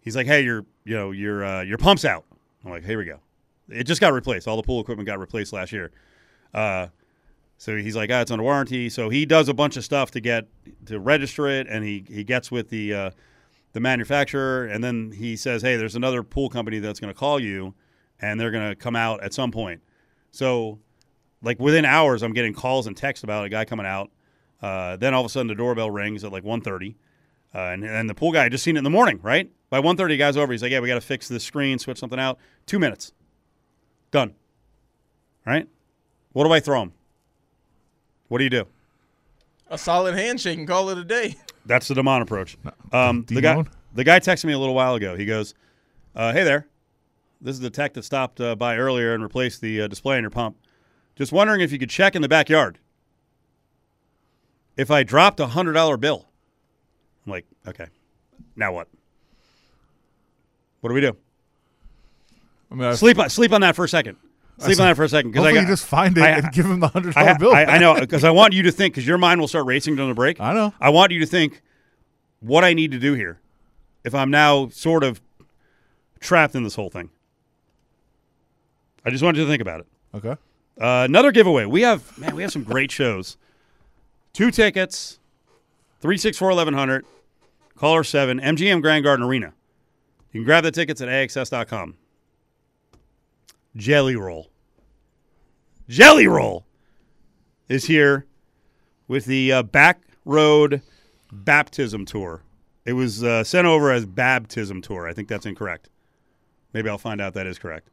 He's 0.02 0.16
like, 0.16 0.26
hey, 0.26 0.42
your 0.44 0.66
you 0.84 0.96
know 0.96 1.12
your 1.12 1.46
uh, 1.46 1.62
your 1.62 1.78
pump's 1.78 2.06
out. 2.06 2.26
I'm 2.66 2.72
like, 2.72 2.84
here 2.84 2.98
we 2.98 3.06
go. 3.06 3.20
It 3.70 3.84
just 3.84 4.02
got 4.02 4.14
replaced. 4.14 4.48
All 4.48 4.58
the 4.58 4.64
pool 4.64 4.82
equipment 4.82 5.06
got 5.06 5.20
replaced 5.20 5.54
last 5.54 5.72
year. 5.72 5.92
Uh, 6.52 6.88
so 7.60 7.78
he's 7.78 7.96
like, 7.96 8.10
ah, 8.12 8.22
it's 8.22 8.32
under 8.32 8.44
warranty. 8.44 8.90
So 8.90 9.10
he 9.10 9.28
does 9.28 9.48
a 9.48 9.54
bunch 9.54 9.78
of 9.78 9.86
stuff 9.86 10.10
to 10.12 10.22
get 10.22 10.48
to 10.88 11.00
register 11.00 11.48
it, 11.48 11.68
and 11.70 11.86
he 11.86 12.04
he 12.08 12.24
gets 12.24 12.50
with 12.50 12.70
the 12.70 12.94
uh, 12.94 13.12
the 13.74 13.80
manufacturer, 13.80 14.66
and 14.66 14.84
then 14.84 15.12
he 15.12 15.36
says, 15.36 15.62
hey, 15.62 15.76
there's 15.76 15.96
another 15.96 16.24
pool 16.24 16.50
company 16.50 16.80
that's 16.80 17.00
going 17.00 17.14
to 17.14 17.20
call 17.20 17.40
you, 17.40 17.76
and 18.24 18.40
they're 18.40 18.52
going 18.52 18.70
to 18.70 18.76
come 18.76 18.96
out 18.96 19.22
at 19.22 19.34
some 19.34 19.52
point. 19.52 19.82
So, 20.32 20.80
like 21.42 21.60
within 21.60 21.84
hours, 21.84 22.24
I'm 22.24 22.32
getting 22.32 22.54
calls 22.54 22.88
and 22.88 22.96
texts 22.96 23.24
about 23.24 23.46
a 23.46 23.50
guy 23.50 23.66
coming 23.66 23.86
out. 23.86 24.10
Uh, 24.62 24.96
then 24.96 25.14
all 25.14 25.20
of 25.20 25.26
a 25.26 25.30
sudden, 25.30 25.48
the 25.48 25.56
doorbell 25.56 25.92
rings 25.92 26.24
at 26.24 26.32
like 26.32 26.44
1:30, 26.44 26.96
uh, 27.54 27.58
and 27.58 27.84
and 27.84 28.10
the 28.10 28.16
pool 28.16 28.32
guy 28.32 28.46
I 28.46 28.50
just 28.50 28.64
seen 28.64 28.78
it 28.78 28.80
in 28.80 28.84
the 28.86 28.90
morning. 28.90 29.20
Right 29.22 29.52
by 29.70 29.82
1:30, 29.82 30.08
the 30.08 30.18
guy's 30.18 30.38
over. 30.38 30.54
He's 30.54 30.62
like, 30.62 30.72
yeah, 30.72 30.80
we 30.80 30.88
got 30.88 30.96
to 30.96 31.02
fix 31.02 31.28
this 31.28 31.44
screen, 31.44 31.78
switch 31.80 32.00
something 32.00 32.20
out. 32.20 32.40
Two 32.66 32.80
minutes, 32.80 33.12
done. 34.12 34.34
Right? 35.46 35.68
What 36.32 36.46
do 36.46 36.54
I 36.54 36.62
throw 36.62 36.82
him? 36.82 36.94
What 38.30 38.38
do 38.38 38.46
you 38.46 38.50
do? 38.50 38.66
a 39.70 39.78
solid 39.78 40.14
handshake 40.14 40.58
and 40.60 40.68
call 40.68 40.90
it 40.90 40.98
a 40.98 41.04
day. 41.04 41.36
That's 41.66 41.88
the 41.88 41.96
Demon 41.96 42.22
approach. 42.22 42.58
Um, 42.92 43.26
the 43.28 43.42
guy, 43.42 43.64
the 43.94 44.04
guy 44.04 44.20
texted 44.20 44.46
me 44.46 44.54
a 44.54 44.60
little 44.60 44.76
while 44.76 44.96
ago. 44.96 45.16
He 45.16 45.26
goes, 45.26 45.56
uh, 46.16 46.32
"Hey 46.32 46.44
there, 46.44 46.68
this 47.44 47.54
is 47.56 47.60
the 47.60 47.70
tech 47.70 47.94
that 47.94 48.04
stopped 48.04 48.40
uh, 48.40 48.56
by 48.56 48.78
earlier 48.78 49.14
and 49.14 49.22
replaced 49.22 49.62
the 49.62 49.82
uh, 49.82 49.88
display 49.88 50.18
in 50.18 50.24
your 50.24 50.32
pump. 50.32 50.58
Just 51.16 51.32
wondering 51.32 51.62
if 51.62 51.72
you 51.72 51.78
could 51.78 51.90
check 51.90 52.16
in 52.16 52.22
the 52.22 52.30
backyard. 52.30 52.80
If 54.76 54.90
I 54.90 55.04
dropped 55.04 55.40
a 55.40 55.48
hundred 55.48 55.74
dollar 55.74 55.98
bill, 55.98 56.26
I'm 57.26 57.32
like, 57.32 57.46
okay, 57.68 57.88
now 58.56 58.72
what? 58.74 58.88
What 60.82 60.90
do 60.90 60.96
we 60.96 61.02
do? 61.02 61.16
I 62.72 62.76
mean, 62.76 62.84
I, 62.86 62.96
Sleep 62.96 63.20
on 63.20 63.30
sleep 63.30 63.52
on 63.52 63.62
that 63.62 63.76
for 63.76 63.86
a 63.86 63.90
second. 63.90 64.18
Sleep 64.58 64.80
on 64.80 64.88
that 64.88 64.96
for 64.96 65.04
a 65.04 65.10
second 65.10 65.32
because 65.32 65.46
I 65.46 65.54
got, 65.54 65.62
you 65.62 65.68
just 65.68 65.86
find 65.86 66.18
it 66.18 66.24
I- 66.24 66.30
and 66.30 66.52
give 66.52 66.66
him 66.66 66.80
the 66.80 66.88
hundred 66.88 67.14
dollar 67.14 67.36
bill. 67.38 67.54
I, 67.54 67.66
I 67.66 67.78
know 67.78 67.94
because 68.00 68.24
I 68.24 68.32
want 68.32 68.54
you 68.54 68.64
to 68.64 68.72
think 68.72 68.94
because 68.96 69.06
your 69.06 69.18
mind 69.18 69.40
will 69.40 69.48
start 69.48 69.66
racing 69.66 69.96
during 69.96 70.10
the 70.10 70.16
break. 70.16 70.40
I 70.40 70.54
know. 70.54 70.74
I 70.80 70.90
want 70.90 71.12
you 71.12 71.20
to 71.20 71.26
think 71.26 71.62
what 72.40 72.64
I 72.64 72.74
need 72.74 72.92
to 72.92 73.00
do 73.00 73.14
here 73.14 73.40
if 74.04 74.16
I'm 74.16 74.32
now 74.32 74.70
sort 74.70 75.04
of 75.04 75.22
trapped 76.20 76.56
in 76.56 76.64
this 76.64 76.76
whole 76.76 76.90
thing. 76.90 77.10
I 79.06 79.10
just 79.10 79.24
wanted 79.24 79.40
you 79.40 79.46
to 79.46 79.52
think 79.52 79.62
about 79.62 79.82
it. 79.82 79.88
Okay. 80.16 80.36
Uh, 80.80 81.06
another 81.06 81.32
giveaway. 81.32 81.66
We 81.66 81.82
have 81.82 82.18
man, 82.18 82.36
we 82.36 82.42
have 82.42 82.52
some 82.52 82.64
great 82.64 82.92
shows. 82.92 83.38
Two 84.32 84.50
tickets, 84.50 85.20
three 86.02 86.18
six 86.18 86.38
four 86.38 86.50
eleven 86.50 86.74
hundred, 86.74 87.06
caller 87.76 88.04
seven, 88.04 88.40
MGM 88.40 88.82
Grand 88.82 89.04
Garden 89.04 89.26
Arena. 89.26 89.54
You 90.32 90.42
can 90.42 90.46
grab 90.46 90.64
the 90.64 90.72
tickets 90.72 91.00
at 91.02 91.10
AXS.com. 91.10 91.96
Jelly 93.76 94.16
Roll. 94.16 94.50
Jelly 95.88 96.28
Roll 96.28 96.66
is 97.70 97.86
here 97.86 98.26
with 99.08 99.26
the 99.26 99.52
uh, 99.52 99.64
Back 99.64 100.02
Road 100.26 100.82
Baptism 101.32 102.06
Tour. 102.06 102.42
It 102.86 102.94
was 102.94 103.24
uh, 103.24 103.44
sent 103.44 103.66
over 103.66 103.92
as 103.92 104.06
baptism 104.06 104.82
tour. 104.82 105.08
I 105.08 105.14
think 105.14 105.28
that's 105.28 105.46
incorrect. 105.46 105.90
Maybe 106.74 106.90
I'll 106.90 106.98
find 106.98 107.22
out 107.22 107.34
that 107.36 107.48
is 107.48 107.58
correct. 107.58 107.90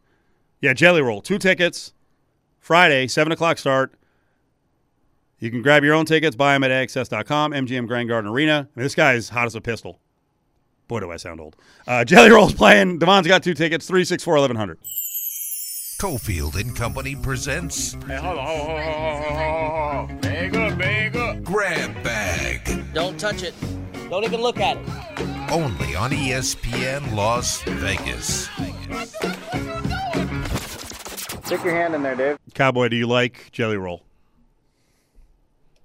Yeah, 0.61 0.75
Jelly 0.75 1.03
Roll. 1.03 1.21
Two 1.21 1.39
tickets. 1.39 1.93
Friday, 2.59 3.07
7 3.07 3.33
o'clock 3.33 3.59
start. 3.59 3.95
You 5.39 5.51
can 5.51 5.63
grab 5.63 5.83
your 5.83 5.95
own 5.95 6.05
tickets, 6.05 6.37
buy 6.37 6.53
them 6.53 6.65
at 6.65 6.71
AXS.com, 6.71 7.53
MGM 7.53 7.87
Grand 7.87 8.09
Garden 8.09 8.31
Arena. 8.31 8.69
I 8.77 8.79
mean, 8.79 8.85
this 8.85 8.95
guy 8.95 9.15
is 9.15 9.31
hot 9.31 9.47
as 9.47 9.55
a 9.55 9.61
pistol. 9.61 9.99
Boy, 10.87 11.01
do 11.01 11.11
I 11.11 11.17
sound 11.17 11.41
old. 11.41 11.57
Uh, 11.87 12.05
Jelly 12.05 12.31
Roll's 12.31 12.53
playing. 12.53 12.99
Devon's 12.99 13.27
got 13.27 13.43
two 13.43 13.55
tickets, 13.55 13.87
364 13.87 14.35
1100. 14.35 14.79
Cofield 15.99 16.59
and 16.59 16.75
Company 16.75 17.15
presents 17.15 17.93
Hey, 18.07 18.17
hold 18.17 18.39
on, 18.39 18.47
hold 18.47 18.71
on, 18.71 18.77
hold 18.77 18.81
on, 18.81 19.23
hold 19.23 19.33
on, 19.33 20.09
hold 20.09 20.11
on. 20.11 20.21
Bag 20.21 20.57
up, 20.57 20.79
bag 20.79 21.17
up. 21.17 21.43
Grab 21.43 22.03
Bag. 22.03 22.95
Don't 22.95 23.19
touch 23.21 23.43
it. 23.43 23.55
Don't 24.09 24.25
even 24.25 24.41
look 24.41 24.59
at 24.59 24.77
it. 24.79 25.51
Only 25.51 25.95
on 25.95 26.11
ESPN 26.11 27.15
Las 27.15 27.63
Vegas. 27.63 28.49
Stick 31.51 31.64
your 31.64 31.74
hand 31.74 31.96
in 31.96 32.05
there, 32.05 32.14
Dave. 32.14 32.38
Cowboy, 32.55 32.86
do 32.86 32.94
you 32.94 33.09
like 33.09 33.48
Jelly 33.51 33.76
Roll? 33.76 34.05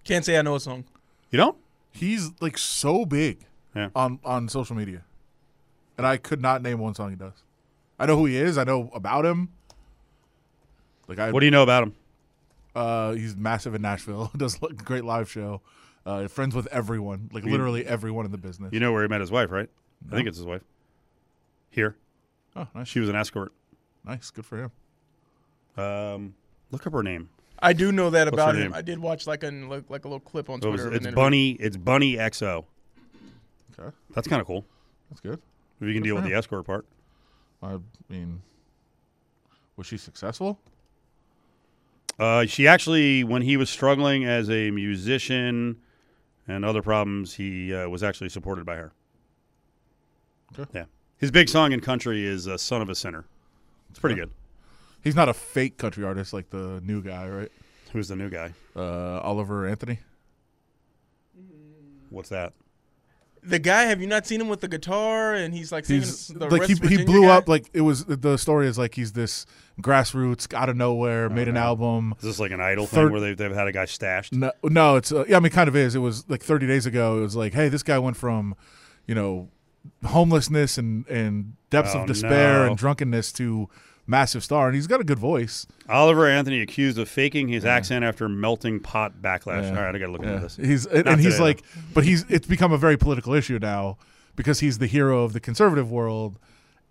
Can't 0.03 0.24
say 0.24 0.38
I 0.38 0.43
know 0.43 0.53
a 0.53 0.59
song. 0.59 0.84
You 1.32 1.38
don't? 1.38 1.57
He's 1.91 2.30
like 2.39 2.55
so 2.59 3.03
big 3.03 3.39
Yeah. 3.76 3.89
on 3.95 4.20
on 4.24 4.47
social 4.47 4.76
media, 4.76 5.01
and 5.97 6.05
I 6.05 6.18
could 6.18 6.39
not 6.39 6.61
name 6.61 6.78
one 6.78 6.93
song 6.93 7.09
he 7.09 7.16
does. 7.16 7.41
I 7.97 8.05
know 8.05 8.16
who 8.16 8.28
he 8.28 8.38
is. 8.38 8.59
I 8.59 8.63
know 8.63 8.91
about 8.93 9.26
him. 9.26 9.49
Like 11.07 11.18
I, 11.18 11.32
What 11.32 11.39
do 11.39 11.47
you 11.47 11.51
know 11.51 11.63
about 11.63 11.82
him? 11.82 11.95
uh, 12.76 13.13
he's 13.13 13.36
massive 13.36 13.74
in 13.74 13.82
Nashville. 13.82 14.30
Does 14.38 14.59
a 14.61 14.72
great 14.72 15.03
live 15.03 15.32
show. 15.32 15.61
Uh, 16.05 16.28
friends 16.28 16.53
with 16.53 16.68
everyone, 16.68 17.32
like 17.34 17.43
literally 17.43 17.88
everyone 17.88 18.26
in 18.26 18.32
the 18.32 18.38
business. 18.38 18.72
You 18.72 18.80
know 18.80 18.91
where 18.93 19.01
he 19.01 19.07
met 19.07 19.20
his 19.22 19.32
wife, 19.32 19.49
right? 19.49 19.70
I 20.11 20.16
think 20.16 20.28
it's 20.28 20.38
his 20.38 20.45
wife. 20.45 20.61
Here. 21.72 21.95
oh, 22.55 22.68
nice, 22.76 22.88
She 22.88 22.99
was 22.99 23.09
an 23.09 23.16
escort. 23.16 23.51
nice, 24.05 24.30
good 24.30 24.45
for 24.45 24.59
him. 24.61 24.72
Um, 25.78 26.34
look 26.72 26.86
up 26.88 26.94
her 26.94 27.04
name. 27.04 27.30
I 27.60 27.74
do 27.74 27.92
know 27.92 28.10
that 28.10 28.26
What's 28.28 28.34
about 28.34 28.56
her 28.56 28.62
him. 28.62 28.68
name? 28.72 28.74
I 28.74 28.82
did 28.82 29.00
watch 29.00 29.28
like 29.28 29.44
a 29.44 29.50
like, 29.52 29.90
like 29.90 30.06
a 30.06 30.08
little 30.08 30.20
clip 30.20 30.50
on 30.50 30.60
It 30.62 30.66
was- 30.68 30.82
Twitter. 30.82 30.96
it's. 31.08 31.16
Bunny. 31.16 31.52
It's 31.52 31.78
Bunny 31.78 32.16
XO. 32.16 32.66
Okay, 33.80 33.96
That's 34.14 34.28
kind 34.28 34.40
of 34.42 34.48
cool. 34.48 34.66
that's 35.10 35.22
good. 35.22 35.42
If 35.82 35.88
you 35.88 35.94
can 35.94 36.02
Good 36.02 36.04
deal 36.04 36.16
for 36.16 36.22
with 36.22 36.30
the 36.30 36.34
him. 36.34 36.40
escort 36.40 36.66
part. 36.66 36.86
I 37.62 37.78
mean, 38.10 38.42
was 39.76 39.86
she 39.88 39.98
successful? 39.98 40.60
Uh, 42.18 42.46
she 42.46 42.66
actually, 42.68 43.24
when 43.26 43.42
he 43.42 43.58
was 43.58 43.70
struggling 43.70 44.24
as 44.24 44.50
a 44.50 44.72
musician 44.72 45.78
and 46.48 46.64
other 46.64 46.82
problems, 46.82 47.34
he 47.34 47.74
uh, 47.74 47.90
was 47.90 48.04
actually 48.04 48.30
supported 48.30 48.66
by 48.66 48.76
her. 48.78 48.94
Okay. 50.58 50.70
Yeah. 50.74 50.86
His 51.18 51.32
big 51.32 51.50
song 51.50 51.72
in 51.74 51.82
country 51.82 52.26
is 52.26 52.48
uh, 52.48 52.58
"Son 52.58 52.82
of 52.82 52.88
a 52.90 52.96
Sinner." 52.96 53.26
It's 53.90 54.00
pretty 54.00 54.16
good. 54.16 54.30
He's 55.06 55.16
not 55.16 55.30
a 55.30 55.34
fake 55.34 55.78
country 55.78 56.03
artist 56.03 56.34
like 56.34 56.49
the 56.49 56.82
new 56.84 57.01
guy, 57.01 57.30
right? 57.30 57.51
Who's 57.93 58.10
the 58.10 58.18
new 58.18 58.30
guy? 58.30 58.53
Uh, 58.76 59.20
Oliver 59.22 59.66
Anthony. 59.66 59.99
What's 62.10 62.30
that? 62.30 62.53
The 63.43 63.60
guy, 63.60 63.84
have 63.84 64.01
you 64.01 64.08
not 64.08 64.26
seen 64.26 64.41
him 64.41 64.47
with 64.49 64.62
the 64.62 64.68
guitar 64.68 65.36
and 65.36 65.53
he's 65.53 65.72
like 65.72 65.86
singing 65.86 66.01
He's 66.01 66.28
the 66.30 66.47
like 66.49 66.51
he, 66.51 66.58
West 66.58 66.70
he 66.70 66.74
Virginia 66.89 67.06
blew 67.06 67.22
guy? 67.28 67.36
up 67.38 67.47
like 67.47 67.70
it 67.74 67.82
was 67.82 68.03
the 68.06 68.38
story 68.38 68.66
is 68.68 68.76
like 68.80 68.95
he's 68.95 69.12
this 69.14 69.45
grassroots 69.80 70.51
out 70.56 70.68
of 70.68 70.76
nowhere 70.76 71.30
made 71.30 71.47
an 71.47 71.56
album 71.56 72.16
Is 72.18 72.24
this 72.24 72.39
like 72.39 72.49
an 72.51 72.60
idol 72.62 72.88
Third- 72.88 73.03
thing 73.06 73.12
where 73.12 73.22
they've, 73.22 73.38
they've 73.38 73.53
had 73.53 73.68
a 73.68 73.72
guy 73.72 73.86
stashed? 73.86 74.34
No, 74.34 74.51
no, 74.64 74.95
it's 74.95 75.12
uh, 75.12 75.26
yeah. 75.30 75.38
I 75.38 75.39
mean, 75.39 75.51
kind 75.51 75.68
of 75.68 75.76
is. 75.76 75.93
It 75.93 75.99
was 75.99 76.28
like 76.28 76.41
30 76.41 76.66
days 76.66 76.88
ago. 76.88 77.20
It 77.20 77.22
was 77.22 77.36
like, 77.36 77.53
hey, 77.53 77.70
this 77.70 77.84
guy 77.84 77.99
went 77.99 78.18
from, 78.18 78.56
you 79.06 79.14
know, 79.14 79.49
homelessness 80.03 80.80
and 80.80 81.06
and 81.08 81.53
depths 81.70 81.91
Oh, 81.93 81.99
of 82.01 82.08
despair 82.08 82.64
no. 82.64 82.70
and 82.70 82.78
drunkenness 82.78 83.32
to 83.34 83.70
massive 84.08 84.43
star, 84.43 84.68
and 84.68 84.76
he's 84.76 84.88
got 84.88 85.01
a 85.01 85.03
good 85.03 85.20
voice. 85.20 85.66
Oliver 85.89 86.28
Anthony 86.28 86.62
accused 86.62 86.97
of 86.97 87.10
faking 87.10 87.47
his 87.47 87.66
accent 87.66 88.03
after 88.06 88.28
melting 88.30 88.80
pot 88.80 89.22
backlash. 89.22 89.64
Yeah. 89.64 89.70
All 89.78 89.84
right, 89.84 89.95
I 89.95 89.97
got 89.99 90.06
to 90.08 90.12
look 90.12 90.22
Yeah. 90.24 90.30
into 90.36 90.41
this. 90.43 90.56
He's 90.58 90.86
and, 90.86 91.08
and 91.08 91.22
he's 91.22 91.39
like, 91.39 91.64
but 91.93 92.03
he's 92.03 92.24
it's 92.30 92.47
become 92.47 92.72
a 92.72 92.78
very 92.78 92.97
political 92.97 93.34
issue 93.34 93.60
now 93.60 93.97
because 94.36 94.60
he's 94.60 94.78
the 94.78 94.88
hero 94.88 95.24
of 95.24 95.34
the 95.34 95.39
conservative 95.39 95.91
world, 95.91 96.38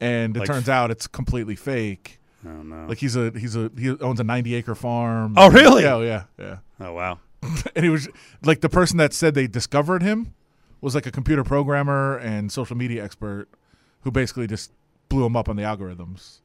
and 0.01 0.37
it 0.37 0.41
Like- 0.41 0.49
turns 0.49 0.69
out 0.69 0.91
it's 0.91 1.07
completely 1.07 1.57
fake. 1.57 2.21
Oh 2.47 2.63
no. 2.63 2.87
Like 2.89 2.99
he's 2.99 3.17
a 3.17 3.31
he's 3.31 3.57
a 3.57 3.71
he 3.79 3.91
owns 4.01 4.21
a 4.21 4.25
90 4.25 4.55
acre 4.55 4.75
farm. 4.75 5.33
Oh, 5.37 5.51
really? 5.51 5.83
Yeah, 5.83 5.95
oh, 5.95 6.03
yeah, 6.03 6.25
yeah. 6.39 6.57
oh 6.81 6.93
wow. 6.93 7.19
and 7.75 7.85
he 7.85 7.89
was 7.91 8.09
like 8.43 8.61
the 8.61 8.69
person 8.69 8.99
that 8.99 9.13
said 9.15 9.35
they 9.35 9.47
discovered 9.47 10.03
him 10.03 10.35
was 10.83 10.95
like 10.95 11.07
a 11.07 11.11
computer 11.11 11.43
programmer 11.45 12.19
and 12.19 12.53
social 12.53 12.77
media 12.77 13.03
expert 13.03 13.49
who 14.03 14.11
basically 14.11 14.47
just 14.47 14.73
blew 15.09 15.25
him 15.25 15.37
up 15.37 15.49
on 15.49 15.57
the 15.57 15.63
algorithms. 15.63 16.41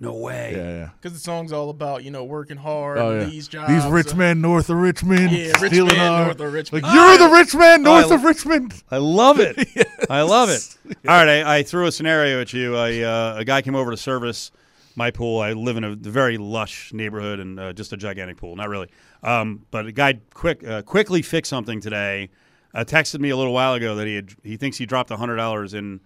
No 0.00 0.14
way. 0.14 0.52
Yeah, 0.56 0.68
yeah. 0.70 0.90
Because 1.00 1.12
the 1.12 1.18
song's 1.18 1.52
all 1.52 1.70
about 1.70 2.04
you 2.04 2.10
know 2.12 2.22
working 2.24 2.56
hard, 2.56 2.98
Oh, 2.98 3.18
yeah. 3.18 3.24
these 3.24 3.48
jobs, 3.48 3.68
These 3.72 3.84
rich 3.90 4.12
uh, 4.12 4.16
men 4.16 4.40
north 4.40 4.70
of 4.70 4.76
Richmond, 4.76 5.32
Yeah, 5.32 5.58
rich 5.60 5.72
stealing 5.72 5.96
man 5.96 6.12
our- 6.12 6.24
north 6.26 6.40
of 6.40 6.52
Richmond. 6.52 6.84
Like 6.84 6.94
you're 6.94 7.18
the 7.28 7.34
rich 7.34 7.54
man 7.54 7.86
Oh, 7.86 7.92
I 7.94 8.00
north 8.00 8.10
lo- 8.10 8.16
of 8.16 8.24
Richmond. 8.24 8.82
I 8.90 8.98
love 8.98 9.40
it. 9.40 9.56
I 10.10 10.22
love 10.22 10.50
it. 10.50 10.76
All 11.08 11.14
right, 11.24 11.28
I, 11.42 11.58
I 11.58 11.62
threw 11.64 11.86
a 11.86 11.92
scenario 11.92 12.40
at 12.40 12.52
you. 12.52 12.76
I, 12.76 13.00
uh, 13.00 13.34
a 13.38 13.44
guy 13.44 13.60
came 13.62 13.74
over 13.74 13.90
to 13.90 13.96
service 13.96 14.52
my 14.94 15.10
pool. 15.10 15.40
I 15.40 15.52
live 15.52 15.76
in 15.76 15.84
a 15.84 15.94
very 15.96 16.38
lush 16.38 16.92
neighborhood 16.92 17.40
and 17.40 17.58
uh, 17.58 17.72
just 17.72 17.92
a 17.92 17.96
gigantic 17.96 18.36
pool. 18.36 18.54
Not 18.56 18.68
really, 18.68 18.88
um, 19.24 19.64
but 19.72 19.86
a 19.86 19.92
guy 19.92 20.20
quick 20.32 20.64
uh, 20.66 20.82
quickly 20.82 21.22
fixed 21.22 21.50
something 21.50 21.80
today. 21.80 22.30
Uh, 22.74 22.84
texted 22.84 23.18
me 23.18 23.30
a 23.30 23.36
little 23.36 23.52
while 23.54 23.74
ago 23.74 23.94
that 23.96 24.06
he 24.06 24.14
had, 24.14 24.30
he 24.44 24.56
thinks 24.56 24.76
he 24.76 24.86
dropped 24.86 25.10
hundred 25.10 25.36
dollars 25.36 25.74
in 25.74 26.00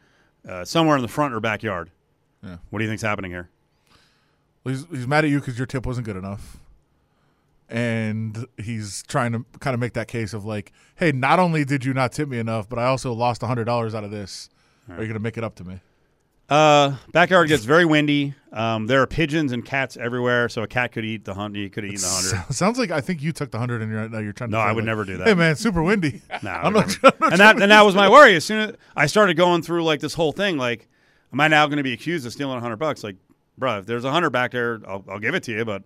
uh, 0.48 0.64
somewhere 0.64 0.96
in 0.96 1.02
the 1.02 1.08
front 1.08 1.34
or 1.34 1.40
backyard. 1.40 1.90
Yeah. 2.42 2.56
What 2.70 2.78
do 2.78 2.84
you 2.84 2.90
think's 2.90 3.02
happening 3.02 3.30
here? 3.30 3.50
Well, 4.64 4.74
he's, 4.74 4.86
he's 4.90 5.06
mad 5.06 5.24
at 5.24 5.30
you 5.30 5.40
because 5.40 5.58
your 5.58 5.66
tip 5.66 5.86
wasn't 5.86 6.06
good 6.06 6.16
enough. 6.16 6.58
And 7.68 8.46
he's 8.58 9.02
trying 9.08 9.32
to 9.32 9.44
kind 9.60 9.72
of 9.72 9.80
make 9.80 9.94
that 9.94 10.06
case 10.08 10.34
of 10.34 10.44
like, 10.44 10.72
hey, 10.96 11.10
not 11.10 11.38
only 11.38 11.64
did 11.64 11.84
you 11.84 11.94
not 11.94 12.12
tip 12.12 12.28
me 12.28 12.38
enough, 12.38 12.68
but 12.68 12.78
I 12.78 12.84
also 12.84 13.12
lost 13.12 13.40
$100 13.40 13.94
out 13.94 14.04
of 14.04 14.10
this. 14.10 14.50
Are 14.88 14.94
you 14.94 15.06
going 15.06 15.14
to 15.14 15.20
make 15.20 15.38
it 15.38 15.44
up 15.44 15.54
to 15.56 15.64
me? 15.64 15.80
Uh, 16.50 16.96
backyard 17.12 17.48
gets 17.48 17.64
very 17.64 17.86
windy. 17.86 18.34
Um, 18.52 18.86
there 18.86 19.00
are 19.00 19.06
pigeons 19.06 19.52
and 19.52 19.64
cats 19.64 19.96
everywhere, 19.96 20.50
so 20.50 20.62
a 20.62 20.66
cat 20.66 20.92
could 20.92 21.04
eat 21.04 21.24
the 21.24 21.32
hundred. 21.32 21.60
You 21.60 21.70
could 21.70 21.86
eaten 21.86 22.02
the 22.02 22.08
hundred. 22.08 22.52
Sounds 22.54 22.78
like 22.78 22.90
I 22.90 23.00
think 23.00 23.22
you 23.22 23.32
took 23.32 23.50
the 23.50 23.56
100 23.56 23.80
and 23.80 23.90
you're, 23.90 24.08
now 24.10 24.18
you're 24.18 24.34
trying 24.34 24.50
to 24.50 24.56
No, 24.56 24.62
say, 24.62 24.64
I 24.68 24.72
would 24.72 24.82
like, 24.82 24.86
never 24.86 25.04
do 25.04 25.16
that. 25.16 25.28
Hey, 25.28 25.32
man, 25.34 25.56
super 25.56 25.82
windy. 25.82 26.20
No, 26.42 26.50
I'm 26.50 26.74
not, 26.74 26.94
I'm 27.04 27.12
not 27.20 27.32
and 27.32 27.40
that 27.40 27.62
and 27.62 27.70
that 27.70 27.82
was 27.86 27.94
my 27.94 28.10
worry. 28.10 28.34
As 28.34 28.44
soon 28.44 28.58
as 28.70 28.76
I 28.94 29.06
started 29.06 29.36
going 29.38 29.62
through 29.62 29.84
like 29.84 30.00
this 30.00 30.12
whole 30.12 30.32
thing, 30.32 30.58
like, 30.58 30.88
am 31.32 31.40
I 31.40 31.48
now 31.48 31.64
going 31.66 31.78
to 31.78 31.82
be 31.82 31.94
accused 31.94 32.26
of 32.26 32.32
stealing 32.34 32.58
a 32.58 32.60
hundred 32.60 32.76
bucks? 32.76 33.02
Like, 33.02 33.16
bro, 33.62 33.78
if 33.78 33.86
there's 33.86 34.04
a 34.04 34.10
hundred 34.10 34.30
back 34.30 34.50
there, 34.50 34.80
I'll, 34.88 35.04
I'll 35.08 35.20
give 35.20 35.36
it 35.36 35.44
to 35.44 35.52
you, 35.52 35.64
but 35.64 35.84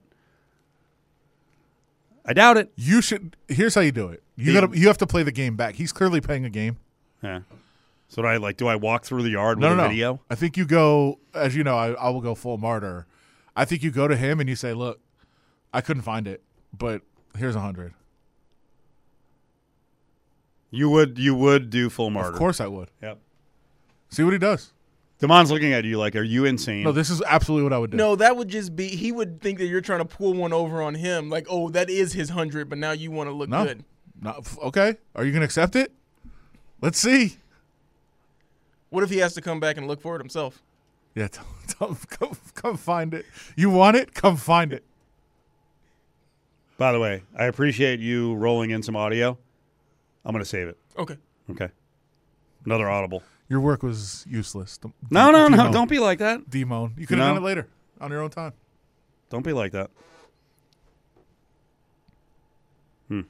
I 2.24 2.32
doubt 2.32 2.56
it. 2.56 2.72
You 2.74 3.02
should. 3.02 3.36
Here's 3.48 3.74
how 3.74 3.82
you 3.82 3.92
do 3.92 4.08
it. 4.08 4.22
You 4.34 4.54
gotta. 4.54 4.76
You 4.78 4.86
have 4.86 4.96
to 4.98 5.06
play 5.06 5.22
the 5.22 5.30
game 5.30 5.56
back. 5.56 5.74
He's 5.74 5.92
clearly 5.92 6.22
playing 6.22 6.46
a 6.46 6.50
game. 6.50 6.78
Yeah. 7.22 7.40
So 8.08 8.22
do 8.22 8.28
I 8.28 8.38
like? 8.38 8.56
Do 8.56 8.66
I 8.66 8.76
walk 8.76 9.04
through 9.04 9.24
the 9.24 9.28
yard 9.30 9.58
No, 9.58 9.68
with 9.68 9.76
no, 9.76 9.82
a 9.84 9.86
no. 9.88 9.90
video? 9.90 10.20
I 10.30 10.36
think 10.36 10.56
you 10.56 10.64
go. 10.64 11.18
As 11.34 11.54
you 11.54 11.62
know, 11.64 11.76
I, 11.76 11.90
I 11.92 12.08
will 12.08 12.22
go 12.22 12.34
full 12.34 12.56
martyr. 12.56 13.06
I 13.54 13.66
think 13.66 13.82
you 13.82 13.90
go 13.90 14.08
to 14.08 14.16
him 14.16 14.40
and 14.40 14.48
you 14.48 14.56
say, 14.56 14.72
"Look, 14.72 14.98
I 15.74 15.82
couldn't 15.82 16.02
find 16.02 16.26
it, 16.26 16.42
but 16.76 17.02
here's 17.36 17.56
a 17.56 17.60
hundred. 17.60 17.92
You 20.70 20.88
would 20.88 21.18
you 21.18 21.34
would 21.34 21.68
do 21.68 21.90
full 21.90 22.08
martyr? 22.08 22.32
Of 22.32 22.38
course, 22.38 22.58
I 22.58 22.68
would. 22.68 22.90
Yep. 23.02 23.18
See 24.08 24.22
what 24.22 24.32
he 24.32 24.38
does. 24.38 24.72
Damon's 25.18 25.50
looking 25.50 25.72
at 25.72 25.84
you 25.84 25.98
like, 25.98 26.14
are 26.14 26.22
you 26.22 26.44
insane? 26.44 26.82
No, 26.82 26.92
this 26.92 27.08
is 27.08 27.22
absolutely 27.22 27.64
what 27.64 27.72
I 27.72 27.78
would 27.78 27.90
do. 27.90 27.96
No, 27.96 28.16
that 28.16 28.36
would 28.36 28.48
just 28.48 28.76
be 28.76 28.88
he 28.88 29.12
would 29.12 29.40
think 29.40 29.58
that 29.58 29.66
you're 29.66 29.80
trying 29.80 30.00
to 30.00 30.04
pull 30.04 30.34
one 30.34 30.52
over 30.52 30.82
on 30.82 30.94
him, 30.94 31.30
like, 31.30 31.46
oh, 31.48 31.70
that 31.70 31.88
is 31.88 32.12
his 32.12 32.30
hundred, 32.30 32.68
but 32.68 32.78
now 32.78 32.92
you 32.92 33.10
want 33.10 33.28
to 33.30 33.34
look 33.34 33.48
no, 33.48 33.64
good. 33.64 33.84
no. 34.20 34.42
Okay, 34.62 34.96
are 35.14 35.24
you 35.24 35.32
gonna 35.32 35.44
accept 35.44 35.74
it? 35.74 35.92
Let's 36.82 36.98
see. 36.98 37.38
What 38.90 39.02
if 39.02 39.10
he 39.10 39.18
has 39.18 39.34
to 39.34 39.40
come 39.40 39.58
back 39.58 39.76
and 39.76 39.88
look 39.88 40.00
for 40.00 40.16
it 40.16 40.20
himself? 40.20 40.62
Yeah, 41.14 41.28
tell, 41.32 41.46
tell 41.66 41.88
him, 41.88 41.96
come, 42.08 42.36
come 42.54 42.76
find 42.76 43.14
it. 43.14 43.24
You 43.56 43.70
want 43.70 43.96
it? 43.96 44.14
Come 44.14 44.36
find 44.36 44.72
it. 44.72 44.84
By 46.78 46.92
the 46.92 47.00
way, 47.00 47.22
I 47.36 47.46
appreciate 47.46 48.00
you 48.00 48.34
rolling 48.34 48.70
in 48.70 48.82
some 48.82 48.96
audio. 48.96 49.38
I'm 50.24 50.32
going 50.32 50.42
to 50.42 50.48
save 50.48 50.68
it. 50.68 50.76
Okay. 50.98 51.16
Okay. 51.50 51.70
Another 52.66 52.90
audible. 52.90 53.22
Your 53.48 53.60
work 53.60 53.82
was 53.82 54.24
useless. 54.28 54.78
Dem- 54.78 54.92
No, 55.10 55.30
no, 55.30 55.48
no. 55.48 55.70
Don't 55.72 55.88
be 55.88 55.98
like 55.98 56.18
that. 56.18 56.50
demoan. 56.50 56.94
You 56.98 57.06
could 57.06 57.18
have 57.18 57.28
No. 57.28 57.34
done 57.34 57.42
it 57.42 57.46
later 57.46 57.68
on 58.00 58.10
your 58.10 58.20
own 58.22 58.30
time. 58.30 58.52
Don't 59.30 59.44
be 59.44 59.52
like 59.52 59.72
that. 59.72 59.90
Hmm. 63.08 63.20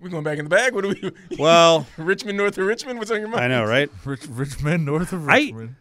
We're 0.00 0.08
going 0.10 0.24
back 0.24 0.38
in 0.38 0.44
the 0.44 0.48
bag. 0.50 0.74
What 0.74 0.82
do 0.82 0.88
we? 1.28 1.36
Well, 1.38 1.86
Richmond, 1.96 2.36
north 2.38 2.58
of 2.58 2.66
Richmond. 2.66 2.98
What's 2.98 3.10
on 3.10 3.20
your 3.20 3.28
mind? 3.28 3.44
I 3.44 3.48
know, 3.48 3.64
right? 3.64 3.90
Rich, 4.04 4.26
rich 4.28 4.62
men 4.62 4.84
north 4.84 5.12
of 5.12 5.28
I- 5.28 5.38
Richmond. 5.44 5.76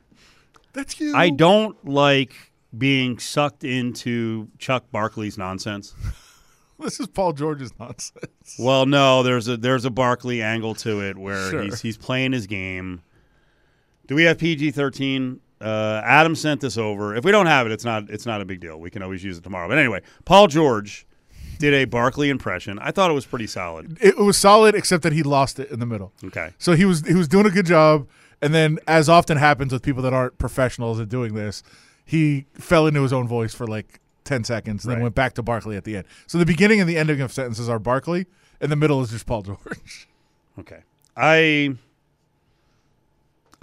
That's 0.73 0.99
you. 0.99 1.15
I 1.15 1.29
don't 1.29 1.83
like 1.87 2.33
being 2.75 3.19
sucked 3.19 3.63
into 3.63 4.47
Chuck 4.57 4.85
Barkley's 4.91 5.37
nonsense. 5.37 5.95
This 6.79 6.99
is 6.99 7.07
Paul 7.07 7.31
George's 7.31 7.71
nonsense. 7.79 8.57
Well, 8.59 8.85
no, 8.85 9.23
there's 9.23 9.47
a 9.47 9.55
there's 9.55 9.85
a 9.85 9.89
Barkley 9.91 10.41
angle 10.41 10.75
to 10.75 11.01
it 11.01 11.17
where 11.17 11.49
Sure. 11.49 11.61
he's 11.61 11.79
he's 11.81 11.97
playing 11.97 12.33
his 12.33 12.45
game. 12.45 13.01
Do 14.07 14.15
we 14.15 14.23
have 14.23 14.37
PG 14.37 14.71
thirteen? 14.71 15.39
Uh, 15.61 16.01
Adam 16.03 16.35
sent 16.35 16.59
this 16.59 16.77
over. 16.77 17.15
If 17.15 17.23
we 17.23 17.31
don't 17.31 17.45
have 17.45 17.65
it, 17.65 17.71
it's 17.71 17.85
not 17.85 18.09
it's 18.09 18.25
not 18.25 18.41
a 18.41 18.45
big 18.45 18.59
deal. 18.59 18.79
We 18.79 18.89
can 18.89 19.01
always 19.01 19.23
use 19.23 19.37
it 19.37 19.43
tomorrow. 19.43 19.67
But 19.69 19.77
anyway, 19.77 20.01
Paul 20.25 20.47
George 20.47 21.05
did 21.59 21.73
a 21.73 21.85
Barkley 21.85 22.29
impression. 22.29 22.77
I 22.79 22.91
thought 22.91 23.09
it 23.09 23.13
was 23.13 23.25
pretty 23.25 23.47
solid. 23.47 23.97
It 24.01 24.17
was 24.17 24.37
solid, 24.37 24.75
except 24.75 25.03
that 25.03 25.13
he 25.13 25.23
lost 25.23 25.59
it 25.59 25.71
in 25.71 25.79
the 25.79 25.85
middle. 25.85 26.11
Okay. 26.25 26.51
So 26.57 26.73
he 26.73 26.83
was 26.83 27.07
he 27.07 27.13
was 27.13 27.29
doing 27.29 27.45
a 27.45 27.49
good 27.49 27.65
job, 27.65 28.07
and 28.41 28.53
then, 28.53 28.79
as 28.87 29.07
often 29.07 29.37
happens 29.37 29.71
with 29.71 29.81
people 29.81 30.03
that 30.03 30.13
aren't 30.13 30.37
professionals 30.37 30.99
at 30.99 31.07
doing 31.07 31.33
this, 31.35 31.63
he 32.03 32.45
fell 32.55 32.85
into 32.87 33.01
his 33.01 33.13
own 33.13 33.27
voice 33.27 33.53
for 33.53 33.65
like 33.65 34.01
ten 34.25 34.43
seconds, 34.43 34.83
and 34.83 34.93
then 34.93 35.01
went 35.01 35.15
back 35.15 35.33
to 35.35 35.43
Barkley 35.43 35.77
at 35.77 35.85
the 35.85 35.95
end. 35.95 36.05
So 36.27 36.37
the 36.37 36.45
beginning 36.45 36.81
and 36.81 36.89
the 36.89 36.97
ending 36.97 37.21
of 37.21 37.31
sentences 37.31 37.69
are 37.69 37.79
Barkley, 37.79 38.25
and 38.59 38.69
the 38.69 38.75
middle 38.75 39.01
is 39.01 39.11
just 39.11 39.25
Paul 39.25 39.43
George. 39.43 40.09
Okay. 40.59 40.81
I 41.15 41.75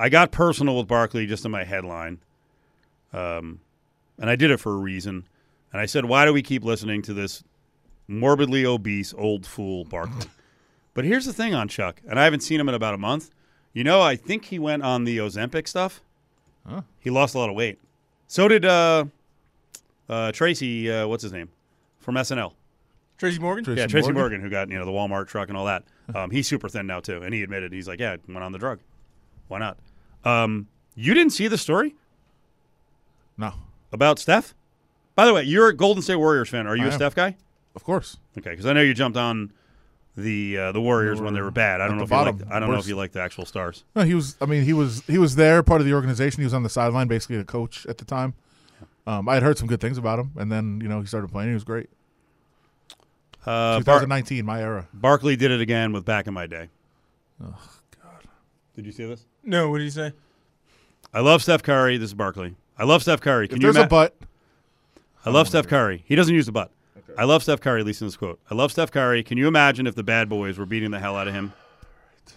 I 0.01 0.09
got 0.09 0.33
personal 0.33 0.79
with 0.79 0.89
Barkley 0.89 1.27
just 1.27 1.45
in 1.45 1.51
my 1.51 1.63
headline. 1.63 2.21
Um, 3.13 3.61
and 4.19 4.31
I 4.31 4.37
did 4.37 4.51
it 4.51 4.57
for 4.57 4.73
a 4.73 4.79
reason. 4.79 5.27
And 5.73 5.81
I 5.81 5.85
said, 5.85 6.07
why 6.07 6.25
do 6.25 6.33
we 6.33 6.43
keep 6.43 6.65
listening 6.65 7.03
to 7.03 7.13
this 7.13 7.45
morbidly 8.09 8.65
obese 8.65 9.13
old 9.13 9.47
fool 9.47 9.85
Barkley? 9.85 10.27
but 10.95 11.05
here's 11.05 11.27
the 11.27 11.35
thing 11.35 11.55
on 11.55 11.69
Chuck, 11.69 12.01
and 12.09 12.19
I 12.19 12.25
haven't 12.25 12.41
seen 12.41 12.59
him 12.59 12.69
in 12.71 12.75
about 12.75 12.95
a 12.95 12.99
month. 12.99 13.31
You 13.75 13.85
know, 13.85 14.01
I 14.01 14.17
think 14.17 14.47
he 14.47 14.59
went 14.59 14.83
on 14.83 15.05
the 15.05 15.19
Ozempic 15.19 15.69
stuff. 15.69 16.01
He 16.99 17.11
lost 17.11 17.35
a 17.35 17.39
lot 17.39 17.51
of 17.51 17.55
weight. 17.55 17.79
So 18.27 18.49
did 18.49 18.65
uh, 18.65 19.05
uh, 20.09 20.33
Tracy, 20.33 20.91
uh, 20.91 21.07
what's 21.09 21.23
his 21.23 21.33
name? 21.33 21.51
From 21.99 22.15
SNL. 22.15 22.55
Tracy 23.19 23.39
Morgan. 23.39 23.65
Tracy 23.65 23.81
Yeah, 23.81 23.87
Tracy 23.87 24.07
Morgan? 24.07 24.21
Morgan, 24.21 24.41
who 24.41 24.49
got 24.49 24.71
you 24.71 24.79
know 24.79 24.87
the 24.87 24.91
Walmart 24.91 25.29
truck 25.29 25.49
and 25.49 25.59
all 25.59 25.67
that. 25.67 25.85
Um, 26.13 26.33
he's 26.33 26.49
super 26.49 26.69
thin 26.69 26.89
now 26.89 26.99
too, 26.99 27.23
and 27.23 27.33
he 27.33 27.45
admitted 27.45 27.73
he's 27.73 27.87
like, 27.87 28.01
yeah, 28.01 28.15
I 28.15 28.19
went 28.27 28.43
on 28.43 28.51
the 28.51 28.59
drug. 28.59 28.81
Why 29.47 29.61
not? 29.61 29.79
Um, 30.25 30.67
you 30.95 31.15
didn't 31.15 31.33
see 31.33 31.49
the 31.49 31.57
story 31.59 31.95
No, 33.39 33.53
about 33.93 34.19
Steph? 34.19 34.55
By 35.15 35.27
the 35.27 35.35
way, 35.35 35.43
you're 35.45 35.69
a 35.69 35.77
Golden 35.77 36.03
State 36.03 36.17
Warriors 36.17 36.49
fan. 36.49 36.67
Are 36.67 36.77
you 36.77 36.85
I 36.85 36.89
a 36.89 36.91
am. 36.91 36.97
Steph 36.97 37.15
guy? 37.15 37.37
of 37.77 37.85
course. 37.85 38.17
Okay, 38.39 38.51
because 38.51 38.67
I 38.67 38.73
know 38.73 38.81
you 38.83 38.95
jumped 38.95 39.17
on 39.17 39.53
the 40.17 40.59
uh, 40.59 40.73
the 40.73 40.81
Warriors 40.81 41.21
when 41.21 41.35
they 41.35 41.41
were 41.41 41.51
bad. 41.51 41.81
I 41.81 41.87
don't 41.89 41.97
know 41.97 42.05
the 42.05 42.15
if 42.15 42.21
you 42.21 42.33
like. 42.45 42.53
I 42.53 42.59
don't 42.61 42.71
know 42.71 42.79
if 42.79 42.89
you 42.89 42.97
like 42.97 43.13
the 43.13 43.21
actual 43.23 43.45
stars. 43.47 43.85
No, 43.95 44.03
he 44.03 44.15
was. 44.15 44.37
I 44.41 44.47
mean, 44.47 44.65
he 44.65 44.73
was. 44.73 45.03
He 45.07 45.19
was 45.19 45.37
there, 45.37 45.63
part 45.63 45.81
of 45.81 45.87
the 45.87 45.95
organization. 45.95 46.41
He 46.41 46.45
was 46.45 46.53
on 46.55 46.63
the 46.63 46.69
sideline, 46.69 47.07
basically 47.09 47.37
a 47.37 47.45
coach 47.45 47.87
at 47.87 47.99
the 47.99 48.05
time. 48.05 48.35
Um, 49.07 49.29
I 49.29 49.35
had 49.35 49.43
heard 49.43 49.57
some 49.57 49.69
good 49.69 49.81
things 49.81 49.99
about 49.99 50.19
him, 50.19 50.33
and 50.37 50.51
then 50.53 50.81
you 50.83 50.89
know 50.89 51.01
he 51.01 51.07
started 51.07 51.31
playing. 51.31 51.51
He 51.51 51.55
was 51.55 51.65
great. 51.65 51.89
Uh, 53.47 53.81
Bar- 53.81 54.01
2019, 54.01 54.45
my 54.45 54.61
era. 54.61 54.87
Barkley 54.93 55.37
did 55.37 55.51
it 55.51 55.61
again 55.61 55.93
with 55.93 56.05
back 56.05 56.27
in 56.27 56.35
my 56.35 56.47
day. 56.47 56.69
Oh 57.43 57.57
God! 58.03 58.25
Did 58.75 58.85
you 58.85 58.93
see 58.93 59.07
this? 59.07 59.25
No, 59.43 59.71
what 59.71 59.79
did 59.79 59.85
he 59.85 59.91
say? 59.91 60.13
I 61.13 61.21
love 61.21 61.43
Steph 61.43 61.63
Curry. 61.63 61.97
This 61.97 62.11
is 62.11 62.15
Barkley. 62.15 62.55
I 62.79 62.85
love 62.85 63.03
Steph 63.03 63.21
Curry. 63.21 63.49
Can 63.49 63.57
If 63.59 63.63
you 63.63 63.67
there's 63.73 63.77
ima- 63.77 63.87
a 63.87 63.89
but, 63.89 64.17
I 65.25 65.31
love 65.31 65.49
Steph 65.49 65.67
Curry. 65.67 66.03
He 66.07 66.15
doesn't 66.15 66.35
use 66.35 66.47
the 66.47 66.53
butt. 66.53 66.71
I 67.19 67.25
love 67.25 67.43
Steph 67.43 67.61
Curry, 67.61 67.81
at 67.81 67.87
least 67.87 68.01
in 68.01 68.07
this 68.07 68.17
quote. 68.17 68.39
I 68.51 68.55
love 68.55 68.71
Steph 68.71 68.91
Curry. 68.93 69.23
Can 69.23 69.37
you 69.37 69.49
imagine 69.49 69.87
if 69.87 69.95
the 69.95 70.03
bad 70.05 70.29
boys 70.29 70.57
were 70.59 70.65
beating 70.67 70.91
the 70.93 71.01
hell 71.01 71.17
out 71.17 71.27
of 71.29 71.35
him? 71.35 71.53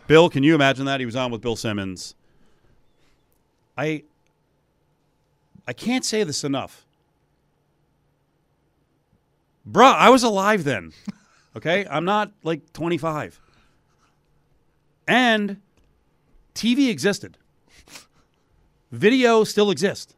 Bill, 0.08 0.30
can 0.30 0.44
you 0.44 0.56
imagine 0.56 0.86
that? 0.86 1.00
He 1.00 1.06
was 1.06 1.16
on 1.16 1.32
with 1.32 1.42
Bill 1.42 1.56
Simmons. 1.56 2.16
I 3.78 4.04
I 5.68 5.74
can't 5.74 6.04
say 6.04 6.24
this 6.24 6.44
enough. 6.44 6.86
Bruh, 9.70 9.96
I 9.96 10.10
was 10.10 10.24
alive 10.24 10.64
then. 10.64 10.92
Okay? 11.56 11.86
I'm 11.90 12.04
not 12.04 12.32
like 12.44 12.74
25. 12.74 13.40
And 15.08 15.62
TV 16.56 16.90
existed. 16.90 17.38
Video 18.92 19.44
still 19.44 19.72
exists. 19.72 20.16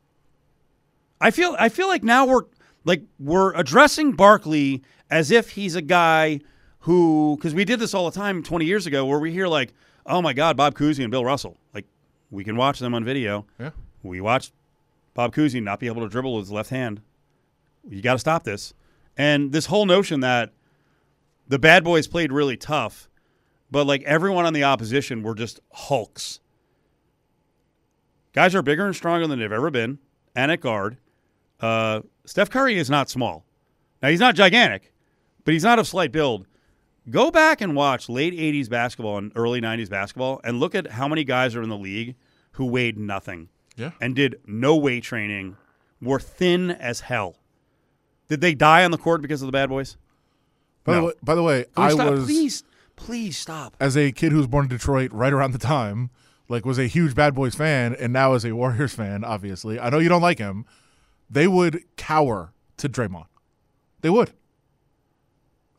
I 1.21 1.31
feel 1.31 1.55
I 1.57 1.69
feel 1.69 1.87
like 1.87 2.03
now 2.03 2.25
we're 2.25 2.43
like 2.83 3.03
we're 3.19 3.53
addressing 3.55 4.11
Barkley 4.11 4.83
as 5.09 5.31
if 5.31 5.51
he's 5.51 5.75
a 5.75 5.81
guy 5.81 6.41
who 6.79 7.37
because 7.37 7.53
we 7.53 7.63
did 7.63 7.79
this 7.79 7.93
all 7.93 8.09
the 8.09 8.15
time 8.15 8.43
20 8.43 8.65
years 8.65 8.85
ago 8.85 9.05
where 9.05 9.19
we 9.19 9.31
hear 9.31 9.47
like 9.47 9.73
oh 10.05 10.21
my 10.21 10.33
god 10.33 10.57
Bob 10.57 10.75
Cousy 10.75 11.03
and 11.03 11.09
Bill 11.11 11.23
Russell 11.23 11.57
like 11.73 11.85
we 12.31 12.43
can 12.43 12.57
watch 12.57 12.79
them 12.79 12.93
on 12.93 13.03
video 13.05 13.45
Yeah. 13.59 13.71
we 14.03 14.19
watched 14.19 14.51
Bob 15.13 15.33
Cousy 15.33 15.63
not 15.63 15.79
be 15.79 15.87
able 15.87 16.01
to 16.01 16.09
dribble 16.09 16.35
with 16.35 16.43
his 16.45 16.51
left 16.51 16.69
hand 16.69 17.01
you 17.89 18.01
got 18.01 18.13
to 18.13 18.19
stop 18.19 18.43
this 18.43 18.73
and 19.17 19.51
this 19.53 19.67
whole 19.67 19.85
notion 19.85 20.19
that 20.19 20.51
the 21.47 21.57
bad 21.57 21.83
boys 21.83 22.07
played 22.07 22.31
really 22.31 22.57
tough 22.57 23.09
but 23.71 23.85
like 23.85 24.03
everyone 24.03 24.45
on 24.45 24.53
the 24.53 24.63
opposition 24.63 25.23
were 25.23 25.35
just 25.35 25.59
hulks 25.71 26.39
guys 28.33 28.53
are 28.55 28.61
bigger 28.61 28.85
and 28.85 28.95
stronger 28.95 29.27
than 29.27 29.39
they've 29.39 29.51
ever 29.51 29.71
been 29.71 29.99
and 30.35 30.51
at 30.51 30.61
guard 30.61 30.97
uh, 31.59 32.01
Steph 32.25 32.49
Curry 32.49 32.77
is 32.77 32.89
not 32.89 33.09
small. 33.09 33.45
Now 34.01 34.09
he's 34.09 34.19
not 34.19 34.35
gigantic, 34.35 34.93
but 35.43 35.53
he's 35.53 35.63
not 35.63 35.79
of 35.79 35.87
slight 35.87 36.11
build. 36.11 36.47
Go 37.09 37.29
back 37.31 37.61
and 37.61 37.75
watch 37.75 38.09
late 38.09 38.33
'80s 38.33 38.69
basketball 38.69 39.17
and 39.17 39.31
early 39.35 39.61
'90s 39.61 39.89
basketball, 39.89 40.41
and 40.43 40.59
look 40.59 40.75
at 40.75 40.91
how 40.91 41.07
many 41.07 41.23
guys 41.23 41.55
are 41.55 41.61
in 41.61 41.69
the 41.69 41.77
league 41.77 42.15
who 42.51 42.65
weighed 42.65 42.97
nothing 42.97 43.49
yeah. 43.75 43.91
and 44.01 44.15
did 44.15 44.39
no 44.45 44.75
weight 44.75 45.03
training, 45.03 45.55
were 46.01 46.19
thin 46.19 46.71
as 46.71 47.01
hell. 47.01 47.37
Did 48.27 48.41
they 48.41 48.55
die 48.55 48.83
on 48.83 48.91
the 48.91 48.97
court 48.97 49.21
because 49.21 49.41
of 49.41 49.47
the 49.47 49.51
bad 49.51 49.69
boys? 49.69 49.97
By 50.83 50.95
the 50.95 51.03
way, 51.03 51.13
by 51.21 51.35
the 51.35 51.43
way, 51.43 51.65
Can 51.75 51.83
we 51.83 51.89
I 51.89 51.93
stop? 51.93 52.11
was 52.11 52.25
Please, 52.25 52.63
please 52.95 53.37
stop. 53.37 53.75
as 53.79 53.95
a 53.97 54.11
kid 54.11 54.31
who 54.31 54.37
was 54.37 54.47
born 54.47 54.65
in 54.65 54.69
Detroit 54.69 55.11
right 55.11 55.33
around 55.33 55.51
the 55.51 55.57
time, 55.59 56.09
like 56.49 56.65
was 56.65 56.77
a 56.79 56.87
huge 56.87 57.15
Bad 57.15 57.33
Boys 57.35 57.55
fan, 57.55 57.95
and 57.99 58.11
now 58.13 58.33
is 58.33 58.45
a 58.45 58.53
Warriors 58.55 58.93
fan. 58.93 59.23
Obviously, 59.23 59.79
I 59.79 59.89
know 59.89 59.99
you 59.99 60.09
don't 60.09 60.21
like 60.21 60.37
him. 60.39 60.65
They 61.29 61.47
would 61.47 61.83
cower 61.97 62.53
to 62.77 62.87
Draymond. 62.89 63.25
They 64.01 64.09
would. 64.09 64.31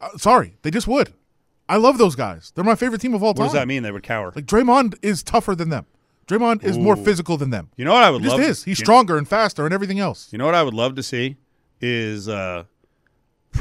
Uh, 0.00 0.16
sorry, 0.18 0.56
they 0.62 0.70
just 0.70 0.86
would. 0.88 1.12
I 1.68 1.76
love 1.76 1.98
those 1.98 2.14
guys. 2.14 2.52
They're 2.54 2.64
my 2.64 2.74
favorite 2.74 3.00
team 3.00 3.14
of 3.14 3.22
all 3.22 3.28
What 3.30 3.36
time. 3.36 3.42
What 3.42 3.46
does 3.48 3.54
that 3.54 3.68
mean? 3.68 3.82
They 3.82 3.90
would 3.90 4.02
cower. 4.02 4.32
Like 4.34 4.46
Draymond 4.46 4.94
is 5.02 5.22
tougher 5.22 5.54
than 5.54 5.68
them. 5.70 5.86
Draymond 6.26 6.64
is 6.64 6.76
more 6.76 6.96
physical 6.96 7.36
than 7.36 7.50
them. 7.50 7.70
You 7.76 7.84
know 7.84 7.92
what 7.92 8.02
I 8.02 8.10
would 8.10 8.20
He 8.22 8.26
just 8.26 8.38
love? 8.38 8.48
is. 8.50 8.64
He's 8.64 8.78
you- 8.80 8.84
stronger 8.84 9.16
and 9.16 9.28
faster 9.28 9.64
and 9.64 9.72
everything 9.72 10.00
else. 10.00 10.28
You 10.32 10.38
know 10.38 10.44
what 10.46 10.54
I 10.56 10.62
would 10.62 10.74
love 10.74 10.96
to 10.96 11.02
see 11.02 11.36
is 11.80 12.28
uh, 12.28 12.64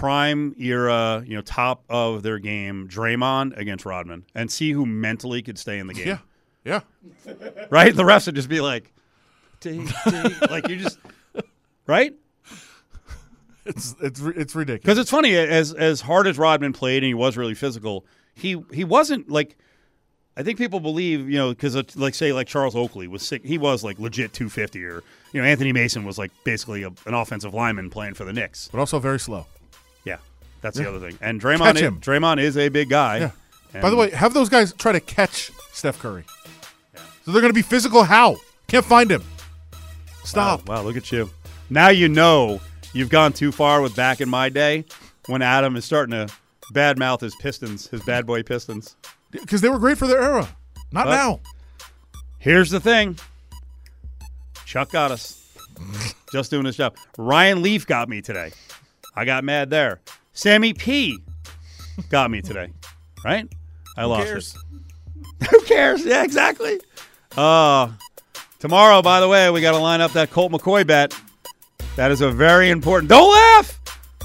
prime 0.05 0.53
era, 0.59 1.23
you 1.25 1.35
know, 1.35 1.41
top 1.41 1.83
of 1.89 2.21
their 2.21 2.37
game, 2.37 2.87
Draymond 2.87 3.57
against 3.57 3.85
Rodman, 3.87 4.23
and 4.35 4.51
see 4.51 4.71
who 4.71 4.85
mentally 4.85 5.41
could 5.41 5.57
stay 5.57 5.79
in 5.79 5.87
the 5.87 5.95
game. 5.95 6.19
Yeah, 6.63 6.81
yeah. 7.25 7.33
Right? 7.71 7.95
The 7.95 8.03
refs 8.03 8.27
would 8.27 8.35
just 8.35 8.47
be 8.47 8.61
like, 8.61 8.93
"Ding, 9.61 9.89
ding," 10.07 10.31
like 10.51 10.69
you 10.69 10.75
just 10.75 10.99
right. 11.87 12.13
It's 13.65 13.95
it's 13.99 14.21
it's 14.21 14.53
ridiculous. 14.53 14.81
Because 14.83 14.99
it's 14.99 15.09
funny, 15.09 15.35
as 15.35 15.73
as 15.73 16.01
hard 16.01 16.27
as 16.27 16.37
Rodman 16.37 16.71
played 16.71 16.97
and 16.97 17.07
he 17.07 17.15
was 17.15 17.35
really 17.35 17.55
physical, 17.55 18.05
he 18.35 18.63
he 18.71 18.83
wasn't 18.83 19.27
like. 19.27 19.57
I 20.37 20.43
think 20.43 20.57
people 20.57 20.81
believe, 20.81 21.29
you 21.29 21.37
know, 21.37 21.49
because 21.49 21.95
like 21.95 22.13
say 22.13 22.31
like 22.31 22.45
Charles 22.45 22.75
Oakley 22.75 23.07
was 23.07 23.23
sick. 23.23 23.43
He 23.43 23.57
was 23.57 23.83
like 23.83 23.97
legit 23.97 24.33
250, 24.33 24.83
or 24.83 25.01
you 25.31 25.41
know 25.41 25.47
Anthony 25.47 25.71
Mason 25.71 26.05
was 26.05 26.19
like 26.19 26.31
basically 26.43 26.83
a, 26.83 26.89
an 27.07 27.15
offensive 27.15 27.55
lineman 27.55 27.89
playing 27.89 28.13
for 28.13 28.25
the 28.25 28.33
Knicks. 28.33 28.67
But 28.71 28.79
also 28.79 28.99
very 28.99 29.19
slow. 29.19 29.47
Yeah, 30.55 30.61
that's 30.61 30.77
Yeah. 30.77 30.83
the 30.85 30.89
other 30.95 31.09
thing. 31.09 31.17
And 31.21 31.41
Draymond, 31.41 31.75
is. 31.75 31.81
Draymond 31.99 32.39
is 32.41 32.57
a 32.57 32.69
big 32.69 32.89
guy. 32.89 33.31
Yeah. 33.73 33.81
By 33.81 33.89
the 33.89 33.95
way, 33.95 34.09
have 34.11 34.33
those 34.33 34.49
guys 34.49 34.73
try 34.73 34.91
to 34.93 34.99
catch 35.01 35.51
Steph 35.73 35.99
Curry. 35.99 36.23
So 37.25 37.31
they're 37.31 37.41
going 37.41 37.49
to 37.53 37.53
be 37.57 37.61
physical. 37.61 38.03
How? 38.03 38.37
Can't 38.67 38.85
find 38.85 39.11
him. 39.11 39.23
Stop. 40.23 40.67
Wow, 40.67 40.77
wow, 40.77 40.81
look 40.83 40.95
at 40.97 41.11
you. 41.11 41.29
Now 41.69 41.89
you 41.89 42.07
know 42.07 42.61
you've 42.93 43.09
gone 43.09 43.33
too 43.33 43.51
far 43.51 43.81
with 43.81 43.95
back 43.95 44.21
in 44.21 44.29
my 44.29 44.49
day 44.49 44.85
when 45.27 45.41
Adam 45.41 45.75
is 45.75 45.83
starting 45.85 46.11
to 46.11 46.33
badmouth 46.73 47.19
his 47.21 47.35
Pistons, 47.35 47.87
his 47.87 48.01
bad 48.03 48.25
boy 48.25 48.43
Pistons. 48.43 48.95
Because 49.31 49.61
they 49.61 49.69
were 49.69 49.79
great 49.79 49.97
for 49.97 50.07
their 50.07 50.21
era. 50.21 50.47
Not 50.91 51.05
But- 51.05 51.15
now. 51.15 51.41
Here's 52.39 52.69
the 52.69 52.79
thing. 52.79 53.17
Chuck 54.65 54.91
got 54.91 55.11
us. 55.11 55.41
Just 56.31 56.51
doing 56.51 56.65
his 56.65 56.75
job. 56.77 56.95
Ryan 57.17 57.61
Leaf 57.61 57.85
got 57.85 58.07
me 58.07 58.21
today. 58.21 58.51
I 59.15 59.25
got 59.25 59.43
mad 59.43 59.69
there. 59.69 59.99
Sammy 60.35 60.73
P 60.73 61.17
got 62.09 62.29
me 62.29 62.41
today. 62.41 62.71
Right? 63.23 63.51
I 63.97 64.05
lost 64.05 64.27
cares? 64.27 64.55
it. 65.41 65.47
Who 65.49 65.61
cares? 65.61 66.05
Yeah, 66.05 66.23
exactly. 66.23 66.79
Uh 67.35 67.89
tomorrow, 68.59 69.01
by 69.01 69.19
the 69.19 69.27
way, 69.27 69.49
we 69.49 69.61
got 69.61 69.71
to 69.71 69.77
line 69.79 70.01
up 70.01 70.11
that 70.13 70.31
Colt 70.31 70.51
McCoy 70.51 70.85
bet. 70.85 71.15
That 71.95 72.11
is 72.11 72.21
a 72.21 72.29
very 72.29 72.69
important. 72.69 73.09
Don't 73.09 73.31
laugh. 73.31 73.79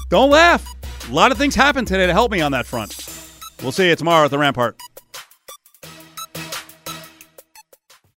Don't 0.09 0.29
laugh. 0.29 0.65
A 1.09 1.13
lot 1.13 1.31
of 1.31 1.37
things 1.37 1.55
happened 1.55 1.87
today 1.87 2.05
to 2.05 2.13
help 2.13 2.31
me 2.31 2.41
on 2.41 2.51
that 2.51 2.65
front. 2.65 2.93
We'll 3.63 3.71
see 3.71 3.89
you 3.89 3.95
tomorrow 3.95 4.25
at 4.25 4.31
the 4.31 4.37
Rampart. 4.37 4.77